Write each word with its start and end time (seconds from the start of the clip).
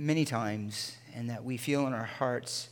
many 0.00 0.24
times 0.24 0.96
and 1.14 1.28
that 1.28 1.44
we 1.44 1.58
feel 1.58 1.86
in 1.86 1.92
our 1.92 2.04
hearts 2.04 2.70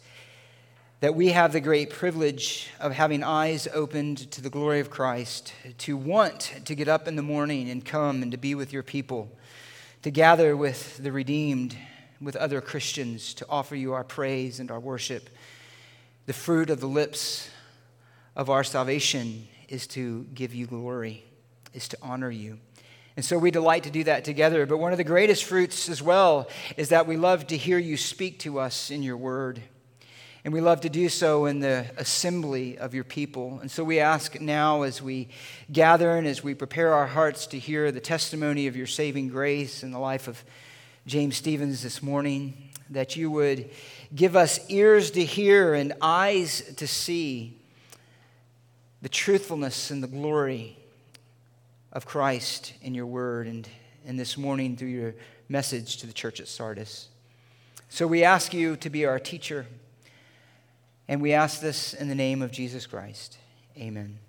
that 1.01 1.15
we 1.15 1.29
have 1.29 1.53
the 1.53 1.61
great 1.61 1.91
privilege 1.91 2.71
of 2.81 2.93
having 2.93 3.23
eyes 3.23 3.69
opened 3.73 4.31
to 4.33 4.41
the 4.41 4.51
glory 4.51 4.81
of 4.81 4.91
Christ, 4.91 5.53
to 5.79 5.97
want 5.97 6.55
to 6.65 6.75
get 6.75 6.89
up 6.89 7.07
in 7.07 7.15
the 7.15 7.23
morning 7.23 7.71
and 7.71 7.85
come 7.85 8.21
and 8.23 8.33
to 8.33 8.39
be 8.39 8.57
with 8.57 8.73
your 8.73 8.83
people, 8.83 9.31
to 10.03 10.11
gather 10.11 10.57
with 10.57 10.97
the 10.97 11.13
redeemed, 11.13 11.77
with 12.21 12.35
other 12.35 12.61
Christians, 12.61 13.33
to 13.35 13.47
offer 13.49 13.77
you 13.77 13.93
our 13.93 14.03
praise 14.03 14.59
and 14.59 14.73
our 14.73 14.81
worship. 14.81 15.31
The 16.27 16.33
fruit 16.33 16.69
of 16.69 16.81
the 16.81 16.89
lips 16.89 17.49
of 18.35 18.51
our 18.51 18.65
salvation 18.65 19.47
is 19.69 19.87
to 19.89 20.25
give 20.35 20.53
you 20.53 20.67
glory, 20.67 21.25
is 21.75 21.87
to 21.89 21.99
honor 22.03 22.31
you. 22.31 22.59
And 23.19 23.25
so 23.25 23.37
we 23.37 23.51
delight 23.51 23.83
to 23.83 23.91
do 23.91 24.05
that 24.05 24.25
together. 24.25 24.65
But 24.65 24.79
one 24.79 24.93
of 24.93 24.97
the 24.97 25.03
greatest 25.03 25.43
fruits 25.43 25.89
as 25.89 26.01
well 26.01 26.49
is 26.77 26.91
that 26.91 27.09
we 27.09 27.17
love 27.17 27.49
to 27.49 27.57
hear 27.57 27.77
you 27.77 27.97
speak 27.97 28.39
to 28.39 28.61
us 28.61 28.93
in 28.93 29.03
your 29.03 29.17
word. 29.17 29.61
And 30.45 30.55
we 30.55 30.61
love 30.61 30.83
to 30.83 30.89
do 30.89 31.09
so 31.09 31.47
in 31.47 31.59
the 31.59 31.85
assembly 31.97 32.79
of 32.79 32.95
your 32.95 33.03
people. 33.03 33.59
And 33.61 33.69
so 33.73 33.83
we 33.83 33.99
ask 33.99 34.41
now 34.41 34.83
as 34.83 35.03
we 35.03 35.31
gather 35.73 36.13
and 36.13 36.29
as 36.29 36.45
we 36.45 36.55
prepare 36.55 36.95
our 36.95 37.09
hearts 37.09 37.49
to 37.49 37.59
hear 37.59 37.91
the 37.91 37.99
testimony 37.99 38.69
of 38.69 38.77
your 38.77 38.87
saving 38.87 39.31
grace 39.31 39.83
in 39.83 39.91
the 39.91 39.99
life 39.99 40.29
of 40.29 40.45
James 41.05 41.37
Stevens 41.37 41.83
this 41.83 42.01
morning, 42.01 42.71
that 42.91 43.17
you 43.17 43.33
would 43.33 43.69
give 44.15 44.37
us 44.37 44.61
ears 44.71 45.11
to 45.11 45.25
hear 45.25 45.75
and 45.75 45.93
eyes 46.01 46.63
to 46.77 46.87
see 46.87 47.61
the 49.03 49.09
truthfulness 49.09 49.91
and 49.91 50.05
the 50.05 50.07
glory 50.07 50.78
of 51.99 52.07
Christ 52.07 52.75
in 52.81 52.95
your 52.95 53.07
word 53.07 53.49
and, 53.49 53.69
and 54.07 54.17
this 54.17 54.39
morning 54.39 54.77
through 54.77 54.87
your 54.87 55.17
message 55.49 55.97
to 55.97 56.07
the 56.07 56.13
church 56.13 56.39
at 56.39 56.47
Sardis. 56.47 57.09
So 57.89 58.07
we 58.07 58.23
ask 58.23 58.55
you 58.55 58.77
to 58.77 58.89
be 58.89 59.05
our 59.05 59.19
teacher. 59.19 59.67
And 61.09 61.21
we 61.21 61.33
ask 61.33 61.61
this 61.61 61.95
in 61.95 62.09
the 62.09 62.15
name 62.15 62.41
of 62.41 62.53
Jesus 62.53 62.87
Christ. 62.87 63.39
Amen. 63.77 64.21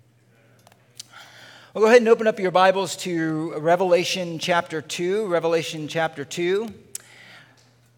Well, 1.72 1.84
go 1.84 1.86
ahead 1.86 1.98
and 1.98 2.08
open 2.08 2.26
up 2.26 2.40
your 2.40 2.50
Bibles 2.50 2.96
to 2.96 3.56
Revelation 3.60 4.40
chapter 4.40 4.82
2. 4.82 5.28
Revelation 5.28 5.86
chapter 5.86 6.24
2. 6.24 6.74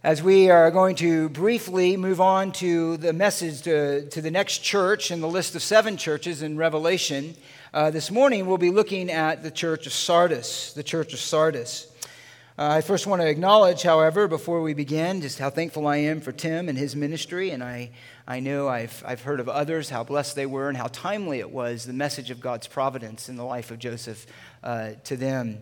As 0.05 0.23
we 0.23 0.51
are 0.51 0.71
going 0.71 0.97
to 0.97 1.31
briefly 1.31 1.97
move 1.97 2.21
on 2.21 2.53
to 2.53 2.99
the 2.99 3.15
message 3.15 3.63
to, 3.63 4.07
to 4.11 4.21
the 4.21 4.31
next 4.31 4.59
church 4.59 5.11
in 5.11 5.23
the 5.23 5.29
list 5.29 5.55
of 5.55 5.63
seven 5.63 5.97
churches 5.97 6.43
in 6.43 6.59
Revelation, 6.59 7.37
uh, 7.75 7.91
this 7.91 8.11
morning 8.11 8.47
we'll 8.47 8.59
be 8.59 8.71
looking 8.71 9.11
at 9.11 9.43
the 9.43 9.51
church 9.51 9.87
of 9.87 9.93
Sardis. 9.93 10.73
The 10.75 10.83
church 10.83 11.13
of 11.13 11.19
Sardis. 11.19 11.87
Uh, 12.59 12.69
I 12.69 12.81
first 12.83 13.07
want 13.07 13.23
to 13.23 13.29
acknowledge, 13.29 13.83
however, 13.83 14.29
before 14.29 14.61
we 14.61 14.75
begin, 14.75 15.23
just 15.23 15.39
how 15.39 15.49
thankful 15.49 15.87
I 15.87 15.97
am 15.97 16.21
for 16.21 16.33
Tim 16.33 16.69
and 16.69 16.77
his 16.77 16.95
ministry, 16.95 17.51
and 17.51 17.65
I 17.65 17.91
I 18.27 18.41
know 18.41 18.69
I've, 18.69 19.03
I've 19.07 19.23
heard 19.23 19.41
of 19.41 19.49
others, 19.49 19.91
how 19.91 20.05
blessed 20.05 20.37
they 20.37 20.47
were, 20.47 20.69
and 20.69 20.77
how 20.77 20.87
timely 20.87 21.41
it 21.41 21.51
was, 21.51 21.85
the 21.85 21.93
message 21.93 22.31
of 22.31 22.41
God's 22.41 22.69
providence 22.69 23.29
in 23.29 23.37
the 23.37 23.45
life 23.45 23.71
of 23.71 23.79
Joseph 23.79 24.27
uh, 24.63 24.91
to 25.05 25.17
them. 25.17 25.59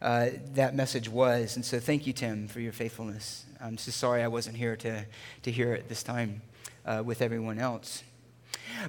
Uh, 0.00 0.28
that 0.52 0.74
message 0.74 1.08
was. 1.08 1.56
And 1.56 1.64
so 1.64 1.80
thank 1.80 2.06
you, 2.06 2.12
Tim, 2.12 2.46
for 2.46 2.60
your 2.60 2.72
faithfulness. 2.72 3.44
I'm 3.60 3.78
so 3.78 3.90
sorry 3.90 4.22
I 4.22 4.28
wasn't 4.28 4.56
here 4.56 4.76
to, 4.76 5.04
to 5.42 5.50
hear 5.50 5.72
it 5.72 5.88
this 5.88 6.02
time 6.02 6.42
uh, 6.86 7.02
with 7.04 7.20
everyone 7.20 7.58
else. 7.58 8.04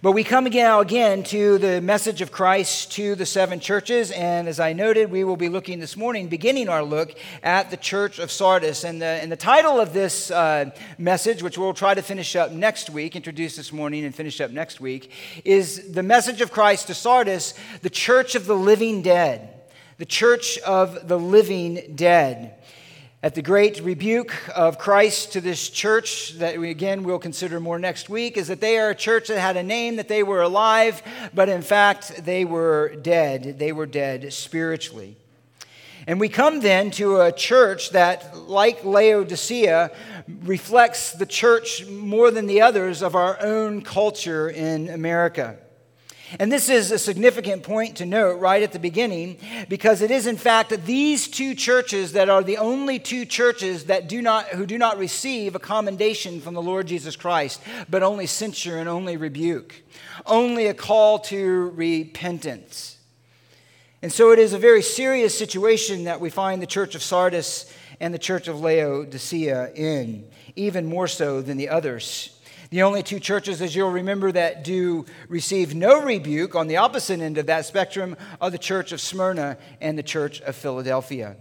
But 0.02 0.12
we 0.12 0.24
come 0.24 0.46
again, 0.46 0.80
again 0.80 1.24
to 1.26 1.58
the 1.58 1.82
message 1.82 2.22
of 2.22 2.32
Christ 2.32 2.92
to 2.94 3.16
the 3.16 3.26
seven 3.26 3.60
churches. 3.60 4.12
And 4.12 4.48
as 4.48 4.60
I 4.60 4.74
noted, 4.74 5.10
we 5.10 5.24
will 5.24 5.38
be 5.38 5.48
looking 5.48 5.80
this 5.80 5.96
morning, 5.96 6.28
beginning 6.28 6.68
our 6.68 6.84
look 6.84 7.16
at 7.42 7.72
the 7.72 7.78
church 7.78 8.20
of 8.20 8.30
Sardis. 8.30 8.84
And 8.84 9.02
the, 9.02 9.06
and 9.06 9.32
the 9.32 9.38
title 9.38 9.80
of 9.80 9.94
this 9.94 10.32
uh, 10.32 10.72
message, 10.98 11.42
which 11.42 11.58
we'll 11.58 11.74
try 11.74 11.94
to 11.94 12.02
finish 12.02 12.36
up 12.36 12.52
next 12.52 12.90
week, 12.90 13.16
introduce 13.16 13.56
this 13.56 13.72
morning 13.72 14.04
and 14.04 14.14
finish 14.14 14.42
up 14.42 14.52
next 14.52 14.82
week, 14.82 15.12
is 15.46 15.92
the 15.92 16.04
message 16.04 16.42
of 16.42 16.52
Christ 16.52 16.88
to 16.88 16.94
Sardis, 16.94 17.54
the 17.82 17.90
church 17.90 18.36
of 18.36 18.46
the 18.46 18.56
living 18.56 19.02
dead. 19.02 19.50
The 19.98 20.06
church 20.06 20.58
of 20.60 21.08
the 21.08 21.18
living 21.18 21.94
dead 21.96 22.56
at 23.24 23.34
the 23.34 23.42
great 23.42 23.82
rebuke 23.82 24.36
of 24.56 24.78
Christ 24.78 25.34
to 25.34 25.42
this 25.42 25.70
church 25.70 26.34
that 26.34 26.60
we 26.60 26.70
again 26.70 27.04
will 27.04 27.18
consider 27.18 27.60
more 27.60 27.80
next 27.80 28.08
week 28.10 28.38
is 28.38 28.48
that 28.50 28.62
they 28.62 28.78
are 28.78 28.92
a 28.92 28.96
church 28.96 29.30
that 29.30 29.40
had 29.40 29.58
a 29.58 29.64
name 29.64 29.96
that 29.96 30.08
they 30.08 30.22
were 30.22 30.42
alive, 30.42 31.02
but 31.34 31.50
in 31.50 31.62
fact 31.62 32.26
they 32.26 32.46
were 32.46 32.96
dead. 33.02 33.58
They 33.58 33.72
were 33.72 33.88
dead 33.88 34.32
spiritually. 34.32 35.18
And 36.08 36.20
we 36.20 36.30
come 36.30 36.60
then 36.60 36.92
to 36.92 37.22
a 37.22 37.32
church 37.32 37.90
that, 37.92 38.38
like 38.38 38.84
Laodicea, 38.84 39.90
reflects 40.44 41.14
the 41.14 41.26
church 41.26 41.86
more 41.88 42.30
than 42.30 42.46
the 42.46 42.62
others 42.62 43.02
of 43.02 43.16
our 43.16 43.42
own 43.42 43.82
culture 43.82 44.48
in 44.48 44.90
America. 44.90 45.58
And 46.40 46.52
this 46.52 46.70
is 46.70 46.92
a 46.92 47.00
significant 47.00 47.64
point 47.64 47.98
to 47.98 48.06
note 48.06 48.40
right 48.40 48.62
at 48.62 48.74
the 48.74 48.80
beginning 48.80 49.38
because 49.70 50.02
it 50.02 50.12
is 50.12 50.28
in 50.28 50.38
fact 50.38 50.72
these 50.86 51.28
two 51.28 51.56
churches 51.56 52.14
that 52.14 52.30
are 52.30 52.44
the 52.44 52.58
only 52.58 53.00
two 53.00 53.26
churches 53.26 53.86
that 53.86 54.10
do 54.10 54.22
not 54.22 54.48
who 54.50 54.66
do 54.66 54.78
not 54.78 54.98
receive 54.98 55.56
a 55.56 55.60
commendation 55.60 56.42
from 56.42 56.54
the 56.54 56.62
Lord 56.62 56.88
Jesus 56.88 57.16
Christ, 57.16 57.62
but 57.90 58.04
only 58.04 58.26
censure 58.26 58.78
and 58.78 58.90
only 58.90 59.16
rebuke. 59.18 59.82
Only 60.26 60.68
a 60.68 60.74
call 60.74 61.20
to 61.20 61.70
repentance. 61.76 62.98
And 64.02 64.12
so 64.12 64.32
it 64.32 64.40
is 64.40 64.54
a 64.54 64.60
very 64.60 64.82
serious 64.82 65.38
situation 65.38 66.04
that 66.04 66.22
we 66.22 66.30
find 66.30 66.62
the 66.62 66.68
church 66.68 66.96
of 66.96 67.02
Sardis 67.02 67.72
and 68.00 68.14
the 68.14 68.20
church 68.20 68.48
of 68.48 68.60
Laodicea 68.60 69.72
in, 69.74 70.28
even 70.56 70.86
more 70.86 71.08
so 71.08 71.42
than 71.42 71.58
the 71.58 71.70
others. 71.70 72.35
The 72.76 72.84
only 72.84 73.04
two 73.04 73.22
churches, 73.22 73.62
as 73.62 73.74
you'll 73.74 73.90
remember, 73.90 74.34
that 74.34 74.66
do 74.66 75.06
receive 75.30 75.74
no 75.74 76.02
rebuke 76.02 76.56
on 76.56 76.68
the 76.68 76.76
opposite 76.76 77.22
end 77.22 77.38
of 77.38 77.46
that 77.46 77.66
spectrum 77.66 78.18
are 78.42 78.50
the 78.50 78.58
church 78.58 78.92
of 78.92 79.00
Smyrna 79.00 79.58
and 79.80 79.98
the 79.98 80.04
church 80.04 80.42
of 80.42 80.58
Philadelphia. 80.58 81.38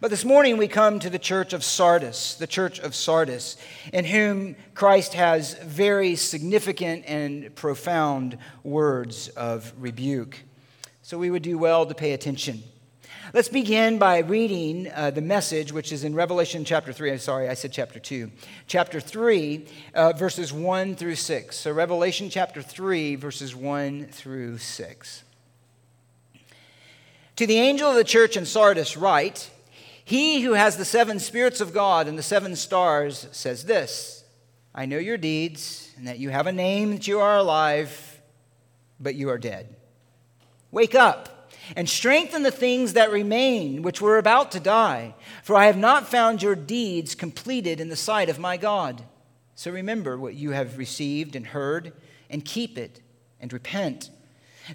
But 0.00 0.10
this 0.10 0.24
morning 0.24 0.56
we 0.56 0.68
come 0.68 0.98
to 1.00 1.10
the 1.10 1.18
church 1.18 1.52
of 1.52 1.64
Sardis, 1.64 2.36
the 2.36 2.46
church 2.46 2.78
of 2.78 2.94
Sardis, 2.94 3.58
in 3.92 4.06
whom 4.06 4.56
Christ 4.72 5.12
has 5.12 5.52
very 5.52 6.16
significant 6.16 7.04
and 7.06 7.54
profound 7.54 8.38
words 8.64 9.28
of 9.28 9.74
rebuke. 9.76 10.44
So 11.02 11.18
we 11.18 11.30
would 11.30 11.42
do 11.42 11.58
well 11.58 11.84
to 11.84 11.94
pay 11.94 12.14
attention. 12.14 12.62
Let's 13.32 13.48
begin 13.48 13.98
by 13.98 14.18
reading 14.18 14.90
uh, 14.92 15.12
the 15.12 15.20
message, 15.20 15.72
which 15.72 15.92
is 15.92 16.02
in 16.02 16.16
Revelation 16.16 16.64
chapter 16.64 16.92
3. 16.92 17.12
I'm 17.12 17.18
sorry, 17.18 17.48
I 17.48 17.54
said 17.54 17.70
chapter 17.70 18.00
2. 18.00 18.28
Chapter 18.66 18.98
3, 18.98 19.66
uh, 19.94 20.12
verses 20.14 20.52
1 20.52 20.96
through 20.96 21.14
6. 21.14 21.56
So, 21.56 21.70
Revelation 21.70 22.28
chapter 22.28 22.60
3, 22.60 23.14
verses 23.14 23.54
1 23.54 24.06
through 24.06 24.58
6. 24.58 25.22
To 27.36 27.46
the 27.46 27.58
angel 27.58 27.88
of 27.88 27.94
the 27.94 28.02
church 28.02 28.36
in 28.36 28.44
Sardis, 28.44 28.96
write 28.96 29.48
He 30.04 30.40
who 30.40 30.54
has 30.54 30.76
the 30.76 30.84
seven 30.84 31.20
spirits 31.20 31.60
of 31.60 31.72
God 31.72 32.08
and 32.08 32.18
the 32.18 32.24
seven 32.24 32.56
stars 32.56 33.28
says 33.30 33.64
this 33.64 34.24
I 34.74 34.86
know 34.86 34.98
your 34.98 35.16
deeds, 35.16 35.92
and 35.96 36.08
that 36.08 36.18
you 36.18 36.30
have 36.30 36.48
a 36.48 36.52
name, 36.52 36.90
that 36.90 37.06
you 37.06 37.20
are 37.20 37.36
alive, 37.36 38.20
but 38.98 39.14
you 39.14 39.30
are 39.30 39.38
dead. 39.38 39.76
Wake 40.72 40.96
up 40.96 41.39
and 41.76 41.88
strengthen 41.88 42.42
the 42.42 42.50
things 42.50 42.92
that 42.94 43.10
remain, 43.10 43.82
which 43.82 44.00
were 44.00 44.18
about 44.18 44.50
to 44.52 44.60
die. 44.60 45.14
For 45.42 45.56
I 45.56 45.66
have 45.66 45.76
not 45.76 46.08
found 46.08 46.42
your 46.42 46.54
deeds 46.54 47.14
completed 47.14 47.80
in 47.80 47.88
the 47.88 47.96
sight 47.96 48.28
of 48.28 48.38
my 48.38 48.56
God. 48.56 49.02
So 49.54 49.70
remember 49.70 50.18
what 50.18 50.34
you 50.34 50.52
have 50.52 50.78
received 50.78 51.36
and 51.36 51.46
heard, 51.46 51.92
and 52.28 52.44
keep 52.44 52.78
it, 52.78 53.00
and 53.40 53.52
repent. 53.52 54.10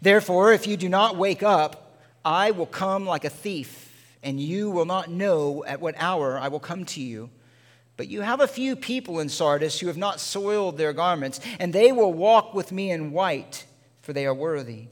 Therefore, 0.02 0.52
if 0.52 0.68
you 0.68 0.78
do 0.78 0.90
not 0.90 1.16
wake 1.16 1.44
up, 1.44 2.00
I 2.24 2.52
will 2.52 2.66
come 2.66 3.06
like 3.06 3.26
a 3.26 3.30
thief, 3.30 3.92
and 4.24 4.40
you 4.40 4.70
will 4.70 4.86
not 4.86 5.10
know 5.10 5.64
at 5.66 5.80
what 5.80 5.96
hour 5.98 6.38
I 6.38 6.48
will 6.48 6.60
come 6.60 6.86
to 6.86 7.02
you. 7.02 7.30
But 7.98 8.10
you 8.10 8.22
have 8.22 8.42
a 8.42 8.48
few 8.48 8.76
people 8.76 9.20
in 9.20 9.30
Sardis 9.30 9.80
who 9.80 9.88
have 9.88 9.98
not 9.98 10.20
soiled 10.20 10.78
their 10.78 10.92
garments, 10.92 11.40
and 11.60 11.72
they 11.72 11.92
will 11.92 12.12
walk 12.12 12.54
with 12.54 12.72
me 12.72 12.92
in 12.92 13.12
white, 13.12 13.66
for 14.02 14.12
they 14.12 14.26
are 14.26 14.34
worthy. 14.34 14.88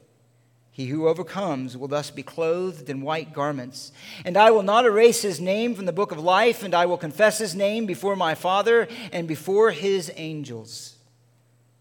He 0.74 0.88
who 0.88 1.08
overcomes 1.08 1.78
will 1.78 1.88
thus 1.88 2.10
be 2.10 2.24
clothed 2.24 2.90
in 2.90 3.04
white 3.04 3.32
garments. 3.32 3.92
And 4.26 4.36
I 4.36 4.50
will 4.50 4.64
not 4.64 4.86
erase 4.86 5.22
his 5.22 5.40
name 5.40 5.76
from 5.76 5.86
the 5.86 5.94
book 5.94 6.12
of 6.12 6.18
life, 6.18 6.64
and 6.64 6.74
I 6.74 6.88
will 6.88 6.98
confess 6.98 7.38
his 7.38 7.54
name 7.54 7.86
before 7.86 8.16
my 8.16 8.34
Father 8.34 8.88
and 9.12 9.28
before 9.28 9.70
his 9.70 10.12
angels. 10.16 10.96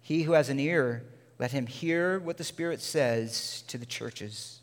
He 0.02 0.24
who 0.24 0.32
has 0.32 0.50
an 0.50 0.60
ear, 0.60 1.04
let 1.38 1.52
him 1.52 1.66
hear 1.66 2.18
what 2.18 2.36
the 2.36 2.44
Spirit 2.44 2.82
says 2.82 3.64
to 3.68 3.78
the 3.78 3.86
churches. 3.86 4.60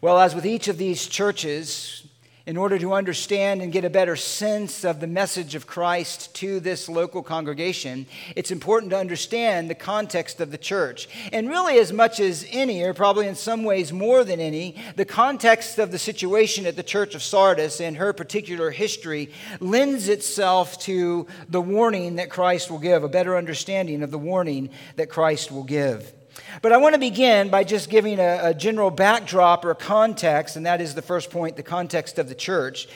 Well, 0.00 0.18
as 0.18 0.34
with 0.34 0.44
each 0.44 0.66
of 0.66 0.78
these 0.78 1.06
churches, 1.06 2.07
in 2.48 2.56
order 2.56 2.78
to 2.78 2.94
understand 2.94 3.60
and 3.60 3.74
get 3.74 3.84
a 3.84 3.90
better 3.90 4.16
sense 4.16 4.82
of 4.82 5.00
the 5.00 5.06
message 5.06 5.54
of 5.54 5.66
Christ 5.66 6.34
to 6.36 6.60
this 6.60 6.88
local 6.88 7.22
congregation, 7.22 8.06
it's 8.34 8.50
important 8.50 8.90
to 8.92 8.96
understand 8.96 9.68
the 9.68 9.74
context 9.74 10.40
of 10.40 10.50
the 10.50 10.56
church. 10.56 11.10
And 11.30 11.50
really, 11.50 11.78
as 11.78 11.92
much 11.92 12.20
as 12.20 12.46
any, 12.50 12.82
or 12.82 12.94
probably 12.94 13.26
in 13.26 13.34
some 13.34 13.64
ways 13.64 13.92
more 13.92 14.24
than 14.24 14.40
any, 14.40 14.76
the 14.96 15.04
context 15.04 15.78
of 15.78 15.90
the 15.90 15.98
situation 15.98 16.64
at 16.64 16.74
the 16.74 16.82
church 16.82 17.14
of 17.14 17.22
Sardis 17.22 17.82
and 17.82 17.98
her 17.98 18.14
particular 18.14 18.70
history 18.70 19.30
lends 19.60 20.08
itself 20.08 20.80
to 20.84 21.26
the 21.50 21.60
warning 21.60 22.16
that 22.16 22.30
Christ 22.30 22.70
will 22.70 22.78
give, 22.78 23.04
a 23.04 23.10
better 23.10 23.36
understanding 23.36 24.02
of 24.02 24.10
the 24.10 24.16
warning 24.16 24.70
that 24.96 25.10
Christ 25.10 25.52
will 25.52 25.64
give. 25.64 26.14
But 26.62 26.72
I 26.72 26.76
want 26.78 26.94
to 26.94 26.98
begin 26.98 27.48
by 27.50 27.64
just 27.64 27.90
giving 27.90 28.18
a, 28.18 28.40
a 28.42 28.54
general 28.54 28.90
backdrop 28.90 29.64
or 29.64 29.74
context, 29.74 30.56
and 30.56 30.66
that 30.66 30.80
is 30.80 30.94
the 30.94 31.02
first 31.02 31.30
point 31.30 31.56
the 31.56 31.62
context 31.62 32.18
of 32.18 32.28
the 32.28 32.34
church. 32.34 32.88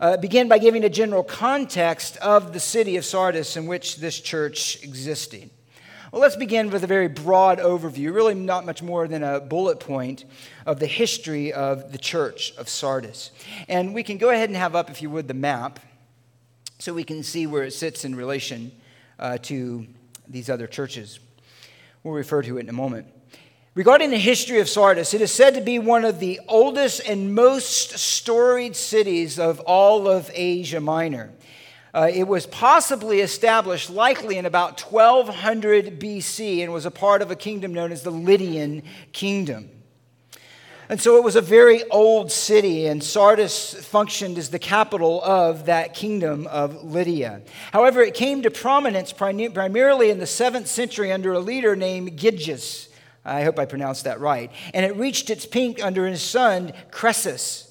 Uh, 0.00 0.16
begin 0.16 0.46
by 0.46 0.58
giving 0.58 0.84
a 0.84 0.88
general 0.88 1.24
context 1.24 2.16
of 2.18 2.52
the 2.52 2.60
city 2.60 2.96
of 2.96 3.04
Sardis 3.04 3.56
in 3.56 3.66
which 3.66 3.96
this 3.96 4.20
church 4.20 4.82
existed. 4.84 5.50
Well, 6.12 6.22
let's 6.22 6.36
begin 6.36 6.70
with 6.70 6.84
a 6.84 6.86
very 6.86 7.08
broad 7.08 7.58
overview, 7.58 8.14
really 8.14 8.34
not 8.34 8.64
much 8.64 8.82
more 8.82 9.08
than 9.08 9.22
a 9.22 9.40
bullet 9.40 9.80
point 9.80 10.24
of 10.64 10.78
the 10.78 10.86
history 10.86 11.52
of 11.52 11.92
the 11.92 11.98
church 11.98 12.54
of 12.56 12.68
Sardis. 12.68 13.30
And 13.68 13.92
we 13.92 14.02
can 14.02 14.18
go 14.18 14.30
ahead 14.30 14.48
and 14.48 14.56
have 14.56 14.74
up, 14.74 14.88
if 14.88 15.02
you 15.02 15.10
would, 15.10 15.28
the 15.28 15.34
map 15.34 15.80
so 16.78 16.94
we 16.94 17.04
can 17.04 17.22
see 17.22 17.46
where 17.46 17.64
it 17.64 17.72
sits 17.72 18.04
in 18.04 18.14
relation 18.14 18.70
uh, 19.18 19.38
to 19.38 19.86
these 20.28 20.48
other 20.48 20.66
churches. 20.66 21.18
We'll 22.02 22.14
refer 22.14 22.42
to 22.42 22.58
it 22.58 22.60
in 22.60 22.68
a 22.68 22.72
moment. 22.72 23.06
Regarding 23.74 24.10
the 24.10 24.18
history 24.18 24.60
of 24.60 24.68
Sardis, 24.68 25.14
it 25.14 25.20
is 25.20 25.30
said 25.30 25.54
to 25.54 25.60
be 25.60 25.78
one 25.78 26.04
of 26.04 26.18
the 26.18 26.40
oldest 26.48 27.00
and 27.06 27.34
most 27.34 27.98
storied 27.98 28.74
cities 28.74 29.38
of 29.38 29.60
all 29.60 30.08
of 30.08 30.30
Asia 30.34 30.80
Minor. 30.80 31.30
Uh, 31.94 32.10
it 32.12 32.24
was 32.24 32.46
possibly 32.46 33.20
established 33.20 33.88
likely 33.88 34.36
in 34.36 34.46
about 34.46 34.80
1200 34.80 36.00
BC 36.00 36.62
and 36.62 36.72
was 36.72 36.86
a 36.86 36.90
part 36.90 37.22
of 37.22 37.30
a 37.30 37.36
kingdom 37.36 37.72
known 37.72 37.92
as 37.92 38.02
the 38.02 38.10
Lydian 38.10 38.82
kingdom. 39.12 39.70
And 40.90 41.00
so 41.00 41.16
it 41.16 41.24
was 41.24 41.36
a 41.36 41.42
very 41.42 41.84
old 41.90 42.32
city, 42.32 42.86
and 42.86 43.04
Sardis 43.04 43.74
functioned 43.74 44.38
as 44.38 44.48
the 44.48 44.58
capital 44.58 45.22
of 45.22 45.66
that 45.66 45.92
kingdom 45.92 46.46
of 46.46 46.82
Lydia. 46.82 47.42
However, 47.72 48.00
it 48.00 48.14
came 48.14 48.40
to 48.42 48.50
prominence 48.50 49.12
primarily 49.12 50.08
in 50.08 50.18
the 50.18 50.24
7th 50.24 50.66
century 50.66 51.12
under 51.12 51.34
a 51.34 51.40
leader 51.40 51.76
named 51.76 52.16
Gyges. 52.18 52.88
I 53.22 53.42
hope 53.42 53.58
I 53.58 53.66
pronounced 53.66 54.04
that 54.04 54.20
right. 54.20 54.50
And 54.72 54.86
it 54.86 54.96
reached 54.96 55.28
its 55.28 55.44
peak 55.44 55.84
under 55.84 56.06
his 56.06 56.22
son, 56.22 56.72
Croesus. 56.90 57.67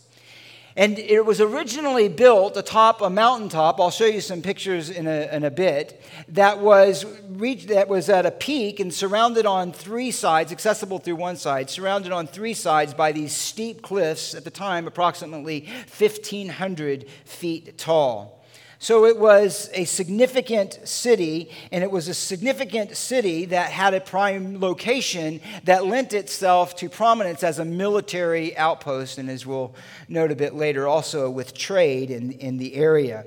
And 0.78 1.00
it 1.00 1.26
was 1.26 1.42
originally 1.42 2.08
built 2.08 2.56
atop 2.56 3.02
a 3.02 3.10
mountaintop. 3.10 3.80
I'll 3.80 3.90
show 3.90 4.06
you 4.06 4.22
some 4.22 4.44
pictures 4.44 4.92
in 4.92 5.08
a, 5.08 5.28
in 5.36 5.44
a 5.44 5.50
bit. 5.50 6.00
That 6.30 6.60
was, 6.60 7.04
reached, 7.30 7.70
that 7.70 7.88
was 7.88 8.10
at 8.10 8.28
a 8.28 8.32
peak 8.32 8.80
and 8.80 8.94
surrounded 8.94 9.48
on 9.48 9.74
three 9.74 10.12
sides, 10.12 10.52
accessible 10.52 11.00
through 11.00 11.16
one 11.16 11.36
side, 11.36 11.72
surrounded 11.72 12.12
on 12.12 12.28
three 12.28 12.54
sides 12.54 12.94
by 12.94 13.12
these 13.12 13.36
steep 13.36 13.82
cliffs, 13.82 14.36
at 14.36 14.44
the 14.44 14.52
time 14.52 14.86
approximately 14.86 15.62
1,500 15.98 17.10
feet 17.26 17.76
tall. 17.80 18.37
So 18.80 19.06
it 19.06 19.18
was 19.18 19.72
a 19.74 19.86
significant 19.86 20.88
city, 20.88 21.50
and 21.72 21.84
it 21.84 21.90
was 21.90 22.08
a 22.08 22.14
significant 22.14 22.96
city 22.96 23.46
that 23.46 23.72
had 23.72 23.96
a 23.96 24.00
prime 24.00 24.60
location 24.60 25.42
that 25.64 25.88
lent 25.88 26.14
itself 26.14 26.76
to 26.78 26.90
prominence 26.90 27.44
as 27.44 27.58
a 27.58 27.66
military 27.66 28.56
outpost, 28.56 29.18
and 29.18 29.32
as 29.32 29.48
we'll 29.48 29.74
note 30.08 30.32
a 30.32 30.36
bit 30.36 30.54
later, 30.54 30.88
also 30.88 31.28
with 31.28 31.56
trade 31.56 32.12
in, 32.12 32.34
in 32.34 32.58
the 32.58 32.76
area. 32.76 33.26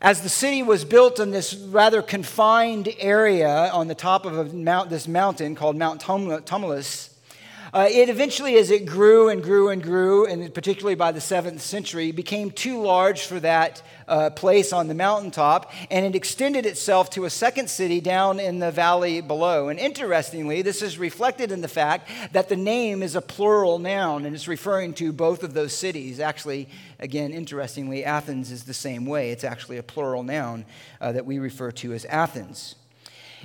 As 0.00 0.20
the 0.20 0.28
city 0.28 0.64
was 0.64 0.84
built 0.84 1.20
in 1.20 1.30
this 1.30 1.54
rather 1.54 2.02
confined 2.02 2.88
area 2.98 3.70
on 3.72 3.86
the 3.86 3.94
top 3.94 4.26
of 4.26 4.52
mount, 4.52 4.90
this 4.90 5.06
mountain 5.06 5.54
called 5.54 5.76
Mount 5.76 6.02
Tmolus, 6.02 7.13
uh, 7.74 7.88
it 7.90 8.08
eventually, 8.08 8.56
as 8.56 8.70
it 8.70 8.86
grew 8.86 9.28
and 9.28 9.42
grew 9.42 9.68
and 9.68 9.82
grew, 9.82 10.26
and 10.26 10.54
particularly 10.54 10.94
by 10.94 11.10
the 11.10 11.20
seventh 11.20 11.60
century, 11.60 12.12
became 12.12 12.52
too 12.52 12.80
large 12.80 13.22
for 13.22 13.40
that 13.40 13.82
uh, 14.06 14.30
place 14.30 14.72
on 14.72 14.86
the 14.86 14.94
mountaintop, 14.94 15.72
and 15.90 16.06
it 16.06 16.14
extended 16.14 16.66
itself 16.66 17.10
to 17.10 17.24
a 17.24 17.30
second 17.30 17.68
city 17.68 18.00
down 18.00 18.38
in 18.38 18.60
the 18.60 18.70
valley 18.70 19.20
below. 19.20 19.70
And 19.70 19.80
interestingly, 19.80 20.62
this 20.62 20.82
is 20.82 20.98
reflected 20.98 21.50
in 21.50 21.62
the 21.62 21.68
fact 21.68 22.08
that 22.30 22.48
the 22.48 22.56
name 22.56 23.02
is 23.02 23.16
a 23.16 23.20
plural 23.20 23.80
noun, 23.80 24.24
and 24.24 24.36
it's 24.36 24.46
referring 24.46 24.94
to 24.94 25.12
both 25.12 25.42
of 25.42 25.52
those 25.52 25.72
cities. 25.72 26.20
Actually, 26.20 26.68
again, 27.00 27.32
interestingly, 27.32 28.04
Athens 28.04 28.52
is 28.52 28.62
the 28.62 28.72
same 28.72 29.04
way. 29.04 29.32
It's 29.32 29.42
actually 29.42 29.78
a 29.78 29.82
plural 29.82 30.22
noun 30.22 30.64
uh, 31.00 31.10
that 31.10 31.26
we 31.26 31.40
refer 31.40 31.72
to 31.72 31.92
as 31.92 32.04
Athens. 32.04 32.76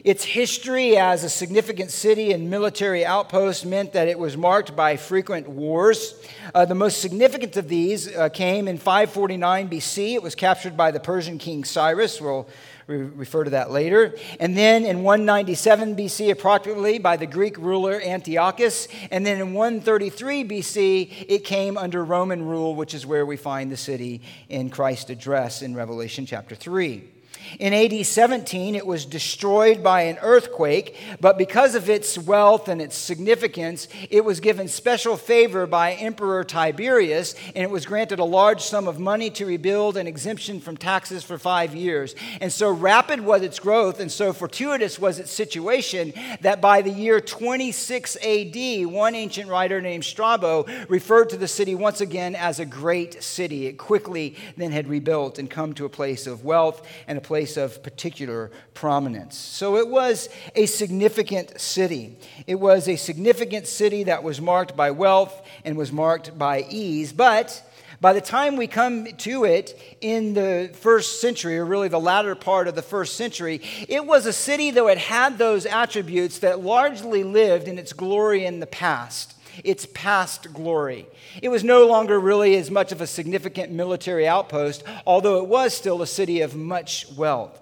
Its 0.03 0.23
history 0.23 0.97
as 0.97 1.23
a 1.23 1.29
significant 1.29 1.91
city 1.91 2.31
and 2.31 2.49
military 2.49 3.05
outpost 3.05 3.65
meant 3.65 3.93
that 3.93 4.07
it 4.07 4.17
was 4.17 4.37
marked 4.37 4.75
by 4.75 4.95
frequent 4.95 5.47
wars. 5.47 6.15
Uh, 6.53 6.65
the 6.65 6.75
most 6.75 7.01
significant 7.01 7.57
of 7.57 7.67
these 7.67 8.13
uh, 8.15 8.29
came 8.29 8.67
in 8.67 8.77
549 8.77 9.69
BC. 9.69 10.13
It 10.13 10.23
was 10.23 10.35
captured 10.35 10.77
by 10.77 10.91
the 10.91 10.99
Persian 10.99 11.37
king 11.37 11.63
Cyrus. 11.63 12.21
We'll 12.21 12.47
re- 12.87 12.97
refer 12.97 13.43
to 13.43 13.49
that 13.51 13.71
later. 13.71 14.15
And 14.39 14.57
then 14.57 14.85
in 14.85 15.03
197 15.03 15.95
BC, 15.95 16.31
approximately, 16.31 16.99
by 16.99 17.17
the 17.17 17.27
Greek 17.27 17.57
ruler 17.57 18.01
Antiochus. 18.01 18.87
And 19.11 19.25
then 19.25 19.39
in 19.39 19.53
133 19.53 20.43
BC, 20.45 21.25
it 21.27 21.43
came 21.43 21.77
under 21.77 22.03
Roman 22.03 22.45
rule, 22.45 22.75
which 22.75 22.93
is 22.93 23.05
where 23.05 23.25
we 23.25 23.37
find 23.37 23.71
the 23.71 23.77
city 23.77 24.21
in 24.47 24.69
Christ's 24.69 25.09
address 25.09 25.61
in 25.61 25.75
Revelation 25.75 26.25
chapter 26.25 26.55
3. 26.55 27.18
In 27.57 27.73
AD 27.73 28.05
17, 28.05 28.75
it 28.75 28.85
was 28.85 29.05
destroyed 29.05 29.81
by 29.81 30.03
an 30.03 30.17
earthquake, 30.21 30.95
but 31.19 31.37
because 31.37 31.73
of 31.73 31.89
its 31.89 32.17
wealth 32.17 32.67
and 32.67 32.81
its 32.81 32.95
significance, 32.95 33.87
it 34.09 34.23
was 34.23 34.39
given 34.39 34.67
special 34.67 35.17
favor 35.17 35.65
by 35.65 35.93
Emperor 35.93 36.43
Tiberius, 36.43 37.33
and 37.55 37.63
it 37.63 37.69
was 37.71 37.85
granted 37.85 38.19
a 38.19 38.23
large 38.23 38.61
sum 38.61 38.87
of 38.87 38.99
money 38.99 39.29
to 39.31 39.45
rebuild 39.45 39.97
and 39.97 40.07
exemption 40.07 40.59
from 40.59 40.77
taxes 40.77 41.23
for 41.23 41.39
five 41.39 41.73
years. 41.73 42.13
And 42.39 42.53
so 42.53 42.71
rapid 42.71 43.21
was 43.21 43.41
its 43.41 43.59
growth, 43.59 43.99
and 43.99 44.11
so 44.11 44.31
fortuitous 44.31 44.99
was 44.99 45.17
its 45.17 45.31
situation, 45.31 46.13
that 46.41 46.61
by 46.61 46.81
the 46.81 46.91
year 46.91 47.19
26 47.19 48.17
AD, 48.17 48.85
one 48.85 49.15
ancient 49.15 49.49
writer 49.49 49.81
named 49.81 50.05
Strabo 50.05 50.65
referred 50.87 51.29
to 51.29 51.37
the 51.37 51.47
city 51.47 51.73
once 51.73 52.01
again 52.01 52.35
as 52.35 52.59
a 52.59 52.65
great 52.65 53.23
city. 53.23 53.65
It 53.65 53.77
quickly 53.77 54.35
then 54.57 54.71
had 54.71 54.87
rebuilt 54.87 55.39
and 55.39 55.49
come 55.49 55.73
to 55.73 55.85
a 55.85 55.89
place 55.89 56.27
of 56.27 56.43
wealth 56.43 56.85
and 57.07 57.17
a 57.17 57.21
place 57.21 57.38
place 57.39 57.55
of 57.55 57.81
particular 57.81 58.51
prominence. 58.73 59.37
So 59.37 59.77
it 59.77 59.87
was 59.87 60.27
a 60.55 60.65
significant 60.65 61.61
city. 61.61 62.17
It 62.47 62.55
was 62.55 62.89
a 62.89 62.97
significant 62.97 63.65
city 63.65 64.03
that 64.03 64.23
was 64.23 64.41
marked 64.41 64.75
by 64.75 64.91
wealth 64.91 65.41
and 65.63 65.77
was 65.77 65.89
marked 65.89 66.37
by 66.37 66.65
ease. 66.69 67.13
But 67.13 67.63
by 68.01 68.11
the 68.11 68.19
time 68.19 68.57
we 68.57 68.67
come 68.67 69.05
to 69.05 69.45
it 69.45 69.79
in 70.01 70.33
the 70.33 70.69
first 70.73 71.21
century, 71.21 71.57
or 71.57 71.65
really 71.65 71.87
the 71.87 71.97
latter 71.97 72.35
part 72.35 72.67
of 72.67 72.75
the 72.75 72.81
first 72.81 73.15
century, 73.15 73.61
it 73.87 74.05
was 74.05 74.25
a 74.25 74.33
city 74.33 74.69
though 74.71 74.89
it 74.89 74.97
had 74.97 75.37
those 75.37 75.65
attributes 75.65 76.39
that 76.39 76.59
largely 76.59 77.23
lived 77.23 77.69
in 77.69 77.77
its 77.77 77.93
glory 77.93 78.43
in 78.43 78.59
the 78.59 78.67
past 78.67 79.38
its 79.63 79.87
past 79.93 80.53
glory. 80.53 81.07
It 81.41 81.49
was 81.49 81.63
no 81.63 81.87
longer 81.87 82.19
really 82.19 82.55
as 82.55 82.69
much 82.69 82.91
of 82.91 83.01
a 83.01 83.07
significant 83.07 83.71
military 83.71 84.27
outpost, 84.27 84.83
although 85.05 85.37
it 85.37 85.47
was 85.47 85.73
still 85.73 86.01
a 86.01 86.07
city 86.07 86.41
of 86.41 86.55
much 86.55 87.07
wealth. 87.15 87.59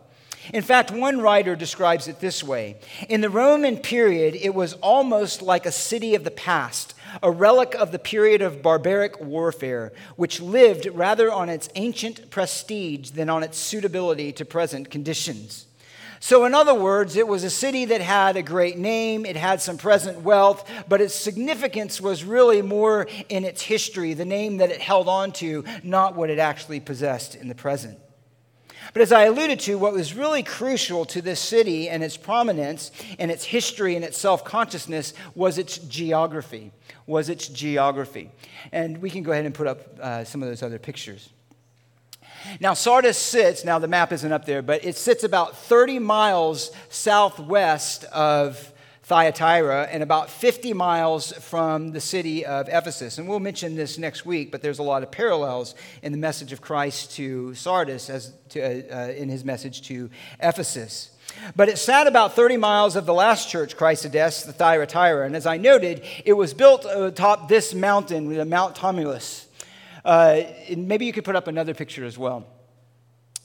In 0.54 0.62
fact, 0.64 0.92
one 0.92 1.20
writer 1.22 1.56
describes 1.56 2.08
it 2.08 2.20
this 2.20 2.44
way 2.44 2.78
In 3.10 3.22
the 3.22 3.30
Roman 3.30 3.78
period, 3.78 4.36
it 4.36 4.54
was 4.54 4.74
almost 4.76 5.42
like 5.42 5.66
a 5.66 5.72
city 5.72 6.16
of 6.16 6.24
the 6.24 6.32
past, 6.32 6.94
a 7.22 7.32
relic 7.32 7.76
of 7.76 7.92
the 7.92 8.00
period 8.00 8.42
of 8.42 8.62
barbaric 8.62 9.20
warfare, 9.20 9.92
which 10.16 10.42
lived 10.42 10.88
rather 10.94 11.32
on 11.32 11.50
its 11.50 11.70
ancient 11.76 12.30
prestige 12.30 13.12
than 13.12 13.30
on 13.30 13.44
its 13.44 13.58
suitability 13.58 14.32
to 14.34 14.46
present 14.46 14.90
conditions. 14.90 15.67
So, 16.20 16.46
in 16.46 16.54
other 16.54 16.74
words, 16.74 17.16
it 17.16 17.28
was 17.28 17.44
a 17.44 17.50
city 17.50 17.86
that 17.86 18.02
had 18.02 18.38
a 18.38 18.42
great 18.42 18.78
name, 18.78 19.26
it 19.26 19.36
had 19.36 19.62
some 19.62 19.78
present 19.78 20.22
wealth, 20.22 20.70
but 20.88 21.02
its 21.02 21.14
significance 21.14 22.02
was 22.02 22.24
really 22.24 22.62
more 22.62 23.08
in 23.30 23.44
its 23.44 23.62
history, 23.62 24.14
the 24.14 24.26
name 24.26 24.58
that 24.58 24.72
it 24.72 24.82
held 24.82 25.08
on 25.08 25.32
to, 25.34 25.64
not 25.84 26.16
what 26.16 26.30
it 26.30 26.40
actually 26.40 26.80
possessed 26.80 27.36
in 27.36 27.48
the 27.48 27.56
present. 27.56 28.00
But 28.94 29.02
as 29.02 29.12
I 29.12 29.26
alluded 29.26 29.60
to, 29.62 29.78
what 29.78 29.94
was 29.94 30.16
really 30.16 30.44
crucial 30.44 31.06
to 31.06 31.22
this 31.22 31.40
city 31.40 31.90
and 31.90 32.04
its 32.04 32.18
prominence 32.18 32.92
and 33.20 33.30
its 33.30 33.44
history 33.44 33.96
and 33.96 34.04
its 34.04 34.18
self 34.18 34.44
consciousness 34.44 35.14
was 35.36 35.58
its 35.58 35.78
geography. 35.78 36.72
Was 37.06 37.30
its 37.30 37.48
geography. 37.48 38.32
And 38.72 39.00
we 39.00 39.10
can 39.10 39.24
go 39.24 39.32
ahead 39.32 39.46
and 39.46 39.54
put 39.54 39.68
up 39.68 40.00
uh, 40.00 40.24
some 40.24 40.42
of 40.42 40.50
those 40.50 40.64
other 40.64 40.80
pictures. 40.80 41.30
Now, 42.60 42.74
Sardis 42.74 43.18
sits, 43.18 43.64
now 43.64 43.80
the 43.80 43.88
map 43.88 44.12
isn't 44.12 44.32
up 44.32 44.46
there, 44.46 44.62
but 44.62 44.84
it 44.86 44.96
sits 44.96 45.24
about 45.24 45.58
30 45.58 46.00
miles 46.00 46.72
southwest 46.90 48.04
of 48.06 48.74
Thyatira 49.08 49.88
and 49.90 50.04
about 50.04 50.30
50 50.30 50.74
miles 50.74 51.32
from 51.32 51.92
the 51.94 52.02
city 52.02 52.46
of 52.46 52.68
Ephesus. 52.68 53.18
And 53.18 53.30
we'll 53.30 53.40
mention 53.40 53.78
this 53.78 53.98
next 53.98 54.26
week, 54.26 54.52
but 54.52 54.62
there's 54.62 54.80
a 54.80 54.84
lot 54.84 55.02
of 55.02 55.12
parallels 55.12 55.76
in 56.02 56.12
the 56.12 56.18
message 56.18 56.52
of 56.52 56.60
Christ 56.60 57.12
to 57.12 57.56
Sardis 57.56 58.10
as 58.10 58.34
to, 58.50 58.62
uh, 58.62 59.08
uh, 59.08 59.12
in 59.12 59.30
his 59.30 59.46
message 59.46 59.84
to 59.84 60.10
Ephesus. 60.42 61.12
But 61.56 61.70
it 61.70 61.78
sat 61.78 62.06
about 62.06 62.36
30 62.36 62.58
miles 62.58 62.98
of 62.98 63.06
the 63.06 63.14
last 63.14 63.50
church 63.50 63.76
addressed, 63.80 64.46
the 64.46 64.54
Thyatira. 64.54 65.26
And 65.26 65.38
as 65.38 65.46
I 65.46 65.56
noted, 65.56 66.04
it 66.26 66.34
was 66.34 66.54
built 66.54 66.86
atop 66.86 67.48
this 67.48 67.74
mountain, 67.74 68.28
the 68.28 68.44
Mount 68.44 68.76
Tmolus. 68.76 69.47
Uh, 70.08 70.44
maybe 70.78 71.06
you 71.06 71.12
could 71.12 71.26
put 71.26 71.36
up 71.36 71.48
another 71.48 71.74
picture 71.74 72.06
as 72.06 72.18
well 72.18 72.48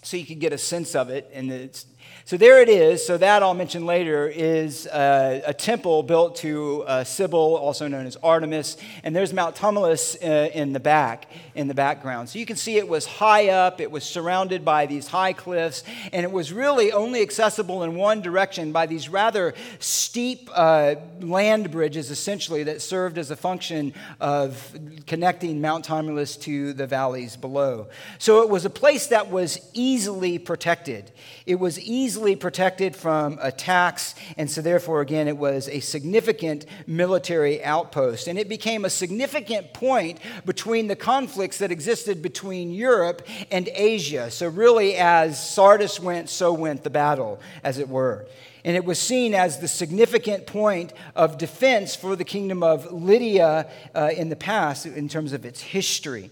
so 0.02 0.16
you 0.16 0.24
could 0.24 0.38
get 0.38 0.52
a 0.52 0.58
sense 0.58 0.94
of 0.94 1.10
it. 1.10 1.28
And 1.34 1.50
it's 1.50 1.86
so 2.24 2.36
there 2.36 2.62
it 2.62 2.68
is. 2.68 3.04
So 3.04 3.18
that 3.18 3.42
I'll 3.42 3.52
mention 3.52 3.84
later 3.84 4.28
is 4.28 4.86
uh, 4.86 5.42
a 5.44 5.52
temple 5.52 6.02
built 6.02 6.36
to 6.36 6.84
uh, 6.86 7.04
Cybele, 7.04 7.56
also 7.56 7.88
known 7.88 8.06
as 8.06 8.16
Artemis, 8.22 8.76
and 9.02 9.14
there's 9.14 9.32
Mount 9.32 9.56
Tmolus 9.56 10.16
uh, 10.22 10.50
in 10.52 10.72
the 10.72 10.80
back, 10.80 11.26
in 11.54 11.66
the 11.66 11.74
background. 11.74 12.28
So 12.28 12.38
you 12.38 12.46
can 12.46 12.56
see 12.56 12.76
it 12.76 12.88
was 12.88 13.06
high 13.06 13.48
up. 13.48 13.80
It 13.80 13.90
was 13.90 14.04
surrounded 14.04 14.64
by 14.64 14.86
these 14.86 15.08
high 15.08 15.32
cliffs, 15.32 15.82
and 16.12 16.24
it 16.24 16.30
was 16.30 16.52
really 16.52 16.92
only 16.92 17.22
accessible 17.22 17.82
in 17.82 17.96
one 17.96 18.22
direction 18.22 18.72
by 18.72 18.86
these 18.86 19.08
rather 19.08 19.52
steep 19.80 20.48
uh, 20.54 20.94
land 21.20 21.70
bridges, 21.70 22.10
essentially 22.10 22.62
that 22.64 22.80
served 22.80 23.18
as 23.18 23.30
a 23.30 23.36
function 23.36 23.92
of 24.20 24.78
connecting 25.06 25.60
Mount 25.60 25.86
Tmolus 25.86 26.40
to 26.42 26.72
the 26.72 26.86
valleys 26.86 27.36
below. 27.36 27.88
So 28.18 28.42
it 28.42 28.48
was 28.48 28.64
a 28.64 28.70
place 28.70 29.08
that 29.08 29.30
was 29.30 29.58
easily 29.74 30.38
protected. 30.38 31.10
It 31.46 31.56
was 31.56 31.78
easily 31.92 32.34
protected 32.34 32.96
from 32.96 33.38
attacks, 33.42 34.14
and 34.36 34.50
so 34.50 34.62
therefore, 34.62 35.00
again, 35.00 35.28
it 35.28 35.36
was 35.36 35.68
a 35.68 35.80
significant 35.80 36.64
military 36.86 37.62
outpost. 37.62 38.28
And 38.28 38.38
it 38.38 38.48
became 38.48 38.84
a 38.84 38.90
significant 38.90 39.72
point 39.74 40.18
between 40.46 40.88
the 40.88 40.96
conflicts 40.96 41.58
that 41.58 41.70
existed 41.70 42.22
between 42.22 42.72
Europe 42.72 43.26
and 43.50 43.68
Asia. 43.74 44.30
So, 44.30 44.48
really, 44.48 44.96
as 44.96 45.38
Sardis 45.54 46.00
went, 46.00 46.28
so 46.28 46.52
went 46.52 46.82
the 46.82 46.90
battle, 46.90 47.40
as 47.62 47.78
it 47.78 47.88
were. 47.88 48.26
And 48.64 48.76
it 48.76 48.84
was 48.84 48.98
seen 48.98 49.34
as 49.34 49.58
the 49.58 49.68
significant 49.68 50.46
point 50.46 50.92
of 51.16 51.36
defense 51.36 51.96
for 51.96 52.14
the 52.14 52.24
kingdom 52.24 52.62
of 52.62 52.92
Lydia 52.92 53.68
uh, 53.94 54.10
in 54.16 54.28
the 54.28 54.36
past 54.36 54.86
in 54.86 55.08
terms 55.08 55.32
of 55.32 55.44
its 55.44 55.60
history. 55.60 56.30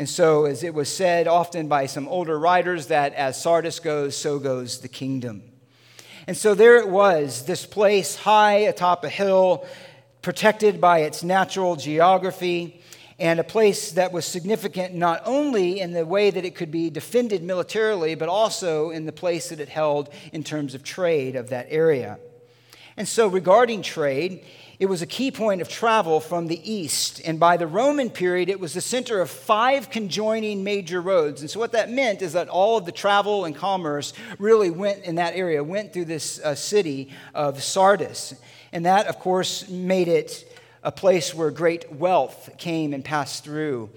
And 0.00 0.08
so, 0.08 0.46
as 0.46 0.64
it 0.64 0.72
was 0.72 0.88
said 0.88 1.28
often 1.28 1.68
by 1.68 1.84
some 1.84 2.08
older 2.08 2.38
writers, 2.38 2.86
that 2.86 3.12
as 3.12 3.38
Sardis 3.38 3.80
goes, 3.80 4.16
so 4.16 4.38
goes 4.38 4.78
the 4.78 4.88
kingdom. 4.88 5.42
And 6.26 6.34
so 6.34 6.54
there 6.54 6.78
it 6.78 6.88
was, 6.88 7.44
this 7.44 7.66
place 7.66 8.16
high 8.16 8.60
atop 8.60 9.04
a 9.04 9.10
hill, 9.10 9.66
protected 10.22 10.80
by 10.80 11.00
its 11.00 11.22
natural 11.22 11.76
geography, 11.76 12.80
and 13.18 13.40
a 13.40 13.44
place 13.44 13.92
that 13.92 14.10
was 14.10 14.24
significant 14.24 14.94
not 14.94 15.20
only 15.26 15.80
in 15.80 15.92
the 15.92 16.06
way 16.06 16.30
that 16.30 16.46
it 16.46 16.54
could 16.54 16.70
be 16.70 16.88
defended 16.88 17.42
militarily, 17.42 18.14
but 18.14 18.30
also 18.30 18.88
in 18.88 19.04
the 19.04 19.12
place 19.12 19.50
that 19.50 19.60
it 19.60 19.68
held 19.68 20.08
in 20.32 20.42
terms 20.42 20.74
of 20.74 20.82
trade 20.82 21.36
of 21.36 21.50
that 21.50 21.66
area. 21.68 22.18
And 22.96 23.06
so, 23.06 23.28
regarding 23.28 23.82
trade, 23.82 24.46
it 24.80 24.86
was 24.86 25.02
a 25.02 25.06
key 25.06 25.30
point 25.30 25.60
of 25.60 25.68
travel 25.68 26.20
from 26.20 26.46
the 26.46 26.72
east. 26.72 27.20
And 27.26 27.38
by 27.38 27.58
the 27.58 27.66
Roman 27.66 28.08
period, 28.08 28.48
it 28.48 28.58
was 28.58 28.72
the 28.72 28.80
center 28.80 29.20
of 29.20 29.28
five 29.28 29.90
conjoining 29.90 30.64
major 30.64 31.02
roads. 31.02 31.42
And 31.42 31.50
so, 31.50 31.60
what 31.60 31.72
that 31.72 31.90
meant 31.90 32.22
is 32.22 32.32
that 32.32 32.48
all 32.48 32.78
of 32.78 32.86
the 32.86 32.92
travel 32.92 33.44
and 33.44 33.54
commerce 33.54 34.14
really 34.38 34.70
went 34.70 35.04
in 35.04 35.16
that 35.16 35.36
area, 35.36 35.62
went 35.62 35.92
through 35.92 36.06
this 36.06 36.40
uh, 36.40 36.54
city 36.54 37.10
of 37.34 37.62
Sardis. 37.62 38.34
And 38.72 38.86
that, 38.86 39.06
of 39.06 39.18
course, 39.18 39.68
made 39.68 40.08
it 40.08 40.50
a 40.82 40.90
place 40.90 41.34
where 41.34 41.50
great 41.50 41.92
wealth 41.92 42.48
came 42.56 42.94
and 42.94 43.04
passed 43.04 43.44
through 43.44 43.90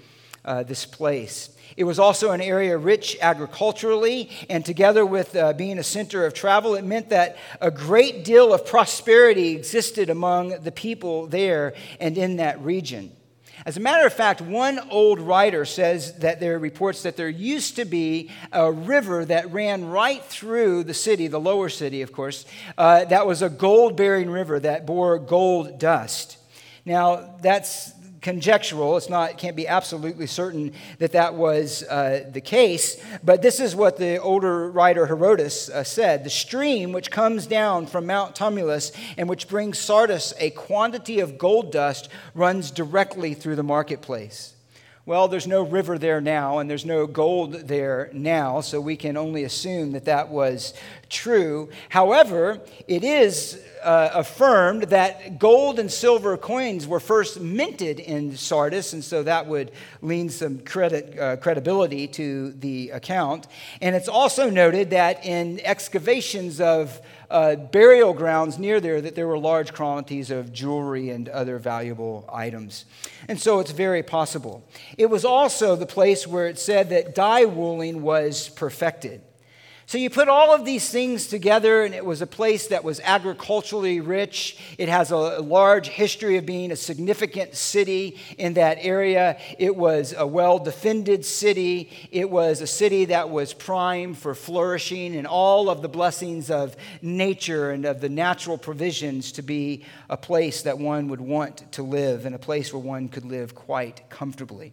uh, 0.43 0.63
this 0.63 0.85
place. 0.85 1.52
It 1.75 1.85
was 1.85 1.99
also 1.99 2.31
an 2.31 2.41
area 2.41 2.77
rich 2.77 3.17
agriculturally, 3.21 4.29
and 4.49 4.65
together 4.65 5.05
with 5.05 5.35
uh, 5.35 5.53
being 5.53 5.79
a 5.79 5.83
center 5.83 6.25
of 6.25 6.33
travel, 6.33 6.75
it 6.75 6.83
meant 6.83 7.09
that 7.09 7.37
a 7.61 7.71
great 7.71 8.23
deal 8.23 8.53
of 8.53 8.65
prosperity 8.65 9.55
existed 9.55 10.09
among 10.09 10.61
the 10.61 10.71
people 10.71 11.27
there 11.27 11.73
and 11.99 12.17
in 12.17 12.37
that 12.37 12.61
region. 12.61 13.11
As 13.65 13.77
a 13.77 13.79
matter 13.79 14.05
of 14.05 14.11
fact, 14.11 14.41
one 14.41 14.79
old 14.89 15.21
writer 15.21 15.63
says 15.63 16.17
that 16.19 16.41
there 16.41 16.59
reports 16.59 17.03
that 17.03 17.15
there 17.15 17.29
used 17.29 17.77
to 17.77 17.85
be 17.85 18.29
a 18.51 18.69
river 18.69 19.23
that 19.23 19.53
ran 19.53 19.85
right 19.85 20.21
through 20.23 20.83
the 20.83 20.93
city, 20.93 21.27
the 21.27 21.39
lower 21.39 21.69
city, 21.69 22.01
of 22.01 22.11
course, 22.11 22.45
uh, 22.77 23.05
that 23.05 23.25
was 23.25 23.41
a 23.41 23.49
gold 23.49 23.95
bearing 23.95 24.29
river 24.29 24.59
that 24.59 24.85
bore 24.85 25.17
gold 25.17 25.79
dust. 25.79 26.37
Now, 26.85 27.35
that's 27.41 27.92
conjectural. 28.23 28.97
It's 28.97 29.09
not, 29.09 29.31
it 29.31 29.37
can't 29.37 29.55
be 29.55 29.67
absolutely 29.67 30.25
certain 30.25 30.73
that 30.97 31.11
that 31.11 31.35
was 31.35 31.83
uh, 31.83 32.27
the 32.31 32.41
case. 32.41 32.99
But 33.23 33.43
this 33.43 33.59
is 33.59 33.75
what 33.75 33.97
the 33.97 34.17
older 34.17 34.71
writer 34.71 35.05
Herodotus 35.05 35.69
uh, 35.69 35.83
said 35.83 36.23
The 36.23 36.31
stream 36.31 36.93
which 36.93 37.11
comes 37.11 37.45
down 37.45 37.85
from 37.85 38.07
Mount 38.07 38.33
Tmolus 38.33 38.91
and 39.17 39.29
which 39.29 39.47
brings 39.47 39.77
Sardis 39.77 40.33
a 40.39 40.49
quantity 40.49 41.19
of 41.19 41.37
gold 41.37 41.71
dust 41.71 42.09
runs 42.33 42.71
directly 42.71 43.35
through 43.35 43.57
the 43.57 43.63
marketplace. 43.63 44.53
Well, 45.05 45.27
there's 45.27 45.47
no 45.47 45.63
river 45.63 45.97
there 45.97 46.21
now, 46.21 46.59
and 46.59 46.69
there's 46.69 46.85
no 46.85 47.07
gold 47.07 47.51
there 47.53 48.09
now, 48.13 48.61
so 48.61 48.79
we 48.79 48.95
can 48.95 49.17
only 49.17 49.43
assume 49.43 49.91
that 49.91 50.05
that 50.05 50.29
was 50.29 50.73
true. 51.09 51.69
However, 51.89 52.61
it 52.87 53.03
is 53.03 53.61
uh, 53.83 54.11
affirmed 54.13 54.83
that 54.83 55.39
gold 55.39 55.79
and 55.79 55.91
silver 55.91 56.37
coins 56.37 56.87
were 56.87 56.99
first 56.99 57.39
minted 57.39 57.99
in 57.99 58.35
Sardis, 58.37 58.93
and 58.93 59.03
so 59.03 59.23
that 59.23 59.47
would 59.47 59.71
lean 60.01 60.29
some 60.29 60.59
credit, 60.59 61.19
uh, 61.19 61.37
credibility 61.37 62.07
to 62.07 62.51
the 62.53 62.89
account. 62.91 63.47
And 63.81 63.95
it's 63.95 64.07
also 64.07 64.49
noted 64.49 64.91
that 64.91 65.25
in 65.25 65.59
excavations 65.63 66.61
of 66.61 67.01
uh, 67.29 67.55
burial 67.55 68.13
grounds 68.13 68.59
near 68.59 68.79
there 68.79 69.01
that 69.01 69.15
there 69.15 69.27
were 69.27 69.39
large 69.39 69.73
quantities 69.73 70.29
of 70.29 70.53
jewelry 70.53 71.09
and 71.09 71.27
other 71.29 71.57
valuable 71.57 72.29
items. 72.31 72.85
And 73.27 73.41
so 73.41 73.59
it's 73.59 73.71
very 73.71 74.03
possible. 74.03 74.63
It 74.97 75.09
was 75.09 75.25
also 75.25 75.75
the 75.75 75.85
place 75.85 76.27
where 76.27 76.47
it 76.47 76.59
said 76.59 76.89
that 76.89 77.15
dye 77.15 77.45
wooling 77.45 78.01
was 78.03 78.49
perfected. 78.49 79.21
So 79.85 79.97
you 79.97 80.09
put 80.09 80.29
all 80.29 80.55
of 80.55 80.63
these 80.63 80.89
things 80.89 81.27
together, 81.27 81.83
and 81.83 81.93
it 81.93 82.05
was 82.05 82.21
a 82.21 82.27
place 82.27 82.67
that 82.67 82.85
was 82.85 83.01
agriculturally 83.01 83.99
rich. 83.99 84.57
It 84.77 84.87
has 84.87 85.11
a 85.11 85.17
large 85.41 85.87
history 85.89 86.37
of 86.37 86.45
being 86.45 86.71
a 86.71 86.75
significant 86.77 87.55
city 87.55 88.17
in 88.37 88.53
that 88.53 88.77
area. 88.79 89.37
It 89.59 89.75
was 89.75 90.13
a 90.17 90.25
well 90.25 90.57
defended 90.57 91.25
city. 91.25 91.89
It 92.11 92.29
was 92.29 92.61
a 92.61 92.67
city 92.67 93.05
that 93.05 93.29
was 93.29 93.53
prime 93.53 94.13
for 94.13 94.33
flourishing 94.33 95.17
and 95.17 95.27
all 95.27 95.69
of 95.69 95.81
the 95.81 95.89
blessings 95.89 96.49
of 96.49 96.77
nature 97.01 97.71
and 97.71 97.83
of 97.83 97.99
the 97.99 98.09
natural 98.09 98.57
provisions 98.57 99.33
to 99.33 99.41
be 99.41 99.83
a 100.09 100.15
place 100.15 100.61
that 100.61 100.77
one 100.77 101.09
would 101.09 101.21
want 101.21 101.71
to 101.73 101.83
live 101.83 102.25
and 102.25 102.33
a 102.33 102.39
place 102.39 102.71
where 102.71 102.81
one 102.81 103.09
could 103.09 103.25
live 103.25 103.53
quite 103.53 104.09
comfortably. 104.09 104.71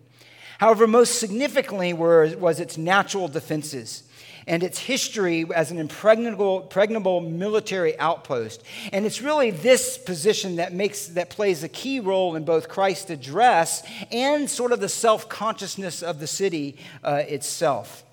However, 0.58 0.86
most 0.86 1.18
significantly 1.18 1.94
were, 1.94 2.36
was 2.36 2.60
its 2.60 2.76
natural 2.78 3.28
defenses 3.28 4.04
and 4.50 4.64
its 4.64 4.80
history 4.80 5.46
as 5.54 5.70
an 5.70 5.78
impregnable, 5.78 6.62
impregnable 6.62 7.20
military 7.20 7.96
outpost. 8.00 8.64
And 8.92 9.06
it's 9.06 9.22
really 9.22 9.52
this 9.52 9.96
position 9.96 10.56
that 10.56 10.74
makes 10.74 11.06
that 11.06 11.30
plays 11.30 11.62
a 11.62 11.68
key 11.68 12.00
role 12.00 12.34
in 12.34 12.44
both 12.44 12.68
Christ's 12.68 13.10
address 13.10 13.88
and 14.10 14.50
sort 14.50 14.72
of 14.72 14.80
the 14.80 14.88
self-consciousness 14.88 16.02
of 16.02 16.18
the 16.18 16.26
city 16.26 16.76
uh, 17.04 17.22
itself. 17.28 18.04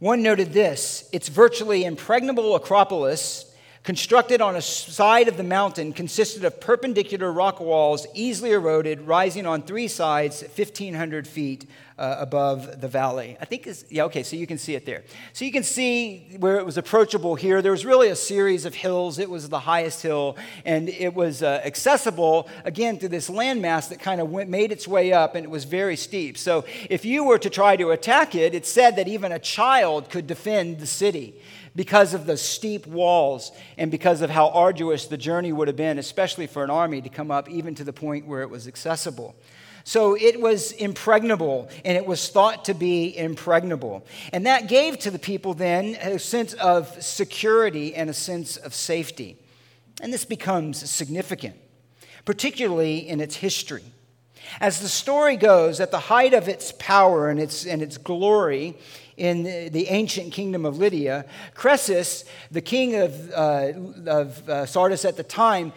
One 0.00 0.22
noted 0.24 0.52
this: 0.52 1.08
its 1.12 1.28
virtually 1.28 1.84
impregnable 1.84 2.56
Acropolis 2.56 3.53
constructed 3.84 4.40
on 4.40 4.56
a 4.56 4.62
side 4.62 5.28
of 5.28 5.36
the 5.36 5.42
mountain, 5.42 5.92
consisted 5.92 6.42
of 6.42 6.58
perpendicular 6.58 7.30
rock 7.30 7.60
walls, 7.60 8.06
easily 8.14 8.52
eroded, 8.52 9.02
rising 9.02 9.46
on 9.46 9.62
three 9.62 9.88
sides, 9.88 10.40
1,500 10.40 11.28
feet 11.28 11.68
uh, 11.98 12.16
above 12.18 12.80
the 12.80 12.88
valley. 12.88 13.36
I 13.40 13.44
think 13.44 13.66
is 13.66 13.84
yeah, 13.90 14.04
okay, 14.04 14.22
so 14.22 14.36
you 14.36 14.46
can 14.46 14.56
see 14.56 14.74
it 14.74 14.86
there. 14.86 15.04
So 15.34 15.44
you 15.44 15.52
can 15.52 15.62
see 15.62 16.34
where 16.38 16.56
it 16.56 16.64
was 16.64 16.78
approachable 16.78 17.34
here. 17.34 17.60
There 17.60 17.72
was 17.72 17.84
really 17.84 18.08
a 18.08 18.16
series 18.16 18.64
of 18.64 18.74
hills. 18.74 19.18
It 19.18 19.28
was 19.28 19.50
the 19.50 19.60
highest 19.60 20.02
hill, 20.02 20.38
and 20.64 20.88
it 20.88 21.14
was 21.14 21.42
uh, 21.42 21.60
accessible, 21.62 22.48
again, 22.64 22.98
through 22.98 23.10
this 23.10 23.28
landmass 23.28 23.90
that 23.90 24.00
kind 24.00 24.20
of 24.20 24.30
went, 24.30 24.48
made 24.48 24.72
its 24.72 24.88
way 24.88 25.12
up, 25.12 25.34
and 25.34 25.44
it 25.44 25.50
was 25.50 25.64
very 25.64 25.96
steep. 25.96 26.38
So 26.38 26.64
if 26.88 27.04
you 27.04 27.22
were 27.22 27.38
to 27.38 27.50
try 27.50 27.76
to 27.76 27.90
attack 27.90 28.34
it, 28.34 28.54
it 28.54 28.66
said 28.66 28.96
that 28.96 29.08
even 29.08 29.30
a 29.30 29.38
child 29.38 30.08
could 30.08 30.26
defend 30.26 30.80
the 30.80 30.86
city 30.86 31.34
because 31.76 32.14
of 32.14 32.26
the 32.26 32.36
steep 32.36 32.86
walls 32.86 33.52
and 33.76 33.90
because 33.90 34.20
of 34.20 34.30
how 34.30 34.48
arduous 34.50 35.06
the 35.06 35.16
journey 35.16 35.52
would 35.52 35.68
have 35.68 35.76
been, 35.76 35.98
especially 35.98 36.46
for 36.46 36.62
an 36.62 36.70
army 36.70 37.00
to 37.02 37.08
come 37.08 37.30
up 37.30 37.48
even 37.48 37.74
to 37.74 37.84
the 37.84 37.92
point 37.92 38.26
where 38.26 38.42
it 38.42 38.50
was 38.50 38.68
accessible. 38.68 39.34
So 39.86 40.16
it 40.16 40.40
was 40.40 40.72
impregnable, 40.72 41.68
and 41.84 41.96
it 41.96 42.06
was 42.06 42.30
thought 42.30 42.64
to 42.66 42.74
be 42.74 43.14
impregnable. 43.16 44.06
And 44.32 44.46
that 44.46 44.66
gave 44.66 44.98
to 45.00 45.10
the 45.10 45.18
people 45.18 45.52
then 45.52 45.96
a 45.96 46.18
sense 46.18 46.54
of 46.54 47.02
security 47.02 47.94
and 47.94 48.08
a 48.08 48.14
sense 48.14 48.56
of 48.56 48.74
safety. 48.74 49.36
And 50.00 50.10
this 50.10 50.24
becomes 50.24 50.88
significant, 50.90 51.56
particularly 52.24 53.06
in 53.06 53.20
its 53.20 53.36
history. 53.36 53.84
As 54.58 54.80
the 54.80 54.88
story 54.88 55.36
goes, 55.36 55.80
at 55.80 55.90
the 55.90 55.98
height 55.98 56.32
of 56.32 56.48
its 56.48 56.72
power 56.78 57.28
and 57.28 57.38
its, 57.38 57.66
and 57.66 57.82
its 57.82 57.98
glory 57.98 58.76
in 59.16 59.44
the, 59.44 59.88
ancient 59.88 60.32
kingdom 60.32 60.64
of 60.64 60.78
Lydia, 60.78 61.24
Croesus, 61.54 62.24
the 62.50 62.60
king 62.60 62.96
of, 62.96 63.30
uh, 63.32 63.72
of 64.06 64.48
uh, 64.48 64.66
Sardis 64.66 65.04
at 65.04 65.16
the 65.16 65.22
time, 65.22 65.72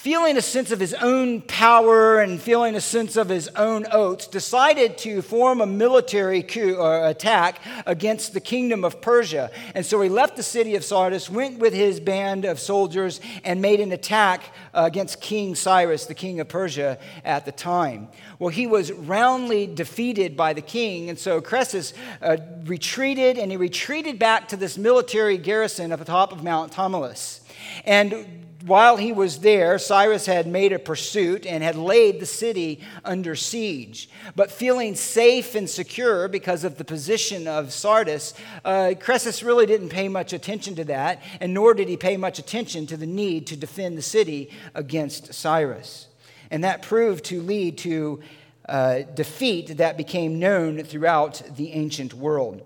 feeling 0.00 0.38
a 0.38 0.40
sense 0.40 0.70
of 0.70 0.80
his 0.80 0.94
own 0.94 1.42
power 1.42 2.20
and 2.20 2.40
feeling 2.40 2.74
a 2.74 2.80
sense 2.80 3.18
of 3.18 3.28
his 3.28 3.48
own 3.48 3.84
oats, 3.92 4.26
decided 4.26 4.96
to 4.96 5.20
form 5.20 5.60
a 5.60 5.66
military 5.66 6.42
coup 6.42 6.76
or 6.76 7.06
attack 7.06 7.60
against 7.84 8.32
the 8.32 8.40
kingdom 8.40 8.82
of 8.82 9.02
Persia. 9.02 9.50
And 9.74 9.84
so 9.84 10.00
he 10.00 10.08
left 10.08 10.36
the 10.36 10.42
city 10.42 10.74
of 10.74 10.84
Sardis, 10.84 11.28
went 11.28 11.58
with 11.58 11.74
his 11.74 12.00
band 12.00 12.46
of 12.46 12.58
soldiers, 12.58 13.20
and 13.44 13.60
made 13.60 13.78
an 13.78 13.92
attack 13.92 14.54
uh, 14.72 14.84
against 14.86 15.20
King 15.20 15.54
Cyrus, 15.54 16.06
the 16.06 16.14
king 16.14 16.40
of 16.40 16.48
Persia 16.48 16.96
at 17.22 17.44
the 17.44 17.52
time. 17.52 18.08
Well, 18.38 18.48
he 18.48 18.66
was 18.66 18.90
roundly 18.92 19.66
defeated 19.66 20.34
by 20.34 20.54
the 20.54 20.62
king, 20.62 21.10
and 21.10 21.18
so 21.18 21.42
Croesus 21.42 21.92
uh, 22.22 22.38
retreated, 22.64 23.36
and 23.36 23.50
he 23.50 23.58
retreated 23.58 24.18
back 24.18 24.48
to 24.48 24.56
this 24.56 24.78
military 24.78 25.36
garrison 25.36 25.92
at 25.92 25.98
the 25.98 26.06
top 26.06 26.32
of 26.32 26.42
Mount 26.42 26.72
Tmolus. 26.72 27.40
And 27.84 28.40
while 28.66 28.96
he 28.96 29.12
was 29.12 29.38
there, 29.38 29.78
Cyrus 29.78 30.26
had 30.26 30.46
made 30.46 30.72
a 30.72 30.78
pursuit 30.78 31.46
and 31.46 31.62
had 31.62 31.76
laid 31.76 32.20
the 32.20 32.26
city 32.26 32.80
under 33.04 33.34
siege. 33.34 34.10
But 34.36 34.50
feeling 34.50 34.94
safe 34.94 35.54
and 35.54 35.68
secure 35.68 36.28
because 36.28 36.64
of 36.64 36.76
the 36.76 36.84
position 36.84 37.48
of 37.48 37.72
Sardis, 37.72 38.34
uh, 38.64 38.94
Croesus 39.00 39.42
really 39.42 39.66
didn't 39.66 39.88
pay 39.88 40.08
much 40.08 40.32
attention 40.32 40.74
to 40.76 40.84
that, 40.84 41.22
and 41.40 41.54
nor 41.54 41.74
did 41.74 41.88
he 41.88 41.96
pay 41.96 42.16
much 42.16 42.38
attention 42.38 42.86
to 42.86 42.96
the 42.96 43.06
need 43.06 43.46
to 43.48 43.56
defend 43.56 43.96
the 43.96 44.02
city 44.02 44.50
against 44.74 45.32
Cyrus. 45.32 46.08
And 46.50 46.64
that 46.64 46.82
proved 46.82 47.24
to 47.26 47.40
lead 47.40 47.78
to 47.78 48.20
uh, 48.68 49.00
defeat 49.14 49.78
that 49.78 49.96
became 49.96 50.38
known 50.38 50.84
throughout 50.84 51.42
the 51.56 51.72
ancient 51.72 52.14
world. 52.14 52.62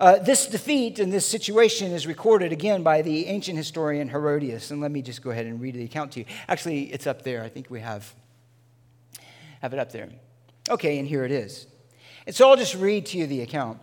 Uh, 0.00 0.16
this 0.18 0.46
defeat 0.46 1.00
and 1.00 1.12
this 1.12 1.26
situation 1.26 1.90
is 1.90 2.06
recorded 2.06 2.52
again 2.52 2.84
by 2.84 3.02
the 3.02 3.26
ancient 3.26 3.56
historian 3.56 4.08
Herodotus. 4.08 4.70
And 4.70 4.80
let 4.80 4.92
me 4.92 5.02
just 5.02 5.22
go 5.22 5.30
ahead 5.30 5.46
and 5.46 5.60
read 5.60 5.74
the 5.74 5.84
account 5.84 6.12
to 6.12 6.20
you. 6.20 6.26
Actually, 6.46 6.84
it's 6.92 7.06
up 7.06 7.22
there. 7.22 7.42
I 7.42 7.48
think 7.48 7.68
we 7.68 7.80
have, 7.80 8.14
have 9.60 9.72
it 9.72 9.78
up 9.80 9.90
there. 9.90 10.08
Okay, 10.70 10.98
and 10.98 11.08
here 11.08 11.24
it 11.24 11.32
is. 11.32 11.66
And 12.26 12.34
so 12.34 12.48
I'll 12.48 12.56
just 12.56 12.76
read 12.76 13.06
to 13.06 13.18
you 13.18 13.26
the 13.26 13.40
account. 13.40 13.80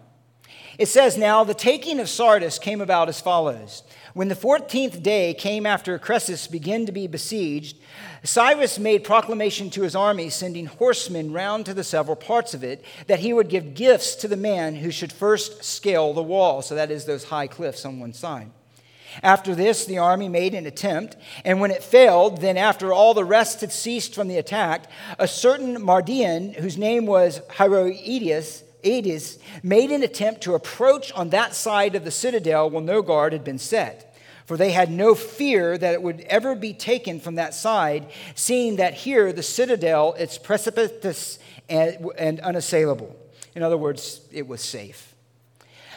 It 0.77 0.87
says, 0.87 1.17
Now 1.17 1.43
the 1.43 1.53
taking 1.53 1.99
of 1.99 2.07
Sardis 2.07 2.59
came 2.59 2.79
about 2.79 3.09
as 3.09 3.19
follows. 3.19 3.83
When 4.15 4.29
the 4.29 4.35
14th 4.35 5.03
day 5.03 5.33
came 5.33 5.65
after 5.65 5.99
Croesus 5.99 6.47
began 6.47 6.85
to 6.85 6.93
be 6.93 7.05
besieged, 7.05 7.75
Cyrus 8.23 8.79
made 8.79 9.03
proclamation 9.03 9.69
to 9.71 9.81
his 9.81 9.93
army, 9.93 10.29
sending 10.29 10.67
horsemen 10.67 11.33
round 11.33 11.65
to 11.65 11.73
the 11.73 11.83
several 11.83 12.15
parts 12.15 12.53
of 12.53 12.63
it, 12.63 12.85
that 13.07 13.19
he 13.19 13.33
would 13.33 13.49
give 13.49 13.73
gifts 13.73 14.15
to 14.15 14.29
the 14.29 14.37
man 14.37 14.75
who 14.75 14.89
should 14.89 15.11
first 15.11 15.65
scale 15.65 16.13
the 16.13 16.23
wall. 16.23 16.61
So 16.61 16.75
that 16.75 16.91
is 16.91 17.03
those 17.03 17.25
high 17.25 17.47
cliffs 17.47 17.83
on 17.83 17.99
one 17.99 18.13
side. 18.13 18.51
After 19.21 19.53
this, 19.53 19.83
the 19.83 19.97
army 19.97 20.29
made 20.29 20.53
an 20.53 20.65
attempt, 20.65 21.17
and 21.43 21.59
when 21.59 21.71
it 21.71 21.83
failed, 21.83 22.39
then 22.39 22.55
after 22.55 22.93
all 22.93 23.13
the 23.13 23.25
rest 23.25 23.59
had 23.59 23.73
ceased 23.73 24.15
from 24.15 24.29
the 24.29 24.37
attack, 24.37 24.89
a 25.19 25.27
certain 25.27 25.81
Mardian, 25.81 26.53
whose 26.53 26.77
name 26.77 27.05
was 27.05 27.41
Hyroeades, 27.49 28.63
Aedes, 28.85 29.39
made 29.63 29.91
an 29.91 30.03
attempt 30.03 30.41
to 30.41 30.53
approach 30.53 31.11
on 31.13 31.29
that 31.31 31.55
side 31.55 31.95
of 31.95 32.05
the 32.05 32.11
citadel 32.11 32.69
while 32.69 32.83
no 32.83 33.01
guard 33.01 33.33
had 33.33 33.43
been 33.43 33.57
set 33.57 34.15
for 34.45 34.57
they 34.57 34.71
had 34.71 34.91
no 34.91 35.15
fear 35.15 35.77
that 35.77 35.93
it 35.93 36.01
would 36.01 36.21
ever 36.21 36.55
be 36.55 36.73
taken 36.73 37.19
from 37.19 37.35
that 37.35 37.53
side, 37.53 38.07
seeing 38.35 38.75
that 38.75 38.93
here 38.93 39.33
the 39.33 39.43
citadel 39.43 40.13
is 40.13 40.37
precipitous 40.37 41.39
and, 41.67 42.07
and 42.17 42.39
unassailable. 42.41 43.15
In 43.55 43.63
other 43.63 43.77
words, 43.77 44.21
it 44.31 44.47
was 44.47 44.61
safe. 44.61 45.15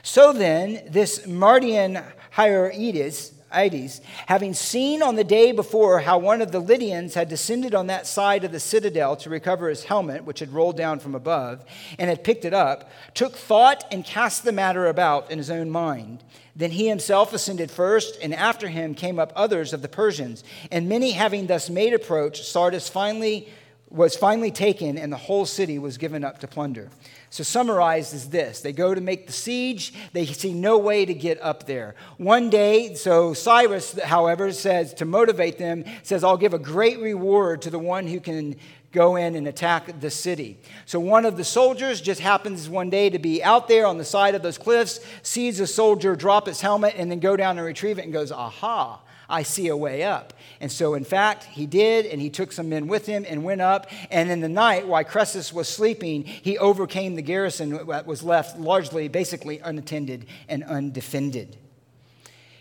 So 0.03 0.33
then, 0.33 0.83
this 0.89 1.27
Mardian 1.27 2.03
Hyroeades, 2.35 3.33
Having 3.51 4.55
seen 4.55 5.03
on 5.03 5.17
the 5.17 5.25
day 5.25 5.53
before 5.53 6.01
how 6.01 6.19
one 6.19 6.43
of 6.43 6.53
the 6.53 6.61
Lydians 6.61 7.15
had 7.15 7.29
descended 7.29 7.75
on 7.75 7.87
that 7.87 8.07
side 8.07 8.45
of 8.45 8.53
the 8.53 8.61
citadel 8.61 9.17
to 9.17 9.31
recover 9.31 9.69
his 9.69 9.85
helmet, 9.85 10.25
which 10.25 10.41
had 10.41 10.53
rolled 10.53 10.77
down 10.77 10.99
from 10.99 11.15
above, 11.15 11.65
and 11.99 12.11
had 12.11 12.25
picked 12.25 12.45
it 12.45 12.55
up, 12.55 12.91
took 13.15 13.37
thought 13.37 13.85
and 13.91 14.05
cast 14.05 14.45
the 14.45 14.53
matter 14.53 14.87
about 14.87 15.31
in 15.31 15.39
his 15.39 15.51
own 15.51 15.71
mind. 15.71 16.23
Then 16.55 16.73
he 16.73 16.89
himself 16.89 17.33
ascended 17.33 17.71
first, 17.71 18.19
and 18.21 18.35
after 18.35 18.69
him 18.69 18.95
came 18.95 19.19
up 19.19 19.33
others 19.37 19.73
of 19.73 19.81
the 19.81 19.89
Persians. 19.89 20.43
And 20.73 20.89
many 20.89 21.13
having 21.13 21.47
thus 21.47 21.71
made 21.71 21.95
approach, 21.95 22.43
Sardis 22.43 22.89
finally 22.89 23.49
was 23.91 24.15
finally 24.15 24.51
taken, 24.51 24.99
and 24.99 25.13
the 25.13 25.17
whole 25.17 25.47
city 25.47 25.79
was 25.79 25.97
given 25.97 26.23
up 26.23 26.39
to 26.41 26.47
plunder. 26.47 26.91
So, 27.31 27.43
summarized 27.43 28.15
is 28.15 28.31
this 28.31 28.61
they 28.61 28.73
go 28.73 28.95
to 28.95 29.01
make 29.01 29.27
the 29.27 29.33
siege, 29.33 29.93
they 30.13 30.27
see 30.27 30.53
no 30.53 30.79
way 30.79 31.05
to 31.05 31.15
get 31.15 31.41
up 31.43 31.67
there. 31.67 31.95
One 32.17 32.51
day, 32.51 32.95
so 32.95 33.35
Cyrus, 33.35 33.99
however, 34.01 34.53
says 34.53 34.95
to 34.95 35.05
motivate 35.05 35.59
them, 35.59 35.85
says, 36.03 36.25
I'll 36.25 36.37
give 36.37 36.55
a 36.55 36.59
great 36.59 36.99
reward 37.01 37.63
to 37.63 37.71
the 37.71 37.79
one 37.79 38.07
who 38.07 38.21
can 38.21 38.57
go 38.93 39.17
in 39.17 39.35
and 39.35 39.47
attack 39.47 40.01
the 40.01 40.11
city. 40.11 40.59
So 40.87 40.99
one 40.99 41.27
of 41.27 41.37
the 41.37 41.45
soldiers 41.45 42.01
just 42.01 42.21
happens 42.21 42.69
one 42.69 42.89
day 42.89 43.11
to 43.11 43.19
be 43.19 43.43
out 43.45 43.69
there 43.69 43.87
on 43.87 43.99
the 43.99 44.05
side 44.05 44.35
of 44.35 44.43
those 44.43 44.57
cliffs, 44.57 45.01
sees 45.23 45.61
a 45.61 45.67
soldier 45.67 46.17
drop 46.17 46.47
his 46.47 46.61
helmet, 46.61 46.95
and 46.97 47.11
then 47.11 47.21
go 47.21 47.37
down 47.37 47.59
and 47.59 47.67
retrieve 47.67 47.99
it 47.99 48.05
and 48.05 48.13
goes, 48.13 48.33
Aha, 48.33 49.01
I 49.29 49.43
see 49.43 49.69
a 49.69 49.77
way 49.77 50.03
up. 50.03 50.33
And 50.61 50.73
so, 50.73 50.95
in 50.95 51.05
fact, 51.05 51.45
he 51.45 51.67
did, 51.67 52.07
and 52.07 52.21
he 52.21 52.31
took 52.31 52.51
some 52.51 52.69
men 52.69 52.89
with 52.89 53.07
him 53.07 53.27
and 53.29 53.45
went 53.45 53.61
up. 53.61 53.87
And 54.11 54.31
in 54.31 54.41
the 54.41 54.49
night, 54.49 54.87
while 54.87 55.05
Croesus 55.05 55.53
was 55.53 55.69
sleeping, 55.69 56.25
he 56.25 56.57
overcame 56.57 57.15
the 57.15 57.23
garrison 57.23 57.87
that 57.87 58.07
was 58.07 58.23
left 58.23 58.59
largely, 58.59 59.09
basically 59.09 59.59
unattended 59.59 60.27
and 60.49 60.65
undefended. 60.65 61.57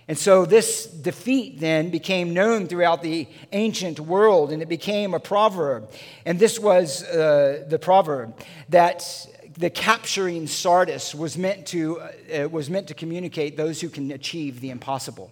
And 0.09 0.17
so 0.17 0.45
this 0.45 0.85
defeat 0.85 1.59
then 1.59 1.89
became 1.89 2.33
known 2.33 2.67
throughout 2.67 3.01
the 3.01 3.27
ancient 3.51 3.99
world, 3.99 4.51
and 4.51 4.61
it 4.61 4.69
became 4.69 5.13
a 5.13 5.19
proverb. 5.19 5.91
And 6.25 6.39
this 6.39 6.59
was 6.59 7.03
uh, 7.03 7.65
the 7.67 7.79
proverb 7.79 8.39
that 8.69 9.03
the 9.57 9.69
capturing 9.69 10.47
Sardis 10.47 11.13
was 11.13 11.37
meant 11.37 11.65
to, 11.67 11.99
uh, 11.99 12.47
was 12.49 12.69
meant 12.69 12.87
to 12.87 12.93
communicate 12.93 13.57
those 13.57 13.81
who 13.81 13.89
can 13.89 14.11
achieve 14.11 14.61
the 14.61 14.69
impossible. 14.69 15.31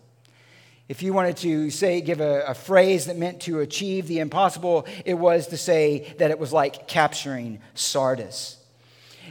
If 0.88 1.02
you 1.02 1.14
wanted 1.14 1.38
to 1.38 1.72
say, 1.72 2.02
give 2.02 2.22
a, 2.22 2.44
a 2.48 2.54
phrase 2.54 3.06
that 3.06 3.18
meant 3.18 3.42
to 3.42 3.60
achieve 3.60 4.08
the 4.08 4.20
impossible, 4.20 4.86
it 5.04 5.16
was 5.16 5.48
to 5.48 5.58
say 5.58 6.14
that 6.20 6.30
it 6.30 6.38
was 6.38 6.54
like 6.54 6.88
capturing 6.88 7.60
Sardis. 7.74 8.58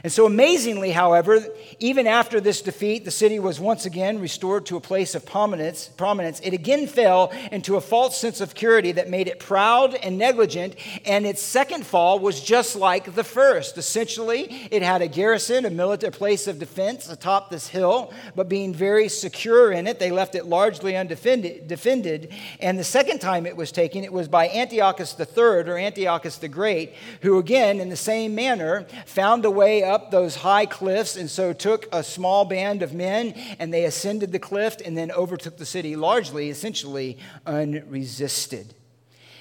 And 0.03 0.11
so, 0.11 0.25
amazingly, 0.25 0.91
however, 0.91 1.43
even 1.79 2.07
after 2.07 2.41
this 2.41 2.61
defeat, 2.61 3.05
the 3.05 3.11
city 3.11 3.39
was 3.39 3.59
once 3.59 3.85
again 3.85 4.19
restored 4.19 4.65
to 4.67 4.77
a 4.77 4.81
place 4.81 5.15
of 5.15 5.25
prominence. 5.25 5.87
prominence. 5.87 6.39
It 6.41 6.53
again 6.53 6.87
fell 6.87 7.31
into 7.51 7.75
a 7.75 7.81
false 7.81 8.17
sense 8.17 8.41
of 8.41 8.49
security 8.49 8.91
that 8.93 9.09
made 9.09 9.27
it 9.27 9.39
proud 9.39 9.95
and 9.95 10.17
negligent, 10.17 10.75
and 11.05 11.25
its 11.25 11.41
second 11.41 11.85
fall 11.85 12.19
was 12.19 12.41
just 12.41 12.75
like 12.75 13.15
the 13.15 13.23
first. 13.23 13.77
Essentially, 13.77 14.67
it 14.71 14.81
had 14.81 15.01
a 15.01 15.07
garrison, 15.07 15.65
a 15.65 15.69
military 15.69 16.11
place 16.11 16.47
of 16.47 16.59
defense 16.59 17.09
atop 17.09 17.49
this 17.49 17.67
hill, 17.67 18.13
but 18.35 18.49
being 18.49 18.73
very 18.73 19.09
secure 19.09 19.71
in 19.71 19.87
it, 19.87 19.99
they 19.99 20.11
left 20.11 20.35
it 20.35 20.45
largely 20.45 20.95
undefended. 20.95 21.67
Defended. 21.67 22.31
And 22.59 22.77
the 22.77 22.83
second 22.83 23.19
time 23.19 23.45
it 23.45 23.55
was 23.55 23.71
taken, 23.71 24.03
it 24.03 24.13
was 24.13 24.27
by 24.27 24.49
Antiochus 24.49 25.15
III 25.19 25.69
or 25.69 25.77
Antiochus 25.77 26.37
the 26.37 26.47
Great, 26.47 26.93
who 27.21 27.37
again, 27.37 27.79
in 27.79 27.89
the 27.89 27.95
same 27.95 28.35
manner, 28.35 28.85
found 29.05 29.45
a 29.45 29.51
way 29.51 29.83
up 29.85 30.11
those 30.11 30.35
high 30.35 30.65
cliffs 30.65 31.15
and 31.15 31.29
so 31.29 31.53
took 31.53 31.87
a 31.93 32.03
small 32.03 32.43
band 32.43 32.81
of 32.81 32.93
men 32.93 33.33
and 33.59 33.73
they 33.73 33.85
ascended 33.85 34.31
the 34.31 34.39
cliff 34.39 34.77
and 34.83 34.97
then 34.97 35.11
overtook 35.11 35.57
the 35.57 35.65
city 35.65 35.95
largely, 35.95 36.49
essentially 36.49 37.17
unresisted. 37.45 38.73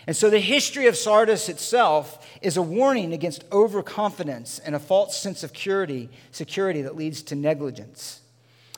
And 0.06 0.14
so 0.14 0.28
the 0.28 0.38
history 0.38 0.86
of 0.86 0.96
Sardis 0.96 1.48
itself 1.48 2.26
is 2.42 2.56
a 2.56 2.62
warning 2.62 3.12
against 3.12 3.44
overconfidence 3.50 4.58
and 4.58 4.74
a 4.74 4.78
false 4.78 5.16
sense 5.16 5.42
of 5.42 5.50
security, 5.50 6.10
security 6.30 6.82
that 6.82 6.94
leads 6.94 7.22
to 7.22 7.34
negligence. 7.34 8.20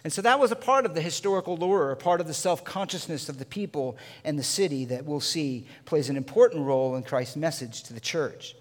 And 0.04 0.12
so 0.12 0.22
that 0.22 0.38
was 0.38 0.52
a 0.52 0.56
part 0.56 0.86
of 0.86 0.94
the 0.94 1.00
historical 1.00 1.56
lore, 1.56 1.90
a 1.90 1.96
part 1.96 2.20
of 2.20 2.28
the 2.28 2.34
self 2.34 2.62
consciousness 2.62 3.28
of 3.28 3.40
the 3.40 3.44
people 3.44 3.96
and 4.24 4.38
the 4.38 4.44
city 4.44 4.84
that 4.84 5.04
we'll 5.04 5.18
see 5.18 5.66
plays 5.84 6.08
an 6.08 6.16
important 6.16 6.64
role 6.64 6.94
in 6.94 7.02
Christ's 7.02 7.34
message 7.34 7.82
to 7.84 7.92
the 7.92 7.98
church. 7.98 8.54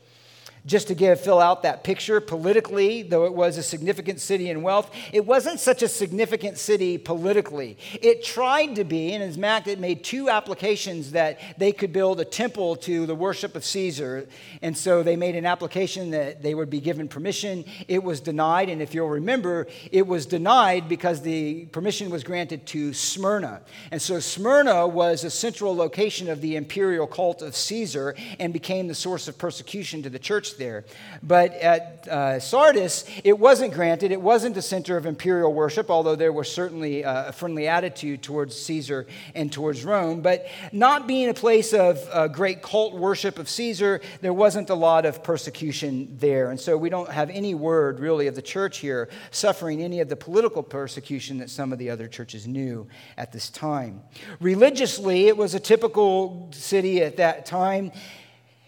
Just 0.65 0.87
to 0.87 0.95
give 0.95 1.19
fill 1.19 1.39
out 1.39 1.63
that 1.63 1.83
picture 1.83 2.19
politically 2.19 3.03
though 3.03 3.25
it 3.25 3.33
was 3.33 3.57
a 3.57 3.63
significant 3.63 4.19
city 4.19 4.49
in 4.49 4.61
wealth 4.61 4.89
it 5.11 5.25
wasn't 5.25 5.59
such 5.59 5.81
a 5.83 5.87
significant 5.87 6.57
city 6.57 6.97
politically. 6.97 7.77
It 8.01 8.23
tried 8.23 8.75
to 8.75 8.83
be 8.83 9.13
and 9.13 9.23
as 9.23 9.37
mac 9.37 9.67
it 9.67 9.79
made 9.79 10.03
two 10.03 10.29
applications 10.29 11.11
that 11.11 11.39
they 11.57 11.71
could 11.71 11.93
build 11.93 12.19
a 12.19 12.25
temple 12.25 12.75
to 12.77 13.05
the 13.05 13.15
worship 13.15 13.55
of 13.55 13.63
caesar. 13.63 14.27
And 14.61 14.77
so 14.77 15.03
they 15.03 15.15
made 15.15 15.35
an 15.35 15.45
application 15.45 16.11
that 16.11 16.41
they 16.41 16.53
would 16.53 16.69
be 16.69 16.79
given 16.79 17.07
permission. 17.07 17.65
It 17.87 18.03
was 18.03 18.19
denied 18.19 18.69
and 18.69 18.81
if 18.81 18.93
you'll 18.93 19.09
remember 19.09 19.67
it 19.91 20.05
was 20.05 20.25
denied 20.25 20.89
because 20.89 21.21
the 21.21 21.65
permission 21.67 22.09
was 22.09 22.23
granted 22.23 22.65
to 22.67 22.93
smyrna. 22.93 23.61
And 23.91 24.01
so 24.01 24.19
smyrna 24.19 24.87
was 24.87 25.23
a 25.23 25.29
central 25.29 25.75
location 25.75 26.29
of 26.29 26.41
the 26.41 26.55
imperial 26.55 27.07
cult 27.07 27.41
of 27.41 27.55
caesar 27.55 28.15
and 28.39 28.51
became 28.53 28.87
the 28.87 28.95
source 28.95 29.27
of 29.27 29.37
persecution 29.37 30.03
to 30.03 30.09
the 30.09 30.19
church 30.19 30.54
there. 30.55 30.85
But 31.21 31.53
at 31.53 32.07
uh, 32.07 32.39
Sardis, 32.39 33.05
it 33.23 33.37
wasn't 33.37 33.73
granted. 33.73 34.11
It 34.11 34.21
wasn't 34.21 34.57
a 34.57 34.61
center 34.61 34.97
of 34.97 35.05
imperial 35.05 35.53
worship, 35.53 35.89
although 35.89 36.15
there 36.15 36.33
was 36.33 36.51
certainly 36.51 37.03
a 37.03 37.31
friendly 37.31 37.67
attitude 37.67 38.21
towards 38.21 38.55
Caesar 38.55 39.07
and 39.33 39.51
towards 39.51 39.83
Rome. 39.83 40.21
But 40.21 40.47
not 40.71 41.07
being 41.07 41.29
a 41.29 41.33
place 41.33 41.73
of 41.73 42.07
uh, 42.11 42.27
great 42.27 42.61
cult 42.61 42.93
worship 42.93 43.39
of 43.39 43.49
Caesar, 43.49 44.01
there 44.21 44.33
wasn't 44.33 44.69
a 44.69 44.75
lot 44.75 45.05
of 45.05 45.23
persecution 45.23 46.17
there. 46.19 46.51
And 46.51 46.59
so 46.59 46.77
we 46.77 46.89
don't 46.89 47.09
have 47.09 47.29
any 47.29 47.55
word 47.55 47.99
really 47.99 48.27
of 48.27 48.35
the 48.35 48.41
church 48.41 48.79
here 48.79 49.09
suffering 49.31 49.81
any 49.81 49.99
of 49.99 50.09
the 50.09 50.15
political 50.15 50.63
persecution 50.63 51.37
that 51.39 51.49
some 51.49 51.71
of 51.73 51.79
the 51.79 51.89
other 51.89 52.07
churches 52.07 52.47
knew 52.47 52.87
at 53.17 53.31
this 53.31 53.49
time. 53.49 54.01
Religiously, 54.39 55.27
it 55.27 55.37
was 55.37 55.53
a 55.53 55.59
typical 55.59 56.49
city 56.53 57.01
at 57.01 57.17
that 57.17 57.45
time. 57.45 57.91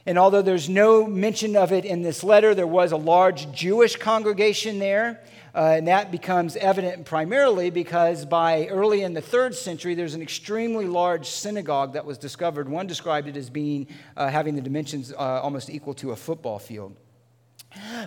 And 0.08 0.18
although 0.18 0.42
there's 0.42 0.70
no 0.70 1.06
mention 1.06 1.58
of 1.58 1.74
it 1.74 1.84
in 1.84 2.02
this 2.02 2.24
letter, 2.24 2.56
there 2.56 2.66
was 2.66 2.94
a 2.94 2.98
large 2.98 3.52
Jewish 3.52 3.98
congregation 3.98 4.80
there. 4.80 5.22
Uh, 5.54 5.74
and 5.76 5.90
that 5.90 6.12
becomes 6.12 6.56
evident 6.56 7.04
primarily 7.04 7.70
because 7.72 8.24
by 8.24 8.68
early 8.68 9.02
in 9.02 9.14
the 9.14 9.22
third 9.22 9.54
century, 9.54 9.96
there's 9.96 10.14
an 10.14 10.22
extremely 10.22 10.86
large 10.86 11.28
synagogue 11.28 11.92
that 11.92 12.06
was 12.06 12.18
discovered. 12.18 12.70
One 12.70 12.88
described 12.88 13.28
it 13.28 13.36
as 13.36 13.50
being 13.50 13.88
uh, 14.16 14.30
having 14.30 14.56
the 14.56 14.62
dimensions 14.62 15.12
uh, 15.12 15.18
almost 15.18 15.70
equal 15.70 15.94
to 15.96 16.12
a 16.12 16.16
football 16.16 16.58
field. 16.58 16.96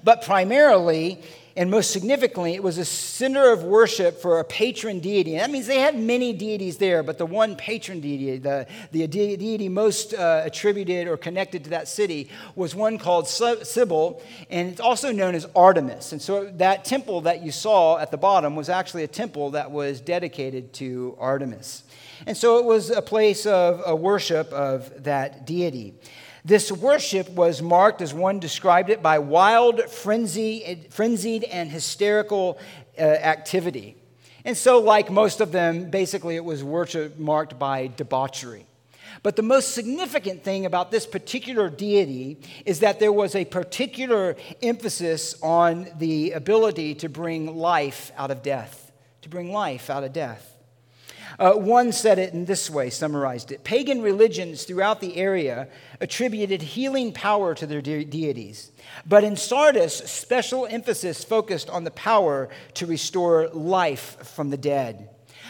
But 0.02 0.22
primarily, 0.22 1.20
and 1.60 1.70
most 1.70 1.90
significantly, 1.90 2.54
it 2.54 2.62
was 2.62 2.78
a 2.78 2.86
center 2.86 3.52
of 3.52 3.64
worship 3.64 4.22
for 4.22 4.40
a 4.40 4.44
patron 4.44 4.98
deity. 4.98 5.34
And 5.34 5.42
that 5.42 5.50
means 5.50 5.66
they 5.66 5.80
had 5.80 5.94
many 5.94 6.32
deities 6.32 6.78
there, 6.78 7.02
but 7.02 7.18
the 7.18 7.26
one 7.26 7.54
patron 7.54 8.00
deity, 8.00 8.38
the, 8.38 8.66
the 8.92 9.06
deity 9.06 9.68
most 9.68 10.14
uh, 10.14 10.40
attributed 10.42 11.06
or 11.06 11.18
connected 11.18 11.64
to 11.64 11.70
that 11.70 11.86
city, 11.86 12.30
was 12.56 12.74
one 12.74 12.96
called 12.96 13.28
Cybele, 13.28 14.22
and 14.48 14.70
it's 14.70 14.80
also 14.80 15.12
known 15.12 15.34
as 15.34 15.46
Artemis. 15.54 16.12
And 16.12 16.22
so 16.22 16.46
that 16.46 16.86
temple 16.86 17.20
that 17.20 17.42
you 17.42 17.52
saw 17.52 17.98
at 17.98 18.10
the 18.10 18.16
bottom 18.16 18.56
was 18.56 18.70
actually 18.70 19.04
a 19.04 19.08
temple 19.08 19.50
that 19.50 19.70
was 19.70 20.00
dedicated 20.00 20.72
to 20.74 21.14
Artemis. 21.20 21.82
And 22.26 22.38
so 22.38 22.56
it 22.56 22.64
was 22.64 22.88
a 22.88 23.02
place 23.02 23.44
of 23.44 23.82
a 23.84 23.94
worship 23.94 24.50
of 24.54 25.04
that 25.04 25.44
deity. 25.44 25.92
This 26.44 26.72
worship 26.72 27.28
was 27.30 27.60
marked, 27.60 28.00
as 28.00 28.14
one 28.14 28.38
described 28.38 28.90
it, 28.90 29.02
by 29.02 29.18
wild, 29.18 29.82
frenzy, 29.90 30.86
frenzied, 30.90 31.44
and 31.44 31.70
hysterical 31.70 32.58
uh, 32.98 33.02
activity. 33.02 33.96
And 34.44 34.56
so, 34.56 34.80
like 34.80 35.10
most 35.10 35.40
of 35.40 35.52
them, 35.52 35.90
basically 35.90 36.36
it 36.36 36.44
was 36.44 36.64
worship 36.64 37.18
marked 37.18 37.58
by 37.58 37.88
debauchery. 37.88 38.66
But 39.22 39.36
the 39.36 39.42
most 39.42 39.74
significant 39.74 40.44
thing 40.44 40.64
about 40.64 40.90
this 40.90 41.06
particular 41.06 41.68
deity 41.68 42.38
is 42.64 42.80
that 42.80 43.00
there 43.00 43.12
was 43.12 43.34
a 43.34 43.44
particular 43.44 44.36
emphasis 44.62 45.34
on 45.42 45.88
the 45.98 46.32
ability 46.32 46.94
to 46.96 47.08
bring 47.08 47.56
life 47.56 48.12
out 48.16 48.30
of 48.30 48.42
death, 48.42 48.92
to 49.22 49.28
bring 49.28 49.52
life 49.52 49.90
out 49.90 50.04
of 50.04 50.12
death. 50.12 50.49
Uh, 51.40 51.54
one 51.54 51.90
said 51.90 52.18
it 52.18 52.34
in 52.34 52.44
this 52.44 52.68
way, 52.68 52.90
summarized 52.90 53.50
it 53.50 53.64
Pagan 53.64 54.02
religions 54.02 54.64
throughout 54.64 55.00
the 55.00 55.16
area 55.16 55.68
attributed 55.98 56.60
healing 56.60 57.12
power 57.12 57.54
to 57.54 57.66
their 57.66 57.80
de- 57.80 58.04
deities. 58.04 58.70
But 59.06 59.24
in 59.24 59.36
Sardis, 59.36 59.96
special 59.96 60.66
emphasis 60.66 61.24
focused 61.24 61.70
on 61.70 61.84
the 61.84 61.90
power 61.92 62.50
to 62.74 62.84
restore 62.84 63.48
life 63.48 64.18
from 64.34 64.50
the 64.50 64.58
dead. 64.58 65.08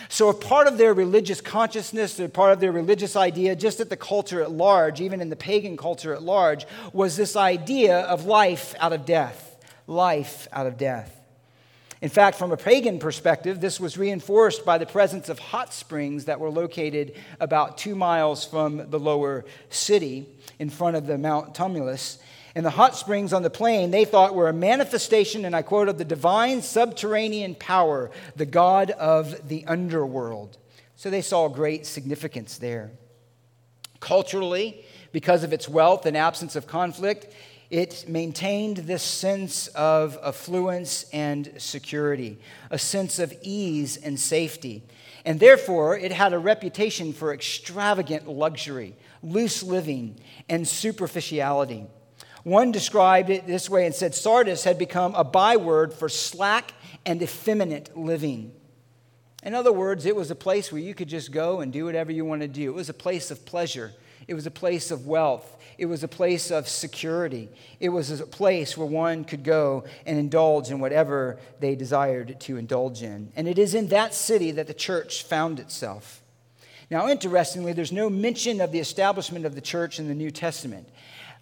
So, 0.08 0.28
a 0.28 0.34
part 0.34 0.68
of 0.68 0.78
their 0.78 0.94
religious 0.94 1.40
consciousness, 1.40 2.20
a 2.20 2.28
part 2.28 2.52
of 2.52 2.60
their 2.60 2.72
religious 2.72 3.16
idea, 3.16 3.56
just 3.56 3.80
at 3.80 3.90
the 3.90 3.96
culture 3.96 4.42
at 4.42 4.52
large, 4.52 5.00
even 5.00 5.20
in 5.20 5.28
the 5.28 5.36
pagan 5.36 5.76
culture 5.76 6.14
at 6.14 6.22
large, 6.22 6.66
was 6.92 7.16
this 7.16 7.34
idea 7.34 7.98
of 8.02 8.26
life 8.26 8.76
out 8.78 8.92
of 8.92 9.04
death. 9.04 9.56
Life 9.88 10.46
out 10.52 10.68
of 10.68 10.78
death. 10.78 11.19
In 12.02 12.08
fact, 12.08 12.38
from 12.38 12.50
a 12.50 12.56
pagan 12.56 12.98
perspective, 12.98 13.60
this 13.60 13.78
was 13.78 13.98
reinforced 13.98 14.64
by 14.64 14.78
the 14.78 14.86
presence 14.86 15.28
of 15.28 15.38
hot 15.38 15.74
springs 15.74 16.24
that 16.24 16.40
were 16.40 16.48
located 16.48 17.14
about 17.40 17.76
two 17.76 17.94
miles 17.94 18.44
from 18.44 18.88
the 18.90 18.98
lower 18.98 19.44
city 19.68 20.26
in 20.58 20.70
front 20.70 20.96
of 20.96 21.06
the 21.06 21.18
Mount 21.18 21.54
Tmolus. 21.54 22.18
And 22.54 22.64
the 22.64 22.70
hot 22.70 22.96
springs 22.96 23.32
on 23.34 23.42
the 23.42 23.50
plain 23.50 23.90
they 23.90 24.06
thought 24.06 24.34
were 24.34 24.48
a 24.48 24.52
manifestation, 24.52 25.44
and 25.44 25.54
I 25.54 25.60
quote, 25.60 25.88
of 25.88 25.98
the 25.98 26.04
divine 26.04 26.62
subterranean 26.62 27.54
power, 27.54 28.10
the 28.34 28.46
God 28.46 28.90
of 28.92 29.48
the 29.48 29.66
underworld. 29.66 30.56
So 30.96 31.10
they 31.10 31.22
saw 31.22 31.48
great 31.48 31.86
significance 31.86 32.56
there. 32.56 32.92
Culturally, 34.00 34.84
because 35.12 35.44
of 35.44 35.52
its 35.52 35.68
wealth 35.68 36.06
and 36.06 36.16
absence 36.16 36.56
of 36.56 36.66
conflict, 36.66 37.26
it 37.70 38.04
maintained 38.08 38.78
this 38.78 39.02
sense 39.02 39.68
of 39.68 40.18
affluence 40.24 41.04
and 41.12 41.52
security, 41.58 42.38
a 42.70 42.78
sense 42.78 43.18
of 43.20 43.32
ease 43.42 43.96
and 43.96 44.18
safety. 44.18 44.82
And 45.24 45.38
therefore, 45.38 45.96
it 45.96 46.10
had 46.10 46.32
a 46.32 46.38
reputation 46.38 47.12
for 47.12 47.32
extravagant 47.32 48.28
luxury, 48.28 48.96
loose 49.22 49.62
living, 49.62 50.18
and 50.48 50.66
superficiality. 50.66 51.86
One 52.42 52.72
described 52.72 53.30
it 53.30 53.46
this 53.46 53.70
way 53.70 53.86
and 53.86 53.94
said 53.94 54.14
Sardis 54.14 54.64
had 54.64 54.78
become 54.78 55.14
a 55.14 55.24
byword 55.24 55.92
for 55.92 56.08
slack 56.08 56.72
and 57.06 57.22
effeminate 57.22 57.96
living. 57.96 58.52
In 59.42 59.54
other 59.54 59.72
words, 59.72 60.06
it 60.06 60.16
was 60.16 60.30
a 60.30 60.34
place 60.34 60.72
where 60.72 60.80
you 60.80 60.94
could 60.94 61.08
just 61.08 61.32
go 61.32 61.60
and 61.60 61.72
do 61.72 61.84
whatever 61.84 62.10
you 62.10 62.24
want 62.24 62.42
to 62.42 62.48
do. 62.48 62.70
It 62.70 62.74
was 62.74 62.88
a 62.88 62.94
place 62.94 63.30
of 63.30 63.46
pleasure, 63.46 63.92
it 64.28 64.34
was 64.34 64.46
a 64.46 64.50
place 64.50 64.90
of 64.90 65.06
wealth, 65.06 65.56
it 65.80 65.86
was 65.86 66.04
a 66.04 66.08
place 66.08 66.50
of 66.50 66.68
security. 66.68 67.48
It 67.80 67.88
was 67.88 68.20
a 68.20 68.26
place 68.26 68.76
where 68.76 68.86
one 68.86 69.24
could 69.24 69.42
go 69.42 69.84
and 70.04 70.18
indulge 70.18 70.70
in 70.70 70.78
whatever 70.78 71.38
they 71.58 71.74
desired 71.74 72.38
to 72.40 72.58
indulge 72.58 73.02
in. 73.02 73.32
And 73.34 73.48
it 73.48 73.58
is 73.58 73.74
in 73.74 73.88
that 73.88 74.12
city 74.12 74.50
that 74.50 74.66
the 74.66 74.74
church 74.74 75.22
found 75.22 75.58
itself. 75.58 76.20
Now, 76.90 77.08
interestingly, 77.08 77.72
there's 77.72 77.92
no 77.92 78.10
mention 78.10 78.60
of 78.60 78.72
the 78.72 78.78
establishment 78.78 79.46
of 79.46 79.54
the 79.54 79.62
church 79.62 79.98
in 79.98 80.06
the 80.06 80.14
New 80.14 80.30
Testament. 80.30 80.86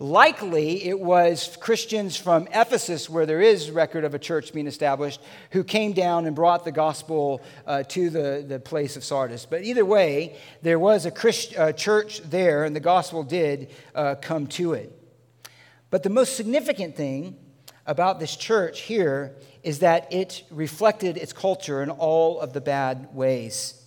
Likely, 0.00 0.84
it 0.84 1.00
was 1.00 1.56
Christians 1.56 2.16
from 2.16 2.46
Ephesus, 2.54 3.10
where 3.10 3.26
there 3.26 3.40
is 3.40 3.68
record 3.68 4.04
of 4.04 4.14
a 4.14 4.18
church 4.18 4.52
being 4.52 4.68
established, 4.68 5.20
who 5.50 5.64
came 5.64 5.92
down 5.92 6.24
and 6.26 6.36
brought 6.36 6.64
the 6.64 6.70
gospel 6.70 7.42
uh, 7.66 7.82
to 7.84 8.08
the, 8.08 8.44
the 8.46 8.60
place 8.60 8.96
of 8.96 9.02
Sardis. 9.02 9.44
But 9.44 9.64
either 9.64 9.84
way, 9.84 10.36
there 10.62 10.78
was 10.78 11.04
a 11.04 11.10
Christ, 11.10 11.58
uh, 11.58 11.72
church 11.72 12.20
there, 12.20 12.64
and 12.64 12.76
the 12.76 12.80
gospel 12.80 13.24
did 13.24 13.70
uh, 13.92 14.14
come 14.22 14.46
to 14.48 14.74
it. 14.74 14.96
But 15.90 16.04
the 16.04 16.10
most 16.10 16.36
significant 16.36 16.94
thing 16.94 17.36
about 17.84 18.20
this 18.20 18.36
church 18.36 18.82
here 18.82 19.34
is 19.64 19.80
that 19.80 20.12
it 20.12 20.44
reflected 20.52 21.16
its 21.16 21.32
culture 21.32 21.82
in 21.82 21.90
all 21.90 22.38
of 22.38 22.52
the 22.52 22.60
bad 22.60 23.08
ways. 23.12 23.77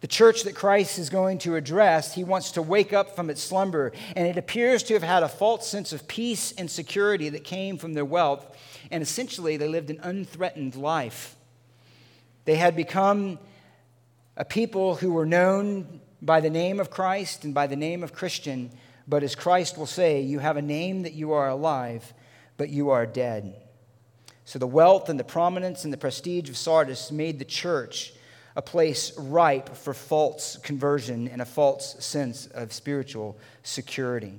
The 0.00 0.08
church 0.08 0.44
that 0.44 0.54
Christ 0.54 0.98
is 0.98 1.10
going 1.10 1.38
to 1.38 1.56
address, 1.56 2.14
he 2.14 2.24
wants 2.24 2.52
to 2.52 2.62
wake 2.62 2.92
up 2.92 3.14
from 3.14 3.28
its 3.28 3.42
slumber. 3.42 3.92
And 4.16 4.26
it 4.26 4.38
appears 4.38 4.82
to 4.84 4.94
have 4.94 5.02
had 5.02 5.22
a 5.22 5.28
false 5.28 5.68
sense 5.68 5.92
of 5.92 6.08
peace 6.08 6.52
and 6.52 6.70
security 6.70 7.28
that 7.28 7.44
came 7.44 7.76
from 7.76 7.92
their 7.92 8.04
wealth. 8.04 8.46
And 8.90 9.02
essentially, 9.02 9.58
they 9.58 9.68
lived 9.68 9.90
an 9.90 10.00
unthreatened 10.02 10.74
life. 10.74 11.36
They 12.46 12.56
had 12.56 12.74
become 12.74 13.38
a 14.36 14.44
people 14.44 14.96
who 14.96 15.12
were 15.12 15.26
known 15.26 16.00
by 16.22 16.40
the 16.40 16.50
name 16.50 16.80
of 16.80 16.90
Christ 16.90 17.44
and 17.44 17.52
by 17.52 17.66
the 17.66 17.76
name 17.76 18.02
of 18.02 18.14
Christian. 18.14 18.70
But 19.06 19.22
as 19.22 19.34
Christ 19.34 19.76
will 19.76 19.86
say, 19.86 20.22
you 20.22 20.38
have 20.38 20.56
a 20.56 20.62
name 20.62 21.02
that 21.02 21.12
you 21.12 21.32
are 21.32 21.48
alive, 21.48 22.14
but 22.56 22.70
you 22.70 22.88
are 22.90 23.04
dead. 23.04 23.54
So 24.46 24.58
the 24.58 24.66
wealth 24.66 25.10
and 25.10 25.20
the 25.20 25.24
prominence 25.24 25.84
and 25.84 25.92
the 25.92 25.98
prestige 25.98 26.48
of 26.48 26.56
Sardis 26.56 27.12
made 27.12 27.38
the 27.38 27.44
church 27.44 28.14
a 28.60 28.62
place 28.62 29.16
ripe 29.16 29.74
for 29.74 29.94
false 29.94 30.58
conversion 30.58 31.28
and 31.28 31.40
a 31.40 31.46
false 31.46 31.96
sense 32.04 32.46
of 32.48 32.74
spiritual 32.74 33.38
security. 33.62 34.34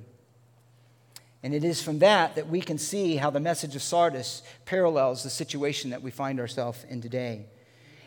And 1.42 1.52
it 1.52 1.64
is 1.64 1.82
from 1.82 1.98
that 1.98 2.36
that 2.36 2.46
we 2.46 2.60
can 2.60 2.78
see 2.78 3.16
how 3.16 3.30
the 3.30 3.40
message 3.40 3.74
of 3.74 3.82
Sardis 3.82 4.44
parallels 4.64 5.24
the 5.24 5.28
situation 5.28 5.90
that 5.90 6.02
we 6.02 6.12
find 6.12 6.38
ourselves 6.38 6.86
in 6.88 7.00
today. 7.00 7.46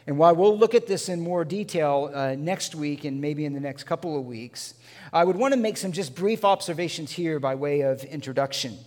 And 0.08 0.18
while 0.18 0.34
we'll 0.34 0.58
look 0.58 0.74
at 0.74 0.88
this 0.88 1.10
in 1.10 1.20
more 1.20 1.44
detail 1.44 2.10
uh, 2.14 2.34
next 2.36 2.76
week 2.76 3.04
and 3.04 3.20
maybe 3.20 3.44
in 3.44 3.52
the 3.52 3.60
next 3.60 3.84
couple 3.84 4.18
of 4.18 4.26
weeks, 4.26 4.74
I 5.12 5.26
would 5.26 5.36
want 5.36 5.54
to 5.54 5.60
make 5.60 5.76
some 5.76 5.92
just 5.92 6.16
brief 6.16 6.46
observations 6.46 7.12
here 7.12 7.42
by 7.42 7.56
way 7.56 7.82
of 7.82 8.06
introduction. 8.06 8.78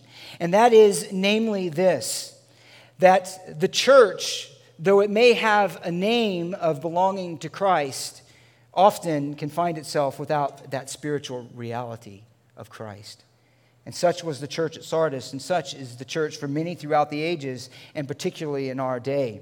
And 0.41 0.55
that 0.55 0.73
is, 0.73 1.13
namely, 1.13 1.69
this 1.69 2.41
that 3.01 3.61
the 3.61 3.69
church, 3.69 4.51
though 4.79 5.01
it 5.01 5.11
may 5.11 5.33
have 5.33 5.81
a 5.83 5.91
name 5.91 6.55
of 6.55 6.81
belonging 6.81 7.39
to 7.39 7.49
Christ, 7.49 8.23
often 8.73 9.35
can 9.35 9.49
find 9.49 9.77
itself 9.77 10.19
without 10.19 10.71
that 10.71 10.89
spiritual 10.89 11.49
reality 11.55 12.23
of 12.57 12.71
Christ. 12.71 13.25
And 13.85 13.95
such 13.95 14.23
was 14.23 14.41
the 14.41 14.47
church 14.47 14.77
at 14.77 14.85
Sardis, 14.85 15.33
and 15.33 15.41
such 15.41 15.75
is 15.75 15.97
the 15.97 16.05
church 16.05 16.37
for 16.37 16.47
many 16.47 16.75
throughout 16.75 17.11
the 17.11 17.23
ages, 17.23 17.71
and 17.95 18.07
particularly 18.07 18.69
in 18.69 18.79
our 18.79 19.01
day. 19.01 19.41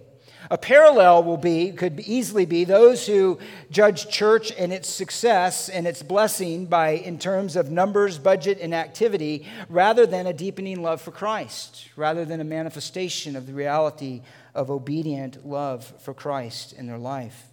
A 0.50 0.58
parallel 0.58 1.24
will 1.24 1.36
be, 1.36 1.72
could 1.72 2.00
easily 2.00 2.46
be 2.46 2.64
those 2.64 3.06
who 3.06 3.38
judge 3.70 4.08
church 4.08 4.52
and 4.56 4.72
its 4.72 4.88
success 4.88 5.68
and 5.68 5.86
its 5.86 6.02
blessing 6.02 6.66
by 6.66 6.90
in 6.90 7.18
terms 7.18 7.56
of 7.56 7.70
numbers, 7.70 8.18
budget, 8.18 8.58
and 8.60 8.74
activity, 8.74 9.46
rather 9.68 10.06
than 10.06 10.26
a 10.26 10.32
deepening 10.32 10.82
love 10.82 11.00
for 11.00 11.10
Christ, 11.10 11.88
rather 11.96 12.24
than 12.24 12.40
a 12.40 12.44
manifestation 12.44 13.34
of 13.34 13.46
the 13.46 13.54
reality 13.54 14.22
of 14.54 14.70
obedient 14.70 15.44
love 15.44 15.84
for 16.00 16.14
Christ 16.14 16.72
in 16.72 16.86
their 16.86 16.98
life. 16.98 17.46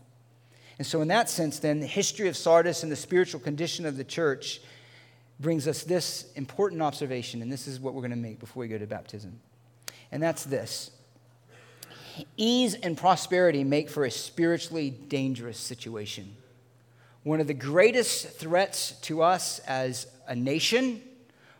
And 0.77 0.85
so, 0.85 1.01
in 1.01 1.07
that 1.09 1.29
sense, 1.29 1.59
then, 1.59 1.79
the 1.79 1.87
history 1.87 2.27
of 2.27 2.37
Sardis 2.37 2.83
and 2.83 2.91
the 2.91 2.95
spiritual 2.95 3.39
condition 3.39 3.85
of 3.85 3.97
the 3.97 4.03
church 4.03 4.61
brings 5.39 5.67
us 5.67 5.83
this 5.83 6.31
important 6.35 6.81
observation, 6.81 7.41
and 7.41 7.51
this 7.51 7.67
is 7.67 7.79
what 7.79 7.93
we're 7.93 8.01
going 8.01 8.11
to 8.11 8.17
make 8.17 8.39
before 8.39 8.61
we 8.61 8.67
go 8.67 8.77
to 8.77 8.87
baptism. 8.87 9.39
And 10.11 10.21
that's 10.21 10.43
this 10.43 10.91
Ease 12.37 12.75
and 12.75 12.97
prosperity 12.97 13.63
make 13.63 13.89
for 13.89 14.05
a 14.05 14.11
spiritually 14.11 14.89
dangerous 14.89 15.57
situation. 15.57 16.35
One 17.23 17.39
of 17.39 17.47
the 17.47 17.53
greatest 17.53 18.27
threats 18.27 18.91
to 19.01 19.21
us 19.21 19.59
as 19.59 20.07
a 20.27 20.35
nation, 20.35 21.01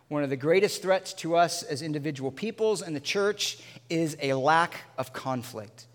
one 0.08 0.22
of 0.22 0.30
the 0.30 0.36
greatest 0.36 0.82
threats 0.82 1.12
to 1.14 1.36
us 1.36 1.62
as 1.62 1.82
individual 1.82 2.30
peoples 2.30 2.82
and 2.82 2.94
the 2.94 3.00
church 3.00 3.58
is 3.88 4.16
a 4.20 4.34
lack 4.34 4.82
of 4.98 5.12
conflict, 5.12 5.86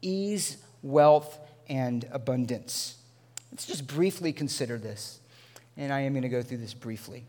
ease, 0.00 0.56
wealth, 0.82 1.38
and 1.68 2.06
abundance. 2.10 2.96
Let's 3.52 3.66
just 3.66 3.86
briefly 3.86 4.32
consider 4.32 4.78
this. 4.78 5.20
And 5.76 5.92
I 5.92 6.00
am 6.00 6.12
going 6.12 6.22
to 6.22 6.28
go 6.28 6.42
through 6.42 6.58
this 6.58 6.74
briefly. 6.74 7.24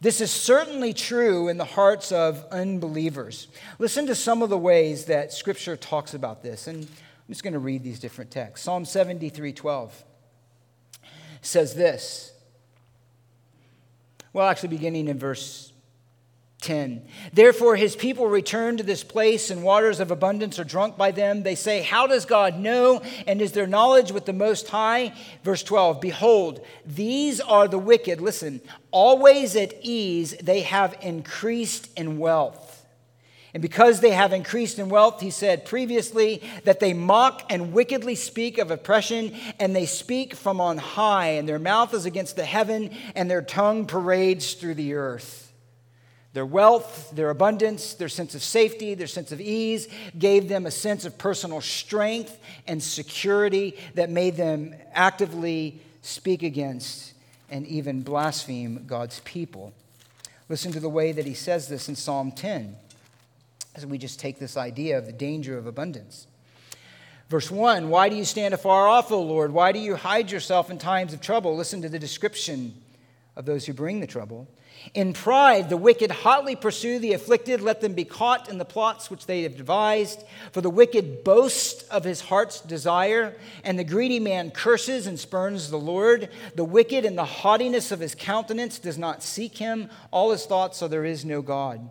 This 0.00 0.20
is 0.20 0.30
certainly 0.30 0.92
true 0.92 1.48
in 1.48 1.56
the 1.56 1.64
hearts 1.64 2.12
of 2.12 2.44
unbelievers. 2.50 3.48
Listen 3.78 4.06
to 4.06 4.14
some 4.14 4.42
of 4.42 4.50
the 4.50 4.58
ways 4.58 5.06
that 5.06 5.32
Scripture 5.32 5.76
talks 5.76 6.12
about 6.12 6.42
this. 6.42 6.66
And 6.66 6.84
I'm 6.84 7.32
just 7.32 7.42
going 7.42 7.54
to 7.54 7.58
read 7.58 7.82
these 7.82 7.98
different 7.98 8.30
texts. 8.30 8.64
Psalm 8.64 8.84
73 8.84 9.52
12 9.52 10.04
says 11.40 11.74
this. 11.74 12.32
Well, 14.32 14.46
actually, 14.46 14.68
beginning 14.68 15.08
in 15.08 15.18
verse 15.18 15.72
10. 16.62 17.06
Therefore, 17.32 17.76
his 17.76 17.94
people 17.94 18.26
return 18.28 18.76
to 18.76 18.82
this 18.82 19.04
place, 19.04 19.50
and 19.50 19.62
waters 19.62 20.00
of 20.00 20.10
abundance 20.10 20.58
are 20.58 20.64
drunk 20.64 20.96
by 20.96 21.10
them. 21.10 21.42
They 21.42 21.54
say, 21.54 21.82
How 21.82 22.06
does 22.06 22.24
God 22.24 22.58
know? 22.58 23.02
And 23.26 23.42
is 23.42 23.52
there 23.52 23.66
knowledge 23.66 24.10
with 24.10 24.24
the 24.24 24.32
Most 24.32 24.68
High? 24.68 25.12
Verse 25.44 25.62
12 25.62 26.00
Behold, 26.00 26.64
these 26.84 27.40
are 27.40 27.68
the 27.68 27.78
wicked. 27.78 28.20
Listen, 28.20 28.60
always 28.90 29.54
at 29.54 29.74
ease, 29.82 30.34
they 30.42 30.62
have 30.62 30.96
increased 31.02 31.90
in 31.96 32.18
wealth. 32.18 32.72
And 33.54 33.62
because 33.62 34.00
they 34.00 34.10
have 34.10 34.34
increased 34.34 34.78
in 34.78 34.90
wealth, 34.90 35.20
he 35.22 35.30
said 35.30 35.64
previously 35.64 36.42
that 36.64 36.78
they 36.78 36.92
mock 36.92 37.42
and 37.48 37.72
wickedly 37.72 38.14
speak 38.14 38.58
of 38.58 38.70
oppression, 38.70 39.34
and 39.58 39.74
they 39.74 39.86
speak 39.86 40.34
from 40.34 40.60
on 40.60 40.76
high, 40.76 41.28
and 41.28 41.48
their 41.48 41.58
mouth 41.58 41.94
is 41.94 42.04
against 42.04 42.36
the 42.36 42.44
heaven, 42.44 42.90
and 43.14 43.30
their 43.30 43.40
tongue 43.40 43.86
parades 43.86 44.54
through 44.54 44.74
the 44.74 44.94
earth. 44.94 45.45
Their 46.36 46.44
wealth, 46.44 47.12
their 47.14 47.30
abundance, 47.30 47.94
their 47.94 48.10
sense 48.10 48.34
of 48.34 48.42
safety, 48.42 48.92
their 48.92 49.06
sense 49.06 49.32
of 49.32 49.40
ease 49.40 49.88
gave 50.18 50.50
them 50.50 50.66
a 50.66 50.70
sense 50.70 51.06
of 51.06 51.16
personal 51.16 51.62
strength 51.62 52.38
and 52.66 52.82
security 52.82 53.74
that 53.94 54.10
made 54.10 54.36
them 54.36 54.74
actively 54.92 55.80
speak 56.02 56.42
against 56.42 57.14
and 57.48 57.66
even 57.66 58.02
blaspheme 58.02 58.84
God's 58.86 59.20
people. 59.20 59.72
Listen 60.50 60.72
to 60.72 60.78
the 60.78 60.90
way 60.90 61.10
that 61.10 61.24
he 61.24 61.32
says 61.32 61.68
this 61.68 61.88
in 61.88 61.96
Psalm 61.96 62.30
10 62.30 62.76
as 63.74 63.86
we 63.86 63.96
just 63.96 64.20
take 64.20 64.38
this 64.38 64.58
idea 64.58 64.98
of 64.98 65.06
the 65.06 65.12
danger 65.12 65.56
of 65.56 65.66
abundance. 65.66 66.26
Verse 67.30 67.50
1 67.50 67.88
Why 67.88 68.10
do 68.10 68.16
you 68.16 68.26
stand 68.26 68.52
afar 68.52 68.86
off, 68.86 69.10
O 69.10 69.22
Lord? 69.22 69.52
Why 69.52 69.72
do 69.72 69.78
you 69.78 69.96
hide 69.96 70.30
yourself 70.30 70.70
in 70.70 70.76
times 70.76 71.14
of 71.14 71.22
trouble? 71.22 71.56
Listen 71.56 71.80
to 71.80 71.88
the 71.88 71.98
description 71.98 72.74
of 73.36 73.44
those 73.44 73.66
who 73.66 73.74
bring 73.74 74.00
the 74.00 74.06
trouble. 74.06 74.48
In 74.94 75.12
pride, 75.12 75.68
the 75.68 75.76
wicked 75.76 76.10
hotly 76.10 76.56
pursue 76.56 76.98
the 76.98 77.12
afflicted. 77.12 77.60
Let 77.60 77.80
them 77.80 77.92
be 77.92 78.04
caught 78.04 78.48
in 78.48 78.58
the 78.58 78.64
plots 78.64 79.10
which 79.10 79.26
they 79.26 79.42
have 79.42 79.56
devised. 79.56 80.24
For 80.52 80.60
the 80.60 80.70
wicked 80.70 81.22
boasts 81.22 81.82
of 81.84 82.04
his 82.04 82.22
heart's 82.22 82.60
desire, 82.60 83.36
and 83.62 83.78
the 83.78 83.84
greedy 83.84 84.20
man 84.20 84.50
curses 84.50 85.06
and 85.06 85.18
spurns 85.18 85.70
the 85.70 85.76
Lord. 85.76 86.30
The 86.54 86.64
wicked, 86.64 87.04
in 87.04 87.16
the 87.16 87.24
haughtiness 87.24 87.92
of 87.92 88.00
his 88.00 88.14
countenance, 88.14 88.78
does 88.78 88.96
not 88.96 89.22
seek 89.22 89.58
him. 89.58 89.90
All 90.10 90.30
his 90.30 90.46
thoughts 90.46 90.82
are 90.82 90.88
there 90.88 91.04
is 91.04 91.24
no 91.24 91.42
God. 91.42 91.90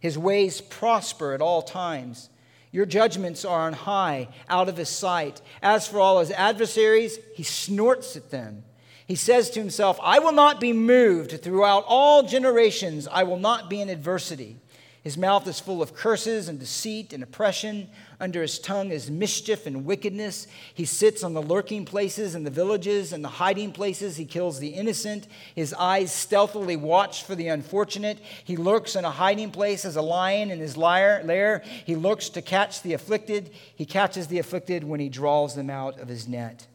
His 0.00 0.16
ways 0.16 0.60
prosper 0.60 1.32
at 1.32 1.42
all 1.42 1.62
times. 1.62 2.30
Your 2.72 2.86
judgments 2.86 3.44
are 3.44 3.66
on 3.66 3.72
high, 3.72 4.28
out 4.48 4.68
of 4.68 4.76
his 4.76 4.88
sight. 4.88 5.40
As 5.62 5.86
for 5.86 6.00
all 6.00 6.20
his 6.20 6.30
adversaries, 6.30 7.18
he 7.34 7.42
snorts 7.42 8.16
at 8.16 8.30
them. 8.30 8.64
He 9.06 9.16
says 9.16 9.50
to 9.50 9.60
himself, 9.60 9.98
I 10.02 10.18
will 10.18 10.32
not 10.32 10.60
be 10.60 10.72
moved 10.72 11.42
throughout 11.42 11.84
all 11.86 12.22
generations. 12.22 13.06
I 13.06 13.24
will 13.24 13.38
not 13.38 13.68
be 13.68 13.80
in 13.80 13.88
adversity. 13.90 14.56
His 15.02 15.18
mouth 15.18 15.46
is 15.46 15.60
full 15.60 15.82
of 15.82 15.94
curses 15.94 16.48
and 16.48 16.58
deceit 16.58 17.12
and 17.12 17.22
oppression. 17.22 17.90
Under 18.18 18.40
his 18.40 18.58
tongue 18.58 18.90
is 18.90 19.10
mischief 19.10 19.66
and 19.66 19.84
wickedness. 19.84 20.46
He 20.72 20.86
sits 20.86 21.22
on 21.22 21.34
the 21.34 21.42
lurking 21.42 21.84
places 21.84 22.34
in 22.34 22.42
the 22.42 22.50
villages 22.50 23.12
and 23.12 23.22
the 23.22 23.28
hiding 23.28 23.72
places. 23.72 24.16
He 24.16 24.24
kills 24.24 24.58
the 24.58 24.68
innocent. 24.68 25.26
His 25.54 25.74
eyes 25.74 26.10
stealthily 26.10 26.76
watch 26.76 27.24
for 27.24 27.34
the 27.34 27.48
unfortunate. 27.48 28.18
He 28.44 28.56
lurks 28.56 28.96
in 28.96 29.04
a 29.04 29.10
hiding 29.10 29.50
place 29.50 29.84
as 29.84 29.96
a 29.96 30.02
lion 30.02 30.50
in 30.50 30.58
his 30.58 30.78
lair. 30.78 31.62
He 31.84 31.96
looks 31.96 32.30
to 32.30 32.40
catch 32.40 32.80
the 32.80 32.94
afflicted. 32.94 33.50
He 33.76 33.84
catches 33.84 34.28
the 34.28 34.38
afflicted 34.38 34.84
when 34.84 35.00
he 35.00 35.10
draws 35.10 35.54
them 35.54 35.68
out 35.68 36.00
of 36.00 36.08
his 36.08 36.26
net. 36.26 36.66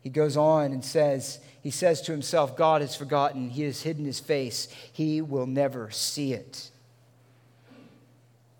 He 0.00 0.10
goes 0.10 0.36
on 0.36 0.70
and 0.70 0.84
says, 0.84 1.40
he 1.64 1.70
says 1.70 2.02
to 2.02 2.12
himself, 2.12 2.58
God 2.58 2.82
has 2.82 2.94
forgotten. 2.94 3.48
He 3.48 3.62
has 3.62 3.80
hidden 3.80 4.04
his 4.04 4.20
face. 4.20 4.68
He 4.92 5.22
will 5.22 5.46
never 5.46 5.90
see 5.90 6.34
it. 6.34 6.70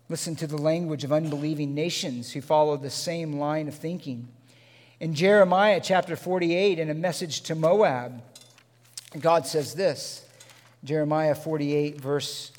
Listen 0.09 0.35
to 0.37 0.47
the 0.47 0.57
language 0.57 1.03
of 1.03 1.13
unbelieving 1.13 1.75
nations 1.75 2.33
who 2.33 2.41
follow 2.41 2.77
the 2.77 2.89
same 2.89 3.33
line 3.33 3.67
of 3.67 3.75
thinking. 3.75 4.27
In 4.99 5.13
Jeremiah 5.13 5.79
chapter 5.83 6.15
48, 6.15 6.79
in 6.79 6.89
a 6.89 6.95
message 6.95 7.41
to 7.41 7.53
Moab, 7.53 8.23
God 9.19 9.45
says 9.45 9.75
this 9.75 10.27
Jeremiah 10.83 11.35
48, 11.35 12.01
verse 12.01 12.51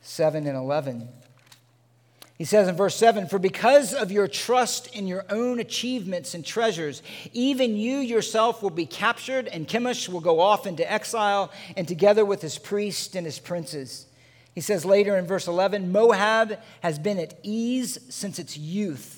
7 0.00 0.46
and 0.46 0.56
11. 0.56 1.10
He 2.38 2.44
says 2.44 2.68
in 2.68 2.76
verse 2.76 2.94
7 2.94 3.26
For 3.26 3.40
because 3.40 3.92
of 3.92 4.12
your 4.12 4.28
trust 4.28 4.94
in 4.94 5.08
your 5.08 5.24
own 5.28 5.58
achievements 5.58 6.34
and 6.34 6.46
treasures, 6.46 7.02
even 7.32 7.76
you 7.76 7.98
yourself 7.98 8.62
will 8.62 8.70
be 8.70 8.86
captured, 8.86 9.48
and 9.48 9.66
Chemosh 9.66 10.08
will 10.08 10.20
go 10.20 10.38
off 10.38 10.64
into 10.64 10.90
exile, 10.90 11.50
and 11.76 11.88
together 11.88 12.24
with 12.24 12.40
his 12.40 12.56
priests 12.56 13.16
and 13.16 13.26
his 13.26 13.40
princes. 13.40 14.06
He 14.54 14.60
says 14.60 14.84
later 14.84 15.16
in 15.16 15.26
verse 15.26 15.48
11 15.48 15.90
Moab 15.90 16.60
has 16.80 16.98
been 16.98 17.18
at 17.18 17.38
ease 17.42 17.98
since 18.08 18.38
its 18.38 18.56
youth. 18.56 19.17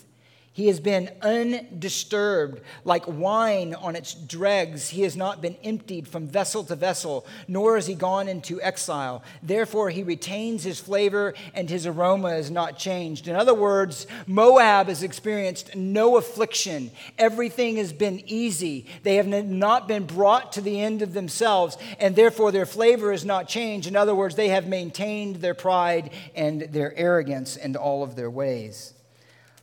He 0.61 0.67
has 0.67 0.79
been 0.79 1.11
undisturbed, 1.23 2.61
like 2.85 3.05
wine 3.09 3.73
on 3.73 3.97
its 3.97 4.13
dregs. 4.13 4.91
He 4.91 5.05
has 5.05 5.17
not 5.17 5.41
been 5.41 5.57
emptied 5.65 6.07
from 6.07 6.29
vessel 6.29 6.65
to 6.65 6.77
vessel, 6.77 7.25
nor 7.49 7.77
has 7.77 7.87
he 7.87 7.95
gone 7.95 8.29
into 8.29 8.61
exile. 8.61 9.23
Therefore, 9.43 9.89
he 9.89 10.03
retains 10.03 10.63
his 10.63 10.79
flavor, 10.79 11.33
and 11.55 11.71
his 11.71 11.87
aroma 11.87 12.35
is 12.35 12.51
not 12.51 12.77
changed. 12.77 13.27
In 13.27 13.37
other 13.37 13.55
words, 13.55 14.07
Moab 14.27 14.89
has 14.89 15.03
experienced 15.03 15.75
no 15.75 16.19
affliction. 16.19 16.91
Everything 17.17 17.79
has 17.79 17.95
been 17.95 18.23
easy. 18.27 18.85
They 19.03 19.17
have 19.17 19.29
not 19.29 19.89
been 19.89 20.05
brought 20.05 20.53
to 20.53 20.61
the 20.61 20.79
end 20.79 21.01
of 21.01 21.15
themselves, 21.15 21.79
and 21.99 22.15
therefore 22.15 22.53
their 22.53 22.67
flavor 22.67 23.15
is 23.15 23.25
not 23.25 23.49
changed. 23.49 23.89
In 23.89 23.97
other 23.97 24.15
words, 24.15 24.35
they 24.35 24.49
have 24.49 24.67
maintained 24.67 25.37
their 25.37 25.55
pride 25.55 26.11
and 26.35 26.61
their 26.61 26.95
arrogance 26.99 27.57
and 27.57 27.77
all 27.77 28.03
of 28.03 28.15
their 28.15 28.29
ways. 28.29 28.93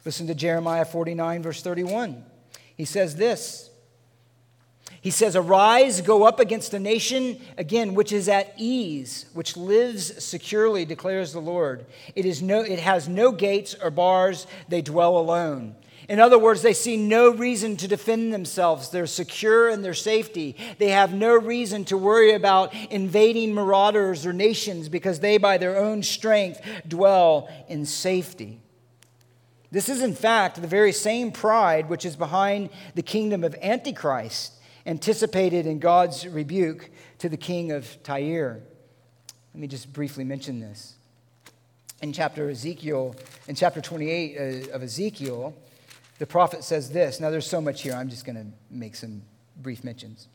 Listen 0.08 0.28
to 0.28 0.36
Jeremiah 0.36 0.86
49, 0.86 1.44
verse 1.44 1.62
31. 1.62 2.24
He 2.78 2.86
says 2.86 3.18
this. 3.18 3.70
He 5.02 5.12
says, 5.12 5.36
Arise, 5.36 6.00
go 6.00 6.24
up 6.24 6.40
against 6.40 6.74
a 6.74 6.80
nation, 6.80 7.42
again, 7.58 7.94
which 7.94 8.14
is 8.14 8.30
at 8.30 8.54
ease, 8.56 9.26
which 9.34 9.58
lives 9.58 10.24
securely, 10.24 10.86
declares 10.86 11.34
the 11.34 11.42
Lord. 11.42 11.86
It, 12.16 12.24
is 12.26 12.42
no, 12.42 12.62
it 12.62 12.80
has 12.80 13.10
no 13.10 13.34
gates 13.34 13.76
or 13.84 13.92
bars, 13.92 14.48
they 14.70 14.82
dwell 14.82 15.18
alone. 15.18 15.76
In 16.08 16.22
other 16.22 16.40
words, 16.40 16.62
they 16.62 16.72
see 16.72 16.96
no 16.96 17.30
reason 17.30 17.76
to 17.76 17.88
defend 17.90 18.34
themselves. 18.34 18.88
They're 18.90 19.08
secure 19.08 19.68
in 19.68 19.82
their 19.82 19.94
safety. 19.94 20.56
They 20.78 20.92
have 20.92 21.14
no 21.14 21.36
reason 21.36 21.84
to 21.84 21.98
worry 21.98 22.32
about 22.32 22.74
invading 22.90 23.54
marauders 23.54 24.26
or 24.26 24.32
nations 24.32 24.88
because 24.88 25.20
they, 25.20 25.38
by 25.38 25.58
their 25.58 25.76
own 25.76 26.02
strength, 26.02 26.62
dwell 26.88 27.50
in 27.68 27.86
safety. 27.86 28.62
This 29.72 29.90
is, 29.90 30.02
in 30.02 30.16
fact, 30.16 30.62
the 30.62 30.68
very 30.68 30.92
same 30.92 31.32
pride 31.32 31.90
which 31.90 32.06
is 32.06 32.16
behind 32.16 32.70
the 32.96 33.02
kingdom 33.02 33.44
of 33.44 33.56
Antichrist, 33.62 34.54
anticipated 34.86 35.66
in 35.66 35.80
God's 35.80 36.28
rebuke 36.28 36.90
to 37.20 37.28
the 37.28 37.38
king 37.38 37.72
of 37.72 38.02
Tyre. 38.04 38.62
Let 39.54 39.62
me 39.62 39.68
just 39.68 39.92
briefly 39.92 40.24
mention 40.24 40.60
this. 40.60 40.96
In 42.02 42.14
chapter 42.14 42.50
Ezekiel, 42.50 43.16
in 43.48 43.56
chapter 43.56 43.82
28 43.82 44.38
uh, 44.38 44.72
of 44.74 44.84
Ezekiel, 44.84 45.54
the 46.20 46.28
prophet 46.28 46.64
says 46.64 46.92
this. 46.92 47.20
Now, 47.20 47.30
there's 47.30 47.48
so 47.48 47.60
much 47.60 47.82
here, 47.82 47.94
I'm 47.94 48.10
just 48.10 48.24
going 48.24 48.36
to 48.36 48.46
make 48.70 48.96
some 48.96 49.24
brief 49.58 49.84
mentions. 49.84 50.28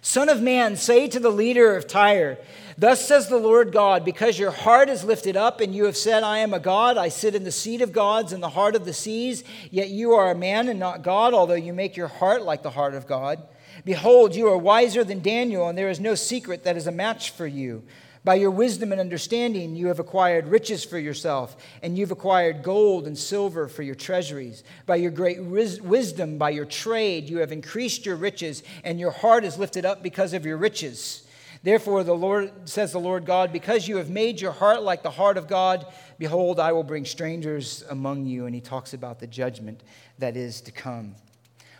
Son 0.00 0.28
of 0.28 0.40
man, 0.40 0.76
say 0.76 1.08
to 1.08 1.20
the 1.20 1.30
leader 1.30 1.76
of 1.76 1.86
Tyre, 1.86 2.38
Thus 2.76 3.06
says 3.06 3.28
the 3.28 3.38
Lord 3.38 3.72
God, 3.72 4.04
because 4.04 4.38
your 4.38 4.52
heart 4.52 4.88
is 4.88 5.02
lifted 5.02 5.36
up, 5.36 5.60
and 5.60 5.74
you 5.74 5.84
have 5.86 5.96
said, 5.96 6.22
I 6.22 6.38
am 6.38 6.54
a 6.54 6.60
God, 6.60 6.96
I 6.96 7.08
sit 7.08 7.34
in 7.34 7.42
the 7.42 7.50
seat 7.50 7.82
of 7.82 7.92
gods 7.92 8.32
in 8.32 8.40
the 8.40 8.50
heart 8.50 8.76
of 8.76 8.84
the 8.84 8.92
seas, 8.92 9.42
yet 9.72 9.88
you 9.88 10.12
are 10.12 10.30
a 10.30 10.36
man 10.36 10.68
and 10.68 10.78
not 10.78 11.02
God, 11.02 11.34
although 11.34 11.54
you 11.54 11.72
make 11.72 11.96
your 11.96 12.06
heart 12.06 12.42
like 12.42 12.62
the 12.62 12.70
heart 12.70 12.94
of 12.94 13.08
God. 13.08 13.42
Behold, 13.84 14.36
you 14.36 14.46
are 14.46 14.56
wiser 14.56 15.02
than 15.02 15.20
Daniel, 15.20 15.68
and 15.68 15.76
there 15.76 15.90
is 15.90 15.98
no 15.98 16.14
secret 16.14 16.62
that 16.62 16.76
is 16.76 16.86
a 16.86 16.92
match 16.92 17.30
for 17.30 17.46
you. 17.46 17.82
By 18.28 18.34
your 18.34 18.50
wisdom 18.50 18.92
and 18.92 19.00
understanding, 19.00 19.74
you 19.74 19.86
have 19.86 20.00
acquired 20.00 20.48
riches 20.48 20.84
for 20.84 20.98
yourself, 20.98 21.56
and 21.82 21.96
you've 21.96 22.10
acquired 22.10 22.62
gold 22.62 23.06
and 23.06 23.16
silver 23.16 23.68
for 23.68 23.82
your 23.82 23.94
treasuries. 23.94 24.64
By 24.84 24.96
your 24.96 25.10
great 25.10 25.42
wisdom, 25.42 26.36
by 26.36 26.50
your 26.50 26.66
trade, 26.66 27.30
you 27.30 27.38
have 27.38 27.52
increased 27.52 28.04
your 28.04 28.16
riches, 28.16 28.62
and 28.84 29.00
your 29.00 29.12
heart 29.12 29.44
is 29.44 29.56
lifted 29.56 29.86
up 29.86 30.02
because 30.02 30.34
of 30.34 30.44
your 30.44 30.58
riches. 30.58 31.26
Therefore, 31.62 32.04
the 32.04 32.12
Lord 32.12 32.68
says 32.68 32.92
the 32.92 33.00
Lord 33.00 33.24
God, 33.24 33.50
because 33.50 33.88
you 33.88 33.96
have 33.96 34.10
made 34.10 34.42
your 34.42 34.52
heart 34.52 34.82
like 34.82 35.02
the 35.02 35.10
heart 35.10 35.38
of 35.38 35.48
God, 35.48 35.86
behold, 36.18 36.60
I 36.60 36.72
will 36.72 36.84
bring 36.84 37.06
strangers 37.06 37.82
among 37.88 38.26
you. 38.26 38.44
And 38.44 38.54
he 38.54 38.60
talks 38.60 38.92
about 38.92 39.20
the 39.20 39.26
judgment 39.26 39.82
that 40.18 40.36
is 40.36 40.60
to 40.60 40.70
come. 40.70 41.14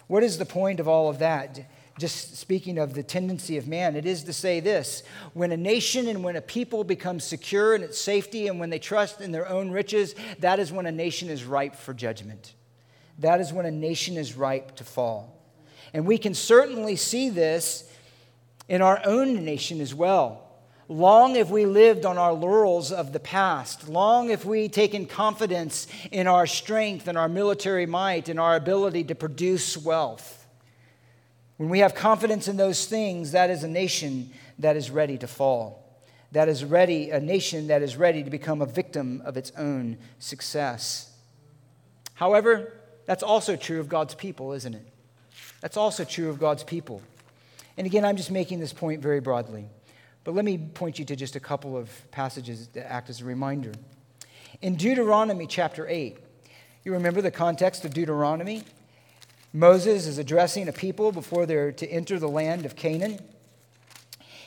What 0.07 0.23
is 0.23 0.39
the 0.39 0.47
point 0.47 0.81
of 0.81 0.89
all 0.89 1.11
of 1.11 1.19
that? 1.19 1.61
Just 1.99 2.37
speaking 2.37 2.79
of 2.79 2.95
the 2.95 3.03
tendency 3.03 3.57
of 3.57 3.67
man, 3.67 3.97
it 3.97 4.07
is 4.07 4.25
to 4.25 4.33
say 4.33 4.61
this 4.61 5.03
when 5.35 5.53
a 5.53 5.57
nation 5.57 6.09
and 6.09 6.23
when 6.23 6.37
a 6.37 6.41
people 6.41 6.85
become 6.85 7.21
secure 7.21 7.75
in 7.75 7.83
its 7.83 8.01
safety 8.01 8.47
and 8.47 8.61
when 8.61 8.71
they 8.71 8.79
trust 8.79 9.21
in 9.21 9.33
their 9.33 9.49
own 9.49 9.71
riches, 9.71 10.15
that 10.39 10.59
is 10.59 10.73
when 10.73 10.87
a 10.87 10.93
nation 10.93 11.29
is 11.29 11.45
ripe 11.45 11.75
for 11.75 11.93
judgment. 11.93 12.55
That 13.19 13.41
is 13.41 13.53
when 13.53 13.67
a 13.67 13.71
nation 13.71 14.17
is 14.17 14.37
ripe 14.37 14.77
to 14.77 14.85
fall. 14.85 15.35
And 15.93 16.07
we 16.07 16.19
can 16.19 16.35
certainly 16.35 16.97
see 16.97 17.31
this 17.31 17.91
in 18.69 18.83
our 18.83 19.01
own 19.05 19.45
nation 19.45 19.81
as 19.81 19.95
well. 19.95 20.45
Long 20.89 21.35
have 21.35 21.51
we 21.51 21.67
lived 21.67 22.07
on 22.07 22.17
our 22.17 22.33
laurels 22.33 22.93
of 22.93 23.13
the 23.13 23.21
past. 23.21 23.89
Long 23.89 24.31
have 24.31 24.47
we 24.47 24.69
taken 24.69 25.05
confidence 25.05 25.87
in 26.11 26.27
our 26.27 26.47
strength 26.47 27.09
and 27.09 27.19
our 27.19 27.29
military 27.29 27.85
might 27.85 28.29
and 28.29 28.41
our 28.41 28.57
ability 28.57 29.05
to 29.05 29.15
produce 29.15 29.77
wealth. 29.77 30.38
When 31.59 31.69
we 31.69 31.81
have 31.81 31.95
confidence 31.95 32.49
in 32.49 32.57
those 32.57 32.87
things, 32.87 33.33
that 33.33 33.51
is 33.51 33.65
a 33.65 33.69
nation 33.69 34.31
that 34.61 34.77
is 34.77 34.91
ready 34.91 35.19
to 35.19 35.27
fall. 35.27 35.85
That 36.33 36.49
is 36.49 36.65
ready, 36.65 37.11
a 37.11 37.21
nation 37.21 37.67
that 37.67 37.83
is 37.83 37.97
ready 37.97 38.23
to 38.23 38.31
become 38.31 38.63
a 38.63 38.67
victim 38.67 39.23
of 39.25 39.37
its 39.37 39.51
own 39.57 39.99
success. 40.19 41.13
However, 42.15 42.73
that's 43.07 43.23
also 43.23 43.57
true 43.57 43.81
of 43.81 43.89
God's 43.89 44.15
people, 44.15 44.53
isn't 44.53 44.75
it? 44.75 44.87
That's 45.61 45.77
also 45.77 46.05
true 46.05 46.29
of 46.29 46.39
God's 46.39 46.63
people. 46.63 47.03
And 47.77 47.87
again, 47.87 48.05
I'm 48.05 48.17
just 48.17 48.31
making 48.31 48.61
this 48.61 48.73
point 48.73 49.03
very 49.03 49.21
broadly. 49.21 49.67
But 50.23 50.35
let 50.35 50.45
me 50.45 50.59
point 50.59 50.99
you 50.99 51.05
to 51.07 51.17
just 51.17 51.35
a 51.35 51.41
couple 51.41 51.77
of 51.77 51.91
passages 52.11 52.69
that 52.69 52.91
act 52.91 53.11
as 53.11 53.21
a 53.21 53.25
reminder. 53.25 53.73
In 54.63 54.77
Deuteronomy 54.77 55.47
chapter 55.47 55.89
8, 55.89 56.19
you 56.85 56.93
remember 56.93 57.21
the 57.21 57.31
context 57.31 57.85
of 57.85 57.95
Deuteronomy? 57.95 58.63
Moses 59.53 60.07
is 60.07 60.19
addressing 60.19 60.69
a 60.69 60.73
people 60.73 61.11
before 61.13 61.47
they're 61.47 61.73
to 61.73 61.87
enter 61.89 62.19
the 62.19 62.29
land 62.29 62.67
of 62.67 62.77
Canaan. 62.77 63.19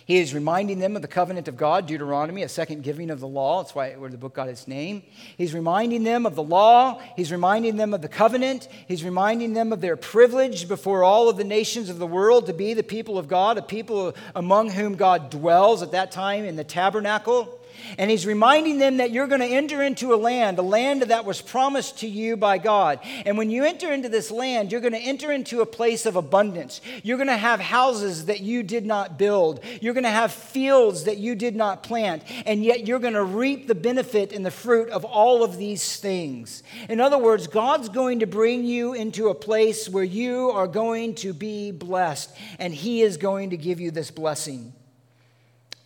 He 0.05 0.17
is 0.17 0.33
reminding 0.33 0.79
them 0.79 0.95
of 0.95 1.01
the 1.01 1.07
covenant 1.07 1.47
of 1.47 1.55
God, 1.55 1.85
Deuteronomy, 1.85 2.43
a 2.43 2.49
second 2.49 2.83
giving 2.83 3.09
of 3.09 3.19
the 3.19 3.27
law. 3.27 3.61
That's 3.61 3.73
why 3.73 3.93
where 3.93 4.09
the 4.09 4.17
book 4.17 4.33
got 4.33 4.49
its 4.49 4.67
name. 4.67 5.03
He's 5.37 5.53
reminding 5.53 6.03
them 6.03 6.25
of 6.25 6.35
the 6.35 6.43
law. 6.43 6.99
He's 7.15 7.31
reminding 7.31 7.77
them 7.77 7.93
of 7.93 8.01
the 8.01 8.07
covenant. 8.07 8.67
He's 8.87 9.03
reminding 9.03 9.53
them 9.53 9.71
of 9.71 9.79
their 9.79 9.95
privilege 9.95 10.67
before 10.67 11.03
all 11.03 11.29
of 11.29 11.37
the 11.37 11.43
nations 11.43 11.89
of 11.89 11.97
the 11.97 12.07
world 12.07 12.47
to 12.47 12.53
be 12.53 12.73
the 12.73 12.83
people 12.83 13.17
of 13.17 13.27
God, 13.27 13.57
a 13.57 13.61
people 13.61 14.13
among 14.35 14.71
whom 14.71 14.95
God 14.95 15.29
dwells 15.29 15.81
at 15.81 15.91
that 15.91 16.11
time 16.11 16.45
in 16.45 16.55
the 16.55 16.63
tabernacle. 16.63 17.60
And 17.97 18.11
he's 18.11 18.25
reminding 18.25 18.77
them 18.77 18.97
that 18.97 19.11
you're 19.11 19.27
going 19.27 19.41
to 19.41 19.47
enter 19.47 19.81
into 19.81 20.13
a 20.13 20.15
land, 20.15 20.59
a 20.59 20.63
land 20.63 21.03
that 21.03 21.25
was 21.25 21.41
promised 21.41 21.99
to 21.99 22.07
you 22.07 22.37
by 22.37 22.57
God. 22.57 22.99
And 23.25 23.37
when 23.37 23.49
you 23.49 23.63
enter 23.63 23.91
into 23.91 24.09
this 24.09 24.31
land, 24.31 24.71
you're 24.71 24.81
going 24.81 24.93
to 24.93 24.99
enter 24.99 25.31
into 25.31 25.61
a 25.61 25.65
place 25.65 26.05
of 26.05 26.15
abundance. 26.15 26.81
You're 27.03 27.17
going 27.17 27.27
to 27.27 27.37
have 27.37 27.59
houses 27.59 28.25
that 28.25 28.41
you 28.41 28.63
did 28.63 28.85
not 28.85 29.17
build. 29.17 29.59
You're 29.81 29.93
going 29.93 30.03
to 30.03 30.09
have 30.09 30.31
fields 30.31 31.05
that 31.05 31.17
you 31.17 31.35
did 31.35 31.55
not 31.55 31.83
plant. 31.83 32.23
And 32.45 32.63
yet 32.63 32.87
you're 32.87 32.99
going 32.99 33.13
to 33.13 33.23
reap 33.23 33.67
the 33.67 33.75
benefit 33.75 34.31
and 34.31 34.45
the 34.45 34.51
fruit 34.51 34.89
of 34.89 35.05
all 35.05 35.43
of 35.43 35.57
these 35.57 35.97
things. 35.97 36.63
In 36.89 36.99
other 36.99 37.17
words, 37.17 37.47
God's 37.47 37.89
going 37.89 38.19
to 38.19 38.27
bring 38.27 38.65
you 38.65 38.93
into 38.93 39.29
a 39.29 39.35
place 39.35 39.89
where 39.89 40.03
you 40.03 40.51
are 40.51 40.67
going 40.67 41.15
to 41.15 41.33
be 41.33 41.71
blessed. 41.71 42.35
And 42.59 42.73
he 42.73 43.01
is 43.01 43.17
going 43.17 43.51
to 43.51 43.57
give 43.57 43.79
you 43.79 43.91
this 43.91 44.11
blessing. 44.11 44.73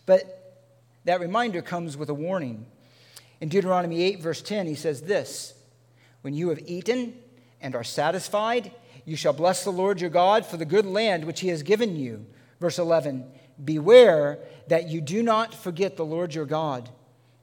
But 0.06 0.45
that 1.06 1.20
reminder 1.20 1.62
comes 1.62 1.96
with 1.96 2.10
a 2.10 2.14
warning. 2.14 2.66
In 3.40 3.48
Deuteronomy 3.48 4.02
8, 4.02 4.20
verse 4.20 4.42
10, 4.42 4.66
he 4.66 4.74
says 4.74 5.02
this 5.02 5.54
When 6.22 6.34
you 6.34 6.50
have 6.50 6.60
eaten 6.66 7.14
and 7.60 7.74
are 7.74 7.84
satisfied, 7.84 8.72
you 9.04 9.16
shall 9.16 9.32
bless 9.32 9.64
the 9.64 9.70
Lord 9.70 10.00
your 10.00 10.10
God 10.10 10.44
for 10.44 10.56
the 10.56 10.64
good 10.64 10.84
land 10.84 11.24
which 11.24 11.40
he 11.40 11.48
has 11.48 11.62
given 11.62 11.96
you. 11.96 12.26
Verse 12.60 12.78
11 12.78 13.24
Beware 13.64 14.38
that 14.68 14.88
you 14.88 15.00
do 15.00 15.22
not 15.22 15.54
forget 15.54 15.96
the 15.96 16.04
Lord 16.04 16.34
your 16.34 16.44
God 16.44 16.90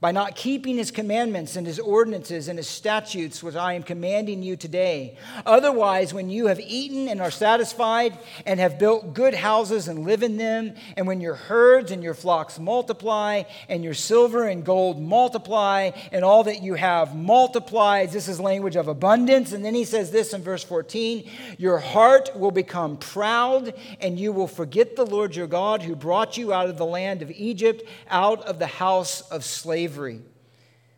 by 0.04 0.12
not 0.12 0.36
keeping 0.36 0.76
his 0.76 0.92
commandments 0.92 1.56
and 1.56 1.66
his 1.66 1.80
ordinances 1.80 2.50
and 2.50 2.60
his 2.60 2.68
statutes, 2.68 3.42
which 3.42 3.56
I 3.56 3.72
am 3.72 3.84
commanding 3.84 4.44
you 4.44 4.58
today. 4.58 5.16
Otherwise, 5.46 6.14
when 6.14 6.30
you 6.30 6.48
have 6.48 6.60
eaten 6.60 7.08
and 7.08 7.22
are 7.22 7.32
satisfied, 7.32 8.20
and 8.46 8.60
have 8.60 8.78
built 8.78 9.14
good 9.14 9.34
houses 9.34 9.88
and 9.88 10.04
live 10.04 10.22
in 10.22 10.36
them, 10.36 10.74
and 10.98 11.08
when 11.08 11.22
your 11.22 11.36
herds 11.36 11.90
and 11.90 12.04
your 12.04 12.16
flocks 12.16 12.60
multiply, 12.60 13.44
and 13.70 13.82
your 13.82 13.94
silver 13.94 14.44
and 14.44 14.66
gold 14.66 15.02
multiply, 15.02 15.92
and 16.12 16.26
all 16.26 16.44
that 16.44 16.62
you 16.62 16.74
have 16.74 17.16
multiplies, 17.16 18.12
this 18.12 18.28
is 18.28 18.42
language 18.42 18.76
of 18.76 18.90
abundance. 18.90 19.54
And 19.54 19.64
then 19.64 19.74
he 19.74 19.86
says 19.86 20.12
this 20.12 20.34
in 20.34 20.42
verse 20.42 20.66
14 20.66 21.30
Your 21.58 21.78
heart 21.78 22.30
will 22.36 22.52
become 22.52 22.98
proud, 22.98 23.74
and 24.02 24.20
you 24.20 24.34
will 24.34 24.50
forget 24.50 24.98
the 24.98 25.06
Lord 25.06 25.34
your 25.34 25.48
God 25.48 25.82
who 25.82 25.96
brought 25.96 26.36
you 26.36 26.52
out 26.52 26.68
of 26.68 26.78
the 26.78 26.86
land 26.86 27.22
of 27.22 27.32
Egypt, 27.32 27.84
out 28.10 28.42
of 28.42 28.60
the 28.60 28.68
house 28.68 29.22
of 29.32 29.46
slavery 29.46 29.93
slavery, 29.94 30.22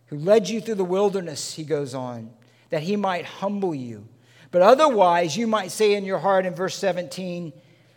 who 0.08 0.18
led 0.18 0.48
you 0.48 0.62
through 0.62 0.76
the 0.76 0.86
wilderness, 0.86 1.54
he 1.54 1.64
goes 1.64 1.94
on, 1.94 2.32
that 2.70 2.84
he 2.84 2.96
might 2.96 3.26
humble 3.26 3.76
you. 3.76 4.08
But 4.52 4.62
otherwise, 4.62 5.36
you 5.36 5.48
might 5.48 5.72
say 5.72 5.94
in 5.94 6.06
your 6.06 6.20
heart 6.20 6.46
in 6.46 6.56
verse 6.56 6.78
17, 6.78 7.52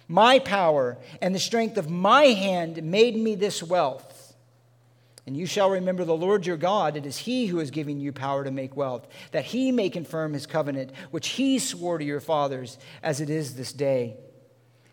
My 0.09 0.39
power 0.41 0.99
and 1.23 1.35
the 1.35 1.39
strength 1.39 1.77
of 1.77 1.89
my 1.89 2.25
hand 2.25 2.83
made 2.83 3.17
me 3.17 3.35
this 3.37 3.63
wealth. 3.63 4.35
And 5.27 5.37
you 5.37 5.47
shall 5.47 5.71
remember 5.71 6.05
the 6.05 6.17
Lord 6.17 6.47
your 6.47 6.57
God. 6.57 6.97
It 6.97 7.05
is 7.05 7.19
he 7.19 7.47
who 7.47 7.61
is 7.61 7.71
giving 7.71 8.01
you 8.01 8.13
power 8.13 8.45
to 8.45 8.51
make 8.51 8.75
wealth, 8.75 9.07
that 9.33 9.45
he 9.45 9.71
may 9.71 9.91
confirm 9.91 10.33
his 10.33 10.47
covenant, 10.47 10.91
which 11.11 11.29
he 11.29 11.59
swore 11.59 11.99
to 11.99 12.05
your 12.05 12.21
fathers, 12.21 12.79
as 13.03 13.21
it 13.21 13.29
is 13.29 13.55
this 13.55 13.73
day. 13.73 14.17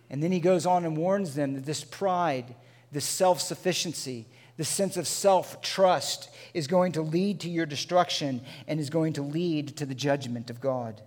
And 0.10 0.22
then 0.22 0.34
he 0.34 0.41
goes 0.41 0.65
on 0.65 0.86
and 0.86 0.98
warns 0.98 1.34
them 1.34 1.54
that 1.54 1.65
this 1.65 1.86
pride, 1.86 2.54
this 2.91 3.06
self 3.06 3.41
sufficiency, 3.41 4.28
the 4.58 4.65
sense 4.65 4.98
of 4.98 5.08
self 5.08 5.62
trust 5.62 6.30
is 6.54 6.68
going 6.68 6.94
to 6.94 7.02
lead 7.02 7.41
to 7.41 7.50
your 7.50 7.65
destruction 7.65 8.41
and 8.68 8.80
is 8.80 8.89
going 8.89 9.13
to 9.13 9.22
lead 9.22 9.76
to 9.78 9.86
the 9.86 9.96
judgment 9.96 10.50
of 10.50 10.62
God. 10.62 11.02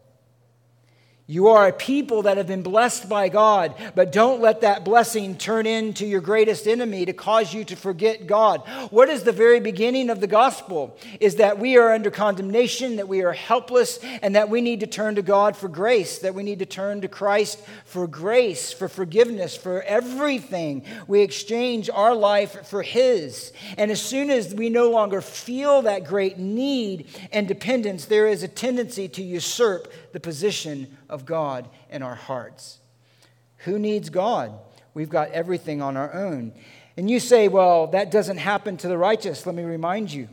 You 1.30 1.48
are 1.48 1.68
a 1.68 1.74
people 1.74 2.22
that 2.22 2.38
have 2.38 2.46
been 2.46 2.62
blessed 2.62 3.06
by 3.06 3.28
God, 3.28 3.74
but 3.94 4.12
don't 4.12 4.40
let 4.40 4.62
that 4.62 4.82
blessing 4.82 5.36
turn 5.36 5.66
into 5.66 6.06
your 6.06 6.22
greatest 6.22 6.66
enemy 6.66 7.04
to 7.04 7.12
cause 7.12 7.52
you 7.52 7.66
to 7.66 7.76
forget 7.76 8.26
God. 8.26 8.62
What 8.88 9.10
is 9.10 9.24
the 9.24 9.32
very 9.32 9.60
beginning 9.60 10.08
of 10.08 10.22
the 10.22 10.26
gospel? 10.26 10.96
Is 11.20 11.36
that 11.36 11.58
we 11.58 11.76
are 11.76 11.92
under 11.92 12.10
condemnation, 12.10 12.96
that 12.96 13.08
we 13.08 13.20
are 13.20 13.34
helpless, 13.34 13.98
and 14.22 14.36
that 14.36 14.48
we 14.48 14.62
need 14.62 14.80
to 14.80 14.86
turn 14.86 15.16
to 15.16 15.22
God 15.22 15.54
for 15.54 15.68
grace, 15.68 16.20
that 16.20 16.34
we 16.34 16.42
need 16.42 16.60
to 16.60 16.66
turn 16.66 17.02
to 17.02 17.08
Christ 17.08 17.62
for 17.84 18.06
grace, 18.06 18.72
for 18.72 18.88
forgiveness, 18.88 19.54
for 19.54 19.82
everything. 19.82 20.82
We 21.08 21.20
exchange 21.20 21.90
our 21.90 22.14
life 22.14 22.66
for 22.68 22.82
His. 22.82 23.52
And 23.76 23.90
as 23.90 24.00
soon 24.00 24.30
as 24.30 24.54
we 24.54 24.70
no 24.70 24.90
longer 24.90 25.20
feel 25.20 25.82
that 25.82 26.04
great 26.04 26.38
need 26.38 27.06
and 27.32 27.46
dependence, 27.46 28.06
there 28.06 28.28
is 28.28 28.42
a 28.42 28.48
tendency 28.48 29.08
to 29.08 29.22
usurp 29.22 29.92
the 30.18 30.22
position 30.22 30.98
of 31.08 31.24
God 31.24 31.68
in 31.90 32.02
our 32.02 32.16
hearts. 32.16 32.80
Who 33.58 33.78
needs 33.78 34.10
God? 34.10 34.52
We've 34.92 35.08
got 35.08 35.30
everything 35.30 35.80
on 35.80 35.96
our 35.96 36.12
own. 36.12 36.54
And 36.96 37.08
you 37.08 37.20
say, 37.20 37.46
well, 37.46 37.86
that 37.88 38.10
doesn't 38.10 38.38
happen 38.38 38.76
to 38.78 38.88
the 38.88 38.98
righteous. 38.98 39.46
Let 39.46 39.54
me 39.54 39.62
remind 39.62 40.12
you. 40.12 40.28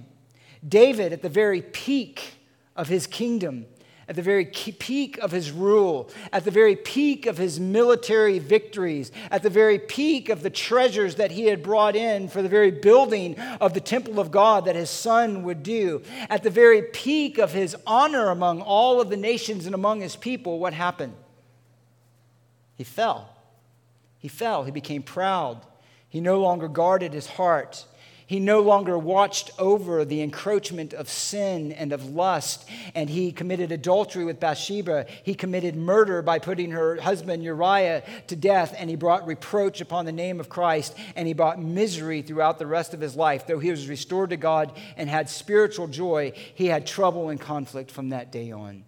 David, 0.68 1.14
at 1.14 1.22
the 1.22 1.30
very 1.30 1.62
peak 1.62 2.34
of 2.76 2.88
his 2.88 3.06
kingdom, 3.06 3.68
at 4.08 4.16
the 4.16 4.22
very 4.22 4.46
peak 4.46 5.18
of 5.18 5.32
his 5.32 5.52
rule, 5.52 6.10
at 6.32 6.46
the 6.46 6.52
very 6.52 6.76
peak 6.76 7.26
of 7.26 7.38
his 7.38 7.60
military 7.60 8.40
victories, 8.40 9.12
at 9.32 9.42
the 9.42 9.50
very 9.50 9.80
peak 9.80 10.30
of 10.30 10.44
the 10.44 10.50
treasures 10.50 11.16
that 11.16 11.32
he 11.32 11.46
had 11.46 11.64
brought 11.64 11.96
in 11.96 12.28
for 12.28 12.42
the 12.42 12.50
very 12.50 12.72
building 12.72 13.38
of 13.60 13.74
the 13.74 13.80
temple 13.82 14.20
of 14.20 14.30
God 14.30 14.66
that 14.66 14.76
his 14.76 14.90
son 14.90 15.44
would 15.44 15.64
do, 15.64 16.04
at 16.30 16.44
the 16.44 16.50
very 16.50 16.84
peak 16.84 17.38
of 17.40 17.52
his 17.52 17.76
honor 17.88 18.30
among 18.30 18.62
all 18.62 19.02
of 19.02 19.10
the 19.10 19.18
nations 19.18 19.66
and 19.66 19.74
among 19.74 20.02
his 20.02 20.16
people, 20.16 20.60
what 20.60 20.74
happened? 20.74 21.16
He 22.76 22.84
fell. 22.84 23.30
He 24.20 24.28
fell. 24.28 24.64
He 24.64 24.72
became 24.72 25.02
proud. 25.02 25.66
He 26.10 26.22
no 26.22 26.40
longer 26.40 26.68
guarded 26.68 27.14
his 27.14 27.28
heart. 27.28 27.86
He 28.28 28.40
no 28.40 28.62
longer 28.62 28.98
watched 28.98 29.52
over 29.60 30.04
the 30.04 30.22
encroachment 30.22 30.94
of 30.94 31.10
sin 31.10 31.72
and 31.72 31.94
of 31.94 32.10
lust, 32.10 32.68
and 32.96 33.08
he 33.08 33.32
committed 33.32 33.72
adultery 33.72 34.26
with 34.26 34.40
Bathsheba. 34.40 35.06
He 35.24 35.36
committed 35.36 35.76
murder 35.76 36.24
by 36.24 36.40
putting 36.40 36.72
her 36.72 37.00
husband 37.00 37.44
Uriah 37.44 38.02
to 38.28 38.36
death, 38.36 38.74
and 38.78 38.90
he 38.90 38.96
brought 38.96 39.28
reproach 39.28 39.80
upon 39.80 40.06
the 40.06 40.12
name 40.12 40.40
of 40.40 40.50
Christ, 40.50 40.96
and 41.16 41.28
he 41.28 41.34
brought 41.34 41.62
misery 41.62 42.24
throughout 42.24 42.58
the 42.58 42.66
rest 42.66 42.96
of 42.96 43.02
his 43.02 43.16
life. 43.16 43.46
Though 43.46 43.60
he 43.60 43.70
was 43.70 43.88
restored 43.88 44.32
to 44.32 44.38
God 44.38 44.72
and 44.98 45.08
had 45.08 45.30
spiritual 45.30 45.88
joy, 45.88 46.34
he 46.56 46.66
had 46.66 46.88
trouble 46.88 47.30
and 47.30 47.40
conflict 47.40 47.92
from 47.92 48.10
that 48.10 48.32
day 48.32 48.52
on. 48.52 48.86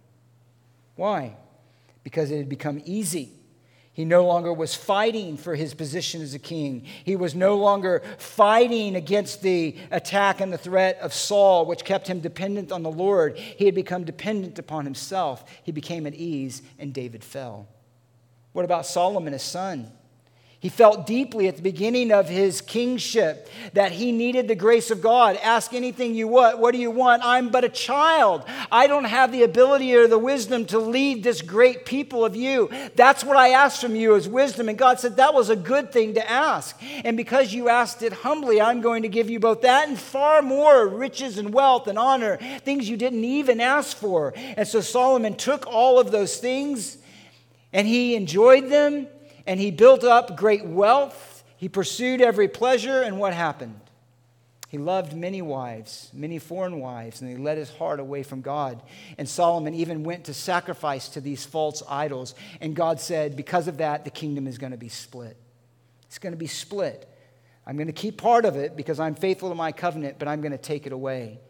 Why? 0.96 1.36
Because 2.02 2.32
it 2.32 2.38
had 2.38 2.48
become 2.48 2.82
easy 2.84 3.37
he 3.98 4.04
no 4.04 4.24
longer 4.24 4.52
was 4.52 4.76
fighting 4.76 5.36
for 5.36 5.56
his 5.56 5.74
position 5.74 6.22
as 6.22 6.32
a 6.32 6.38
king. 6.38 6.84
He 7.02 7.16
was 7.16 7.34
no 7.34 7.56
longer 7.56 8.00
fighting 8.16 8.94
against 8.94 9.42
the 9.42 9.74
attack 9.90 10.40
and 10.40 10.52
the 10.52 10.56
threat 10.56 11.00
of 11.00 11.12
Saul, 11.12 11.66
which 11.66 11.84
kept 11.84 12.06
him 12.06 12.20
dependent 12.20 12.70
on 12.70 12.84
the 12.84 12.92
Lord. 12.92 13.36
He 13.36 13.64
had 13.64 13.74
become 13.74 14.04
dependent 14.04 14.56
upon 14.56 14.84
himself. 14.84 15.44
He 15.64 15.72
became 15.72 16.06
at 16.06 16.14
ease, 16.14 16.62
and 16.78 16.94
David 16.94 17.24
fell. 17.24 17.66
What 18.52 18.64
about 18.64 18.86
Solomon, 18.86 19.32
his 19.32 19.42
son? 19.42 19.90
He 20.60 20.70
felt 20.70 21.06
deeply 21.06 21.46
at 21.46 21.54
the 21.54 21.62
beginning 21.62 22.10
of 22.10 22.28
his 22.28 22.60
kingship 22.60 23.48
that 23.74 23.92
he 23.92 24.10
needed 24.10 24.48
the 24.48 24.56
grace 24.56 24.90
of 24.90 25.00
God. 25.00 25.38
Ask 25.40 25.72
anything 25.72 26.16
you 26.16 26.26
want. 26.26 26.58
What 26.58 26.72
do 26.72 26.78
you 26.78 26.90
want? 26.90 27.22
I'm 27.24 27.50
but 27.50 27.62
a 27.62 27.68
child. 27.68 28.42
I 28.72 28.88
don't 28.88 29.04
have 29.04 29.30
the 29.30 29.44
ability 29.44 29.94
or 29.94 30.08
the 30.08 30.18
wisdom 30.18 30.64
to 30.66 30.80
lead 30.80 31.22
this 31.22 31.42
great 31.42 31.86
people 31.86 32.24
of 32.24 32.34
you. 32.34 32.68
That's 32.96 33.22
what 33.22 33.36
I 33.36 33.50
asked 33.50 33.80
from 33.80 33.94
you 33.94 34.16
as 34.16 34.28
wisdom. 34.28 34.68
And 34.68 34.76
God 34.76 34.98
said 34.98 35.16
that 35.16 35.32
was 35.32 35.48
a 35.48 35.54
good 35.54 35.92
thing 35.92 36.14
to 36.14 36.28
ask. 36.28 36.76
And 37.04 37.16
because 37.16 37.54
you 37.54 37.68
asked 37.68 38.02
it 38.02 38.12
humbly, 38.12 38.60
I'm 38.60 38.80
going 38.80 39.02
to 39.02 39.08
give 39.08 39.30
you 39.30 39.38
both 39.38 39.62
that 39.62 39.86
and 39.88 39.96
far 39.96 40.42
more 40.42 40.88
riches 40.88 41.38
and 41.38 41.54
wealth 41.54 41.86
and 41.86 41.96
honor, 41.96 42.36
things 42.64 42.88
you 42.88 42.96
didn't 42.96 43.24
even 43.24 43.60
ask 43.60 43.96
for. 43.96 44.32
And 44.34 44.66
so 44.66 44.80
Solomon 44.80 45.36
took 45.36 45.68
all 45.68 46.00
of 46.00 46.10
those 46.10 46.38
things 46.38 46.98
and 47.72 47.86
he 47.86 48.16
enjoyed 48.16 48.70
them 48.70 49.06
and 49.48 49.58
he 49.58 49.70
built 49.70 50.04
up 50.04 50.36
great 50.36 50.64
wealth. 50.64 51.42
He 51.56 51.68
pursued 51.68 52.20
every 52.20 52.46
pleasure, 52.46 53.02
and 53.02 53.18
what 53.18 53.32
happened? 53.32 53.80
He 54.68 54.76
loved 54.76 55.16
many 55.16 55.40
wives, 55.40 56.10
many 56.12 56.38
foreign 56.38 56.78
wives, 56.78 57.22
and 57.22 57.30
he 57.30 57.36
led 57.38 57.56
his 57.56 57.70
heart 57.70 57.98
away 57.98 58.22
from 58.22 58.42
God. 58.42 58.82
And 59.16 59.26
Solomon 59.26 59.72
even 59.72 60.04
went 60.04 60.26
to 60.26 60.34
sacrifice 60.34 61.08
to 61.08 61.22
these 61.22 61.46
false 61.46 61.82
idols. 61.88 62.34
And 62.60 62.76
God 62.76 63.00
said, 63.00 63.34
because 63.34 63.66
of 63.66 63.78
that, 63.78 64.04
the 64.04 64.10
kingdom 64.10 64.46
is 64.46 64.58
going 64.58 64.72
to 64.72 64.78
be 64.78 64.90
split. 64.90 65.38
It's 66.06 66.18
going 66.18 66.34
to 66.34 66.38
be 66.38 66.46
split. 66.46 67.08
I'm 67.66 67.76
going 67.76 67.86
to 67.86 67.94
keep 67.94 68.18
part 68.18 68.44
of 68.44 68.56
it 68.56 68.76
because 68.76 69.00
I'm 69.00 69.14
faithful 69.14 69.48
to 69.48 69.54
my 69.54 69.72
covenant, 69.72 70.18
but 70.18 70.28
I'm 70.28 70.42
going 70.42 70.52
to 70.52 70.58
take 70.58 70.86
it 70.86 70.92
away. 70.92 71.40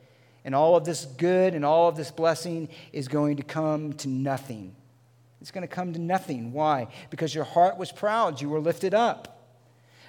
And 0.45 0.55
all 0.55 0.77
of 0.77 0.85
this 0.85 1.05
good 1.05 1.55
and 1.55 1.65
all 1.65 1.89
of 1.89 1.97
this 1.97 2.13
blessing 2.13 2.69
is 2.93 3.09
going 3.09 3.39
to 3.39 3.43
come 3.43 3.95
to 3.95 4.09
nothing. 4.09 4.77
It's 5.41 5.51
going 5.51 5.67
to 5.67 5.73
come 5.73 5.93
to 5.93 5.99
nothing. 5.99 6.53
Why? 6.53 6.89
Because 7.11 7.35
your 7.35 7.45
heart 7.45 7.79
was 7.79 7.93
proud, 7.93 8.41
you 8.41 8.49
were 8.49 8.61
lifted 8.61 8.95
up. 8.95 9.35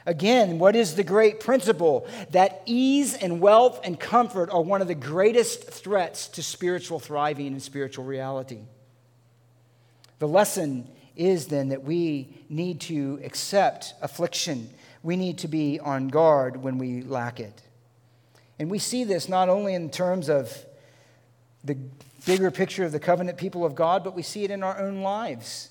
Again, 0.05 0.57
what 0.59 0.75
is 0.75 0.95
the 0.95 1.03
great 1.03 1.39
principle? 1.39 2.07
That 2.31 2.63
ease 2.65 3.13
and 3.13 3.41
wealth 3.41 3.81
and 3.83 3.99
comfort 3.99 4.49
are 4.49 4.61
one 4.61 4.81
of 4.81 4.87
the 4.87 4.95
greatest 4.95 5.65
threats 5.65 6.27
to 6.29 6.41
spiritual 6.41 6.99
thriving 6.99 7.47
and 7.47 7.61
spiritual 7.61 8.05
reality. 8.05 8.59
The 10.17 10.27
lesson 10.27 10.87
is 11.15 11.47
then 11.47 11.69
that 11.69 11.83
we 11.83 12.33
need 12.49 12.81
to 12.81 13.19
accept 13.23 13.93
affliction. 14.01 14.69
We 15.03 15.15
need 15.15 15.37
to 15.39 15.47
be 15.47 15.79
on 15.79 16.07
guard 16.07 16.57
when 16.57 16.77
we 16.77 17.03
lack 17.03 17.39
it. 17.39 17.61
And 18.57 18.69
we 18.69 18.79
see 18.79 19.03
this 19.03 19.29
not 19.29 19.47
only 19.47 19.73
in 19.73 19.89
terms 19.89 20.29
of 20.29 20.65
the 21.63 21.77
bigger 22.25 22.51
picture 22.51 22.85
of 22.85 22.91
the 22.91 22.99
covenant 22.99 23.37
people 23.37 23.65
of 23.65 23.75
God, 23.75 24.03
but 24.03 24.15
we 24.15 24.21
see 24.21 24.43
it 24.43 24.51
in 24.51 24.63
our 24.63 24.79
own 24.79 25.01
lives. 25.01 25.69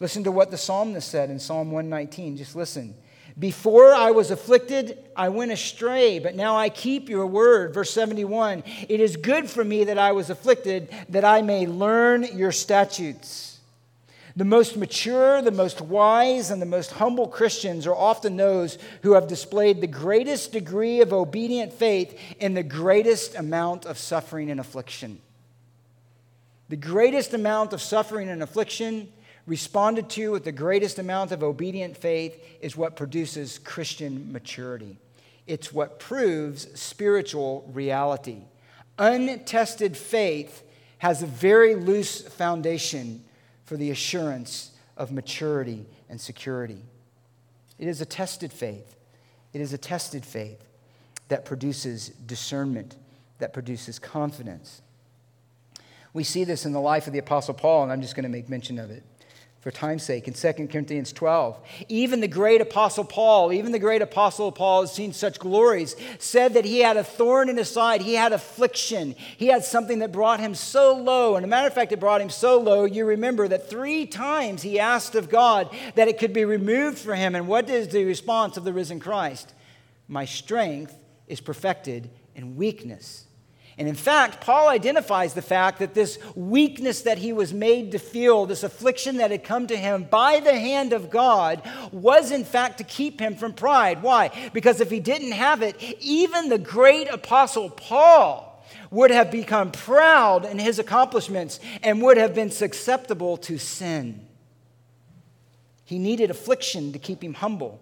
Listen 0.00 0.24
to 0.24 0.32
what 0.32 0.50
the 0.50 0.56
psalmist 0.56 1.08
said 1.08 1.30
in 1.30 1.38
Psalm 1.38 1.70
119. 1.70 2.36
Just 2.36 2.56
listen. 2.56 2.94
Before 3.38 3.94
I 3.94 4.10
was 4.10 4.30
afflicted, 4.30 4.98
I 5.16 5.28
went 5.28 5.52
astray, 5.52 6.18
but 6.18 6.34
now 6.34 6.56
I 6.56 6.68
keep 6.68 7.08
your 7.08 7.26
word. 7.26 7.72
Verse 7.74 7.90
71 7.90 8.64
It 8.88 9.00
is 9.00 9.16
good 9.16 9.48
for 9.48 9.64
me 9.64 9.84
that 9.84 9.98
I 9.98 10.12
was 10.12 10.30
afflicted, 10.30 10.90
that 11.10 11.24
I 11.24 11.42
may 11.42 11.66
learn 11.66 12.24
your 12.36 12.52
statutes. 12.52 13.58
The 14.36 14.44
most 14.44 14.76
mature, 14.76 15.42
the 15.42 15.50
most 15.50 15.80
wise, 15.80 16.50
and 16.50 16.62
the 16.62 16.66
most 16.66 16.92
humble 16.92 17.28
Christians 17.28 17.86
are 17.86 17.94
often 17.94 18.36
those 18.36 18.78
who 19.02 19.12
have 19.12 19.26
displayed 19.26 19.80
the 19.80 19.86
greatest 19.86 20.52
degree 20.52 21.00
of 21.00 21.12
obedient 21.12 21.72
faith 21.72 22.18
in 22.38 22.54
the 22.54 22.62
greatest 22.62 23.34
amount 23.34 23.86
of 23.86 23.98
suffering 23.98 24.50
and 24.50 24.60
affliction. 24.60 25.20
The 26.70 26.76
greatest 26.76 27.34
amount 27.34 27.72
of 27.72 27.82
suffering 27.82 28.28
and 28.28 28.44
affliction 28.44 29.12
responded 29.44 30.08
to 30.10 30.30
with 30.30 30.44
the 30.44 30.52
greatest 30.52 31.00
amount 31.00 31.32
of 31.32 31.42
obedient 31.42 31.96
faith 31.96 32.40
is 32.60 32.76
what 32.76 32.94
produces 32.94 33.58
Christian 33.58 34.30
maturity. 34.30 34.96
It's 35.48 35.72
what 35.72 35.98
proves 35.98 36.68
spiritual 36.80 37.68
reality. 37.72 38.44
Untested 39.00 39.96
faith 39.96 40.62
has 40.98 41.24
a 41.24 41.26
very 41.26 41.74
loose 41.74 42.20
foundation 42.20 43.24
for 43.64 43.76
the 43.76 43.90
assurance 43.90 44.70
of 44.96 45.10
maturity 45.10 45.86
and 46.08 46.20
security. 46.20 46.84
It 47.80 47.88
is 47.88 48.00
a 48.00 48.06
tested 48.06 48.52
faith. 48.52 48.94
It 49.52 49.60
is 49.60 49.72
a 49.72 49.78
tested 49.78 50.24
faith 50.24 50.62
that 51.26 51.44
produces 51.44 52.10
discernment, 52.10 52.94
that 53.40 53.52
produces 53.52 53.98
confidence. 53.98 54.82
We 56.12 56.24
see 56.24 56.44
this 56.44 56.66
in 56.66 56.72
the 56.72 56.80
life 56.80 57.06
of 57.06 57.12
the 57.12 57.18
Apostle 57.18 57.54
Paul, 57.54 57.84
and 57.84 57.92
I'm 57.92 58.02
just 58.02 58.16
going 58.16 58.24
to 58.24 58.30
make 58.30 58.48
mention 58.48 58.78
of 58.78 58.90
it 58.90 59.04
for 59.60 59.70
time's 59.70 60.02
sake 60.02 60.26
in 60.26 60.32
2 60.32 60.68
Corinthians 60.68 61.12
12. 61.12 61.58
Even 61.88 62.20
the 62.20 62.28
great 62.28 62.62
apostle 62.62 63.04
Paul, 63.04 63.52
even 63.52 63.72
the 63.72 63.78
great 63.78 64.00
apostle 64.00 64.50
Paul 64.50 64.80
has 64.80 64.92
seen 64.92 65.12
such 65.12 65.38
glories, 65.38 65.96
said 66.18 66.54
that 66.54 66.64
he 66.64 66.78
had 66.78 66.96
a 66.96 67.04
thorn 67.04 67.50
in 67.50 67.58
his 67.58 67.70
side, 67.70 68.00
he 68.00 68.14
had 68.14 68.32
affliction, 68.32 69.14
he 69.36 69.48
had 69.48 69.62
something 69.62 69.98
that 69.98 70.12
brought 70.12 70.40
him 70.40 70.54
so 70.54 70.96
low. 70.96 71.36
And 71.36 71.44
a 71.44 71.48
matter 71.48 71.66
of 71.66 71.74
fact, 71.74 71.92
it 71.92 72.00
brought 72.00 72.22
him 72.22 72.30
so 72.30 72.58
low, 72.58 72.84
you 72.84 73.04
remember 73.04 73.48
that 73.48 73.68
three 73.68 74.06
times 74.06 74.62
he 74.62 74.80
asked 74.80 75.14
of 75.14 75.28
God 75.28 75.68
that 75.94 76.08
it 76.08 76.18
could 76.18 76.32
be 76.32 76.46
removed 76.46 76.96
for 76.96 77.14
him. 77.14 77.34
And 77.34 77.46
what 77.46 77.68
is 77.68 77.88
the 77.88 78.04
response 78.04 78.56
of 78.56 78.64
the 78.64 78.72
risen 78.72 78.98
Christ? 78.98 79.52
My 80.08 80.24
strength 80.24 80.96
is 81.28 81.40
perfected 81.40 82.08
in 82.34 82.56
weakness. 82.56 83.26
And 83.80 83.88
in 83.88 83.94
fact, 83.94 84.42
Paul 84.42 84.68
identifies 84.68 85.32
the 85.32 85.40
fact 85.40 85.78
that 85.78 85.94
this 85.94 86.18
weakness 86.34 87.00
that 87.00 87.16
he 87.16 87.32
was 87.32 87.54
made 87.54 87.92
to 87.92 87.98
feel, 87.98 88.44
this 88.44 88.62
affliction 88.62 89.16
that 89.16 89.30
had 89.30 89.42
come 89.42 89.66
to 89.68 89.76
him 89.76 90.04
by 90.04 90.40
the 90.40 90.52
hand 90.52 90.92
of 90.92 91.08
God, 91.08 91.62
was 91.90 92.30
in 92.30 92.44
fact 92.44 92.76
to 92.76 92.84
keep 92.84 93.18
him 93.18 93.36
from 93.36 93.54
pride. 93.54 94.02
Why? 94.02 94.50
Because 94.52 94.82
if 94.82 94.90
he 94.90 95.00
didn't 95.00 95.32
have 95.32 95.62
it, 95.62 95.82
even 95.98 96.50
the 96.50 96.58
great 96.58 97.08
apostle 97.08 97.70
Paul 97.70 98.62
would 98.90 99.10
have 99.10 99.30
become 99.30 99.72
proud 99.72 100.44
in 100.44 100.58
his 100.58 100.78
accomplishments 100.78 101.58
and 101.82 102.02
would 102.02 102.18
have 102.18 102.34
been 102.34 102.50
susceptible 102.50 103.38
to 103.38 103.56
sin. 103.56 104.26
He 105.86 105.98
needed 105.98 106.30
affliction 106.30 106.92
to 106.92 106.98
keep 106.98 107.24
him 107.24 107.32
humble. 107.32 107.80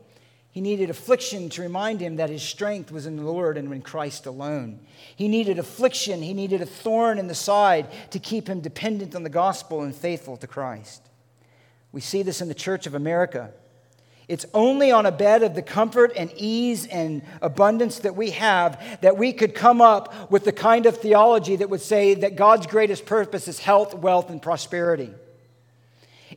He 0.50 0.60
needed 0.60 0.90
affliction 0.90 1.50
to 1.50 1.62
remind 1.62 2.00
him 2.00 2.16
that 2.16 2.30
his 2.30 2.42
strength 2.42 2.90
was 2.90 3.06
in 3.06 3.16
the 3.16 3.22
Lord 3.22 3.58
and 3.58 3.72
in 3.72 3.82
Christ 3.82 4.26
alone. 4.26 4.80
He 5.14 5.28
needed 5.28 5.58
affliction, 5.58 6.22
he 6.22 6.34
needed 6.34 6.62
a 6.62 6.66
thorn 6.66 7.18
in 7.18 7.26
the 7.26 7.34
side 7.34 7.86
to 8.10 8.18
keep 8.18 8.48
him 8.48 8.60
dependent 8.60 9.14
on 9.14 9.22
the 9.22 9.28
gospel 9.28 9.82
and 9.82 9.94
faithful 9.94 10.36
to 10.38 10.46
Christ. 10.46 11.02
We 11.92 12.00
see 12.00 12.22
this 12.22 12.40
in 12.40 12.48
the 12.48 12.54
Church 12.54 12.86
of 12.86 12.94
America. 12.94 13.52
It's 14.26 14.44
only 14.52 14.90
on 14.90 15.06
a 15.06 15.12
bed 15.12 15.42
of 15.42 15.54
the 15.54 15.62
comfort 15.62 16.12
and 16.14 16.30
ease 16.36 16.86
and 16.86 17.22
abundance 17.40 18.00
that 18.00 18.14
we 18.14 18.30
have 18.32 19.00
that 19.00 19.16
we 19.16 19.32
could 19.32 19.54
come 19.54 19.80
up 19.80 20.30
with 20.30 20.44
the 20.44 20.52
kind 20.52 20.84
of 20.84 20.98
theology 20.98 21.56
that 21.56 21.70
would 21.70 21.80
say 21.80 22.12
that 22.14 22.36
God's 22.36 22.66
greatest 22.66 23.06
purpose 23.06 23.48
is 23.48 23.58
health, 23.58 23.94
wealth, 23.94 24.28
and 24.28 24.42
prosperity. 24.42 25.14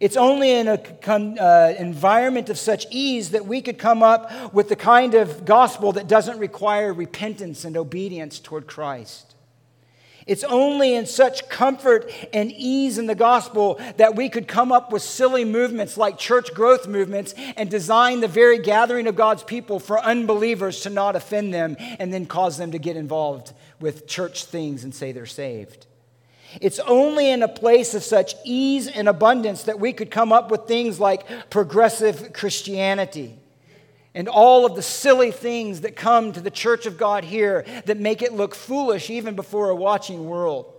It's 0.01 0.17
only 0.17 0.51
in 0.51 0.67
an 0.67 1.37
uh, 1.37 1.75
environment 1.77 2.49
of 2.49 2.57
such 2.57 2.87
ease 2.89 3.29
that 3.29 3.45
we 3.45 3.61
could 3.61 3.77
come 3.77 4.01
up 4.01 4.51
with 4.51 4.67
the 4.67 4.75
kind 4.75 5.13
of 5.13 5.45
gospel 5.45 5.91
that 5.91 6.07
doesn't 6.07 6.39
require 6.39 6.91
repentance 6.91 7.65
and 7.65 7.77
obedience 7.77 8.39
toward 8.39 8.65
Christ. 8.65 9.35
It's 10.25 10.43
only 10.43 10.95
in 10.95 11.05
such 11.05 11.49
comfort 11.49 12.11
and 12.33 12.51
ease 12.51 12.97
in 12.97 13.05
the 13.05 13.13
gospel 13.13 13.79
that 13.97 14.15
we 14.15 14.27
could 14.27 14.47
come 14.47 14.71
up 14.71 14.91
with 14.91 15.03
silly 15.03 15.45
movements 15.45 15.97
like 15.97 16.17
church 16.17 16.51
growth 16.55 16.87
movements 16.87 17.35
and 17.55 17.69
design 17.69 18.21
the 18.21 18.27
very 18.27 18.57
gathering 18.57 19.05
of 19.05 19.15
God's 19.15 19.43
people 19.43 19.79
for 19.79 19.99
unbelievers 19.99 20.81
to 20.81 20.89
not 20.89 21.15
offend 21.15 21.53
them 21.53 21.75
and 21.79 22.11
then 22.11 22.25
cause 22.25 22.57
them 22.57 22.71
to 22.71 22.79
get 22.79 22.95
involved 22.95 23.53
with 23.79 24.07
church 24.07 24.45
things 24.45 24.83
and 24.83 24.95
say 24.95 25.11
they're 25.11 25.27
saved. 25.27 25.85
It's 26.59 26.79
only 26.79 27.29
in 27.29 27.43
a 27.43 27.47
place 27.47 27.93
of 27.93 28.03
such 28.03 28.35
ease 28.43 28.87
and 28.87 29.07
abundance 29.07 29.63
that 29.63 29.79
we 29.79 29.93
could 29.93 30.11
come 30.11 30.33
up 30.33 30.51
with 30.51 30.67
things 30.67 30.99
like 30.99 31.49
progressive 31.49 32.33
Christianity 32.33 33.37
and 34.13 34.27
all 34.27 34.65
of 34.65 34.75
the 34.75 34.81
silly 34.81 35.31
things 35.31 35.81
that 35.81 35.95
come 35.95 36.33
to 36.33 36.41
the 36.41 36.51
church 36.51 36.85
of 36.85 36.97
God 36.97 37.23
here 37.23 37.63
that 37.85 37.97
make 37.97 38.21
it 38.21 38.33
look 38.33 38.53
foolish 38.55 39.09
even 39.09 39.35
before 39.35 39.69
a 39.69 39.75
watching 39.75 40.25
world. 40.25 40.73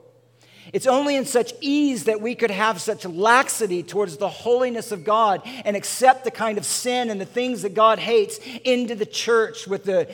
It's 0.73 0.87
only 0.87 1.17
in 1.17 1.25
such 1.25 1.53
ease 1.61 2.05
that 2.05 2.21
we 2.21 2.35
could 2.35 2.51
have 2.51 2.81
such 2.81 3.05
laxity 3.05 3.83
towards 3.83 4.17
the 4.17 4.29
holiness 4.29 4.93
of 4.93 5.05
God 5.05 5.43
and 5.65 5.77
accept 5.77 6.25
the 6.25 6.31
kind 6.31 6.57
of 6.57 6.65
sin 6.65 7.11
and 7.11 7.21
the 7.21 7.27
things 7.27 7.63
that 7.63 7.75
God 7.75 7.99
hates 7.99 8.39
into 8.65 8.95
the 8.95 9.07
church 9.07 9.67
with 9.67 9.85
the, 9.85 10.09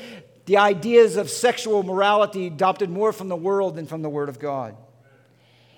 the 0.46 0.56
ideas 0.56 1.16
of 1.16 1.28
sexual 1.28 1.82
morality 1.82 2.46
adopted 2.46 2.88
more 2.88 3.12
from 3.12 3.28
the 3.28 3.36
world 3.36 3.76
than 3.76 3.86
from 3.86 4.00
the 4.02 4.08
Word 4.08 4.28
of 4.28 4.38
God. 4.38 4.74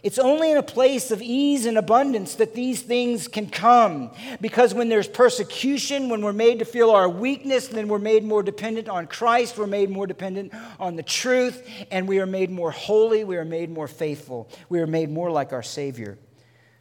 It's 0.02 0.18
only 0.18 0.50
in 0.50 0.56
a 0.56 0.62
place 0.62 1.10
of 1.10 1.20
ease 1.20 1.66
and 1.66 1.76
abundance 1.76 2.36
that 2.36 2.54
these 2.54 2.80
things 2.80 3.28
can 3.28 3.48
come. 3.50 4.10
Because 4.40 4.72
when 4.72 4.88
there's 4.88 5.08
persecution, 5.08 6.08
when 6.08 6.22
we're 6.22 6.32
made 6.32 6.60
to 6.60 6.64
feel 6.64 6.90
our 6.90 7.08
weakness, 7.08 7.68
then 7.68 7.88
we're 7.88 7.98
made 7.98 8.24
more 8.24 8.42
dependent 8.42 8.88
on 8.88 9.06
Christ, 9.06 9.58
we're 9.58 9.66
made 9.66 9.90
more 9.90 10.06
dependent 10.06 10.52
on 10.78 10.96
the 10.96 11.02
truth, 11.02 11.68
and 11.90 12.08
we 12.08 12.18
are 12.18 12.26
made 12.26 12.50
more 12.50 12.70
holy, 12.70 13.24
we 13.24 13.36
are 13.36 13.44
made 13.44 13.70
more 13.70 13.88
faithful, 13.88 14.48
we 14.68 14.80
are 14.80 14.86
made 14.86 15.10
more 15.10 15.30
like 15.30 15.52
our 15.52 15.62
Savior, 15.62 16.18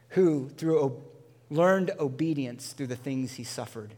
who, 0.09 0.49
through 0.49 1.01
learned 1.49 1.91
obedience 1.99 2.74
through 2.74 2.88
the 2.88 2.95
things 2.95 3.34
he 3.34 3.43
suffered, 3.43 3.95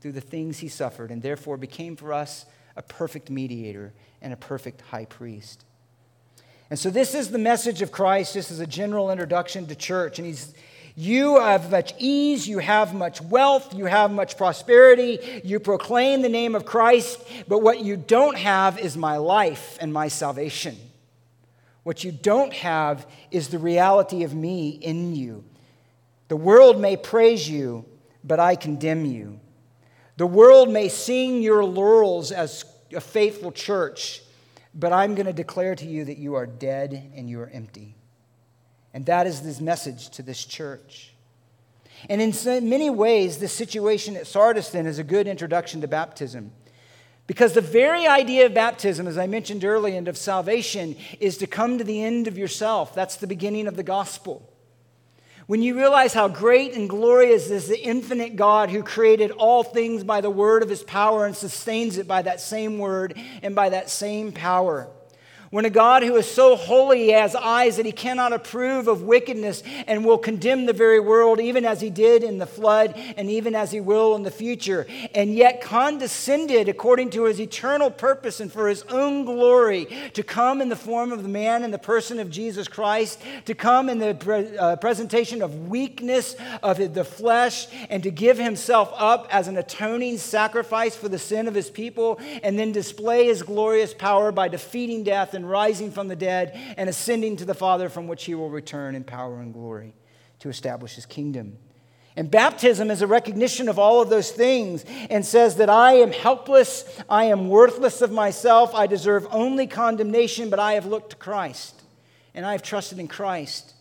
through 0.00 0.12
the 0.12 0.20
things 0.20 0.58
he 0.58 0.68
suffered, 0.68 1.10
and 1.10 1.22
therefore 1.22 1.56
became 1.56 1.96
for 1.96 2.12
us 2.12 2.46
a 2.76 2.82
perfect 2.82 3.30
mediator 3.30 3.92
and 4.20 4.32
a 4.32 4.36
perfect 4.36 4.80
high 4.82 5.04
priest. 5.04 5.64
And 6.70 6.78
so, 6.78 6.90
this 6.90 7.14
is 7.14 7.30
the 7.30 7.38
message 7.38 7.82
of 7.82 7.92
Christ. 7.92 8.34
This 8.34 8.50
is 8.50 8.60
a 8.60 8.66
general 8.66 9.10
introduction 9.10 9.66
to 9.66 9.74
church. 9.74 10.18
And 10.18 10.26
he's, 10.26 10.54
you 10.96 11.40
have 11.40 11.70
much 11.70 11.92
ease, 11.98 12.46
you 12.46 12.58
have 12.58 12.94
much 12.94 13.20
wealth, 13.20 13.74
you 13.74 13.86
have 13.86 14.12
much 14.12 14.36
prosperity, 14.36 15.40
you 15.42 15.58
proclaim 15.58 16.22
the 16.22 16.28
name 16.28 16.54
of 16.54 16.64
Christ, 16.64 17.20
but 17.48 17.62
what 17.62 17.80
you 17.80 17.96
don't 17.96 18.36
have 18.36 18.78
is 18.78 18.96
my 18.96 19.16
life 19.16 19.76
and 19.80 19.92
my 19.92 20.06
salvation. 20.06 20.76
What 21.82 22.04
you 22.04 22.12
don't 22.12 22.52
have 22.52 23.06
is 23.30 23.48
the 23.48 23.58
reality 23.58 24.22
of 24.22 24.34
me 24.34 24.70
in 24.70 25.14
you. 25.16 25.44
The 26.28 26.36
world 26.36 26.80
may 26.80 26.96
praise 26.96 27.48
you, 27.48 27.84
but 28.22 28.40
I 28.40 28.54
condemn 28.54 29.04
you. 29.04 29.40
The 30.16 30.26
world 30.26 30.70
may 30.70 30.88
sing 30.88 31.42
your 31.42 31.64
laurels 31.64 32.30
as 32.30 32.64
a 32.94 33.00
faithful 33.00 33.50
church, 33.50 34.22
but 34.74 34.92
I'm 34.92 35.14
going 35.14 35.26
to 35.26 35.32
declare 35.32 35.74
to 35.76 35.86
you 35.86 36.04
that 36.04 36.18
you 36.18 36.34
are 36.34 36.46
dead 36.46 37.12
and 37.14 37.28
you 37.28 37.40
are 37.40 37.50
empty. 37.52 37.94
And 38.92 39.06
that 39.06 39.26
is 39.26 39.42
this 39.42 39.60
message 39.60 40.10
to 40.10 40.22
this 40.22 40.44
church. 40.44 41.14
And 42.08 42.20
in 42.20 42.68
many 42.68 42.90
ways, 42.90 43.38
this 43.38 43.52
situation 43.52 44.16
at 44.16 44.26
Sardis 44.26 44.70
then 44.70 44.86
is 44.86 44.98
a 44.98 45.04
good 45.04 45.26
introduction 45.26 45.80
to 45.80 45.88
baptism. 45.88 46.52
Because 47.26 47.54
the 47.54 47.60
very 47.60 48.06
idea 48.06 48.46
of 48.46 48.54
baptism, 48.54 49.06
as 49.06 49.16
I 49.16 49.26
mentioned 49.26 49.64
earlier, 49.64 49.96
and 49.96 50.08
of 50.08 50.18
salvation, 50.18 50.96
is 51.20 51.38
to 51.38 51.46
come 51.46 51.78
to 51.78 51.84
the 51.84 52.02
end 52.02 52.26
of 52.26 52.36
yourself. 52.36 52.94
That's 52.94 53.16
the 53.16 53.26
beginning 53.26 53.66
of 53.66 53.76
the 53.76 53.82
gospel. 53.82 54.50
When 55.46 55.60
you 55.60 55.76
realize 55.76 56.14
how 56.14 56.28
great 56.28 56.74
and 56.74 56.88
glorious 56.88 57.50
is 57.50 57.68
the 57.68 57.78
infinite 57.78 58.34
God 58.34 58.70
who 58.70 58.82
created 58.82 59.30
all 59.30 59.62
things 59.62 60.02
by 60.02 60.22
the 60.22 60.30
word 60.30 60.62
of 60.62 60.70
his 60.70 60.82
power 60.82 61.26
and 61.26 61.36
sustains 61.36 61.98
it 61.98 62.08
by 62.08 62.22
that 62.22 62.40
same 62.40 62.78
word 62.78 63.18
and 63.42 63.54
by 63.54 63.68
that 63.68 63.90
same 63.90 64.32
power. 64.32 64.88
When 65.54 65.64
a 65.64 65.70
God 65.70 66.02
who 66.02 66.16
is 66.16 66.28
so 66.28 66.56
holy 66.56 67.10
has 67.10 67.36
eyes 67.36 67.76
that 67.76 67.86
he 67.86 67.92
cannot 67.92 68.32
approve 68.32 68.88
of 68.88 69.02
wickedness 69.02 69.62
and 69.86 70.04
will 70.04 70.18
condemn 70.18 70.66
the 70.66 70.72
very 70.72 70.98
world, 70.98 71.38
even 71.38 71.64
as 71.64 71.80
he 71.80 71.90
did 71.90 72.24
in 72.24 72.38
the 72.38 72.44
flood 72.44 72.92
and 73.16 73.30
even 73.30 73.54
as 73.54 73.70
he 73.70 73.78
will 73.80 74.16
in 74.16 74.24
the 74.24 74.32
future, 74.32 74.84
and 75.14 75.32
yet 75.32 75.60
condescended 75.60 76.68
according 76.68 77.10
to 77.10 77.26
his 77.26 77.40
eternal 77.40 77.88
purpose 77.88 78.40
and 78.40 78.52
for 78.52 78.66
his 78.66 78.82
own 78.88 79.24
glory 79.24 79.86
to 80.14 80.24
come 80.24 80.60
in 80.60 80.70
the 80.70 80.74
form 80.74 81.12
of 81.12 81.22
the 81.22 81.28
man 81.28 81.62
in 81.62 81.70
the 81.70 81.78
person 81.78 82.18
of 82.18 82.30
Jesus 82.30 82.66
Christ, 82.66 83.22
to 83.44 83.54
come 83.54 83.88
in 83.88 84.00
the 84.00 84.16
pre- 84.16 84.58
uh, 84.58 84.74
presentation 84.74 85.40
of 85.40 85.68
weakness 85.68 86.34
of 86.64 86.78
the 86.94 87.04
flesh, 87.04 87.68
and 87.90 88.02
to 88.02 88.10
give 88.10 88.38
himself 88.38 88.92
up 88.96 89.28
as 89.30 89.46
an 89.46 89.56
atoning 89.56 90.18
sacrifice 90.18 90.96
for 90.96 91.08
the 91.08 91.16
sin 91.16 91.46
of 91.46 91.54
his 91.54 91.70
people, 91.70 92.18
and 92.42 92.58
then 92.58 92.72
display 92.72 93.26
his 93.26 93.44
glorious 93.44 93.94
power 93.94 94.32
by 94.32 94.48
defeating 94.48 95.04
death 95.04 95.32
and 95.32 95.43
and 95.44 95.50
rising 95.50 95.90
from 95.90 96.08
the 96.08 96.16
dead 96.16 96.58
and 96.78 96.88
ascending 96.88 97.36
to 97.36 97.44
the 97.44 97.54
Father 97.54 97.90
from 97.90 98.08
which 98.08 98.24
he 98.24 98.34
will 98.34 98.48
return 98.48 98.94
in 98.94 99.04
power 99.04 99.40
and 99.40 99.52
glory 99.52 99.92
to 100.38 100.48
establish 100.48 100.94
his 100.94 101.04
kingdom. 101.04 101.58
And 102.16 102.30
baptism 102.30 102.90
is 102.90 103.02
a 103.02 103.06
recognition 103.06 103.68
of 103.68 103.78
all 103.78 104.00
of 104.00 104.08
those 104.08 104.30
things 104.30 104.84
and 105.10 105.26
says 105.26 105.56
that 105.56 105.68
I 105.68 105.94
am 105.94 106.12
helpless, 106.12 106.84
I 107.10 107.24
am 107.24 107.48
worthless 107.48 108.00
of 108.00 108.10
myself, 108.10 108.74
I 108.74 108.86
deserve 108.86 109.26
only 109.30 109.66
condemnation, 109.66 110.48
but 110.48 110.58
I 110.58 110.74
have 110.74 110.86
looked 110.86 111.10
to 111.10 111.16
Christ 111.16 111.82
and 112.34 112.46
I 112.46 112.52
have 112.52 112.62
trusted 112.62 112.98
in 112.98 113.08
Christ. 113.08 113.74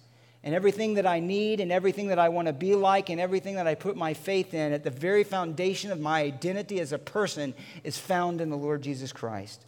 And 0.43 0.53
everything 0.53 0.95
that 0.95 1.05
I 1.05 1.21
need 1.21 1.61
and 1.61 1.71
everything 1.71 2.07
that 2.07 2.19
I 2.19 2.27
want 2.27 2.47
to 2.47 2.53
be 2.53 2.75
like 2.75 3.09
and 3.09 3.21
everything 3.21 3.55
that 3.55 3.67
I 3.67 3.75
put 3.75 3.95
my 3.95 4.13
faith 4.13 4.53
in 4.53 4.73
at 4.73 4.83
the 4.83 4.89
very 4.89 5.23
foundation 5.23 5.89
of 5.91 6.01
my 6.01 6.23
identity 6.23 6.81
as 6.81 6.91
a 6.91 6.99
person 6.99 7.53
is 7.85 7.97
found 7.97 8.41
in 8.41 8.49
the 8.49 8.57
Lord 8.57 8.81
Jesus 8.81 9.13
Christ. 9.13 9.63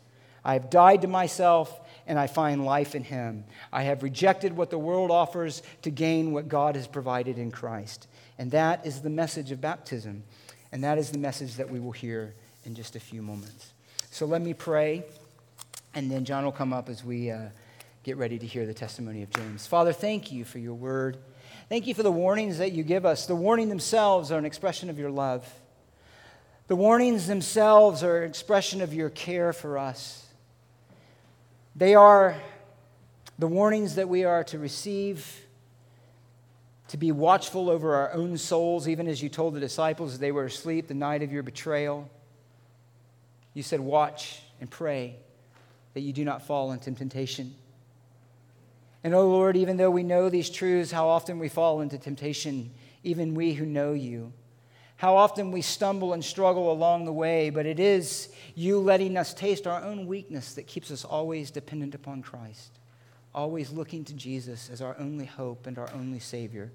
I 0.45 0.53
have 0.53 0.69
died 0.69 1.01
to 1.01 1.07
myself 1.07 1.81
and 2.07 2.19
I 2.19 2.27
find 2.27 2.65
life 2.65 2.95
in 2.95 3.03
him. 3.03 3.45
I 3.71 3.83
have 3.83 4.03
rejected 4.03 4.55
what 4.55 4.69
the 4.69 4.77
world 4.77 5.11
offers 5.11 5.63
to 5.81 5.89
gain 5.89 6.31
what 6.31 6.47
God 6.47 6.75
has 6.75 6.87
provided 6.87 7.37
in 7.37 7.51
Christ. 7.51 8.07
And 8.37 8.51
that 8.51 8.85
is 8.85 9.01
the 9.01 9.09
message 9.09 9.51
of 9.51 9.61
baptism. 9.61 10.23
And 10.71 10.83
that 10.83 10.97
is 10.97 11.11
the 11.11 11.17
message 11.17 11.55
that 11.55 11.69
we 11.69 11.79
will 11.79 11.91
hear 11.91 12.33
in 12.65 12.75
just 12.75 12.95
a 12.95 12.99
few 12.99 13.21
moments. 13.21 13.73
So 14.11 14.25
let 14.25 14.41
me 14.41 14.53
pray, 14.53 15.03
and 15.93 16.09
then 16.09 16.25
John 16.25 16.43
will 16.43 16.51
come 16.51 16.73
up 16.73 16.89
as 16.89 17.03
we 17.03 17.31
uh, 17.31 17.49
get 18.03 18.17
ready 18.17 18.37
to 18.37 18.45
hear 18.45 18.65
the 18.65 18.73
testimony 18.73 19.23
of 19.23 19.29
James. 19.29 19.67
Father, 19.67 19.93
thank 19.93 20.31
you 20.31 20.45
for 20.45 20.59
your 20.59 20.73
word. 20.73 21.17
Thank 21.69 21.87
you 21.87 21.93
for 21.93 22.03
the 22.03 22.11
warnings 22.11 22.59
that 22.59 22.71
you 22.71 22.83
give 22.83 23.05
us. 23.05 23.25
The 23.25 23.35
warnings 23.35 23.69
themselves 23.69 24.31
are 24.31 24.37
an 24.37 24.45
expression 24.45 24.89
of 24.89 24.99
your 24.99 25.11
love. 25.11 25.51
The 26.67 26.75
warnings 26.75 27.27
themselves 27.27 28.03
are 28.03 28.23
an 28.23 28.29
expression 28.29 28.81
of 28.81 28.93
your 28.93 29.09
care 29.09 29.53
for 29.53 29.77
us. 29.77 30.24
They 31.75 31.95
are 31.95 32.35
the 33.37 33.47
warnings 33.47 33.95
that 33.95 34.07
we 34.07 34.23
are 34.23 34.43
to 34.45 34.59
receive, 34.59 35.45
to 36.87 36.97
be 36.97 37.11
watchful 37.11 37.69
over 37.69 37.95
our 37.95 38.13
own 38.13 38.37
souls, 38.37 38.87
even 38.87 39.07
as 39.07 39.21
you 39.21 39.27
told 39.27 39.55
the 39.55 39.59
disciples 39.59 40.17
they 40.17 40.31
were 40.31 40.45
asleep 40.45 40.87
the 40.87 40.93
night 40.93 41.21
of 41.21 41.33
your 41.33 41.43
betrayal. 41.43 42.09
You 43.53 43.63
said, 43.63 43.79
Watch 43.81 44.41
and 44.61 44.69
pray 44.69 45.17
that 45.93 46.01
you 46.01 46.13
do 46.13 46.23
not 46.23 46.45
fall 46.45 46.71
into 46.71 46.91
temptation. 46.91 47.53
And, 49.03 49.13
oh 49.13 49.27
Lord, 49.27 49.55
even 49.57 49.77
though 49.77 49.91
we 49.91 50.03
know 50.03 50.29
these 50.29 50.49
truths, 50.49 50.91
how 50.91 51.07
often 51.07 51.39
we 51.39 51.49
fall 51.49 51.81
into 51.81 51.97
temptation, 51.97 52.71
even 53.03 53.35
we 53.35 53.53
who 53.53 53.65
know 53.65 53.93
you. 53.93 54.33
How 54.97 55.17
often 55.17 55.51
we 55.51 55.61
stumble 55.61 56.13
and 56.13 56.23
struggle 56.23 56.71
along 56.71 57.03
the 57.03 57.11
way, 57.13 57.49
but 57.49 57.65
it 57.65 57.79
is 57.79 58.29
you 58.55 58.79
letting 58.79 59.17
us 59.17 59.33
taste 59.33 59.67
our 59.67 59.83
own 59.83 60.07
weakness 60.07 60.53
that 60.53 60.67
keeps 60.67 60.89
us 60.89 61.03
always 61.03 61.51
dependent 61.51 61.93
upon 61.95 62.21
Christ, 62.21 62.79
always 63.33 63.71
looking 63.71 64.05
to 64.05 64.13
Jesus 64.13 64.69
as 64.71 64.81
our 64.81 64.95
only 64.97 65.25
hope 65.25 65.67
and 65.67 65.77
our 65.77 65.89
only 65.93 66.19
Savior, 66.19 66.71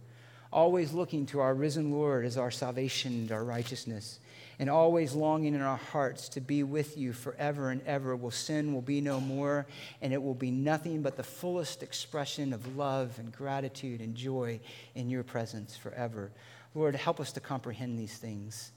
always 0.52 0.92
looking 0.92 1.24
to 1.26 1.40
our 1.40 1.54
risen 1.54 1.92
Lord 1.92 2.26
as 2.26 2.36
our 2.36 2.50
salvation 2.50 3.12
and 3.12 3.32
our 3.32 3.44
righteousness, 3.44 4.18
and 4.58 4.68
always 4.68 5.14
longing 5.14 5.54
in 5.54 5.62
our 5.62 5.78
hearts 5.78 6.28
to 6.30 6.42
be 6.42 6.62
with 6.62 6.98
you 6.98 7.14
forever 7.14 7.70
and 7.70 7.80
ever. 7.86 8.14
Will 8.14 8.30
sin 8.30 8.74
will 8.74 8.82
be 8.82 9.00
no 9.00 9.18
more, 9.18 9.66
and 10.02 10.12
it 10.12 10.22
will 10.22 10.34
be 10.34 10.50
nothing 10.50 11.00
but 11.00 11.16
the 11.16 11.22
fullest 11.22 11.82
expression 11.82 12.52
of 12.52 12.76
love 12.76 13.18
and 13.18 13.32
gratitude 13.32 14.02
and 14.02 14.14
joy 14.14 14.60
in 14.94 15.08
your 15.08 15.22
presence 15.22 15.74
forever. 15.74 16.30
Lord, 16.74 16.94
help 16.94 17.20
us 17.20 17.32
to 17.32 17.40
comprehend 17.40 17.98
these 17.98 18.16
things 18.16 18.72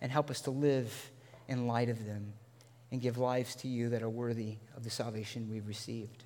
and 0.00 0.10
help 0.10 0.30
us 0.30 0.40
to 0.42 0.50
live 0.50 1.10
in 1.48 1.66
light 1.66 1.88
of 1.88 2.06
them 2.06 2.32
and 2.90 3.00
give 3.00 3.18
lives 3.18 3.54
to 3.56 3.68
you 3.68 3.90
that 3.90 4.02
are 4.02 4.08
worthy 4.08 4.56
of 4.76 4.84
the 4.84 4.90
salvation 4.90 5.48
we've 5.50 5.66
received. 5.68 6.24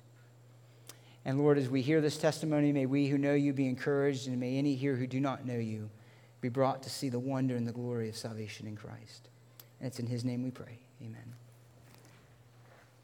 And 1.25 1.39
Lord, 1.39 1.57
as 1.57 1.69
we 1.69 1.81
hear 1.81 2.01
this 2.01 2.17
testimony, 2.17 2.71
may 2.71 2.85
we 2.85 3.07
who 3.07 3.17
know 3.17 3.33
you 3.33 3.51
be 3.51 3.67
encouraged, 3.67 4.27
and 4.27 4.39
may 4.39 4.57
any 4.57 4.75
here 4.75 4.95
who 4.95 5.07
do 5.07 5.19
not 5.19 5.45
know 5.45 5.57
you 5.57 5.89
be 6.39 6.49
brought 6.49 6.83
to 6.83 6.89
see 6.89 7.09
the 7.09 7.19
wonder 7.19 7.55
and 7.55 7.67
the 7.67 7.71
glory 7.71 8.09
of 8.09 8.15
salvation 8.15 8.67
in 8.67 8.75
Christ. 8.75 9.29
And 9.79 9.87
it's 9.87 9.99
in 9.99 10.05
his 10.05 10.23
name 10.23 10.43
we 10.43 10.51
pray. 10.51 10.79
Amen. 11.01 11.33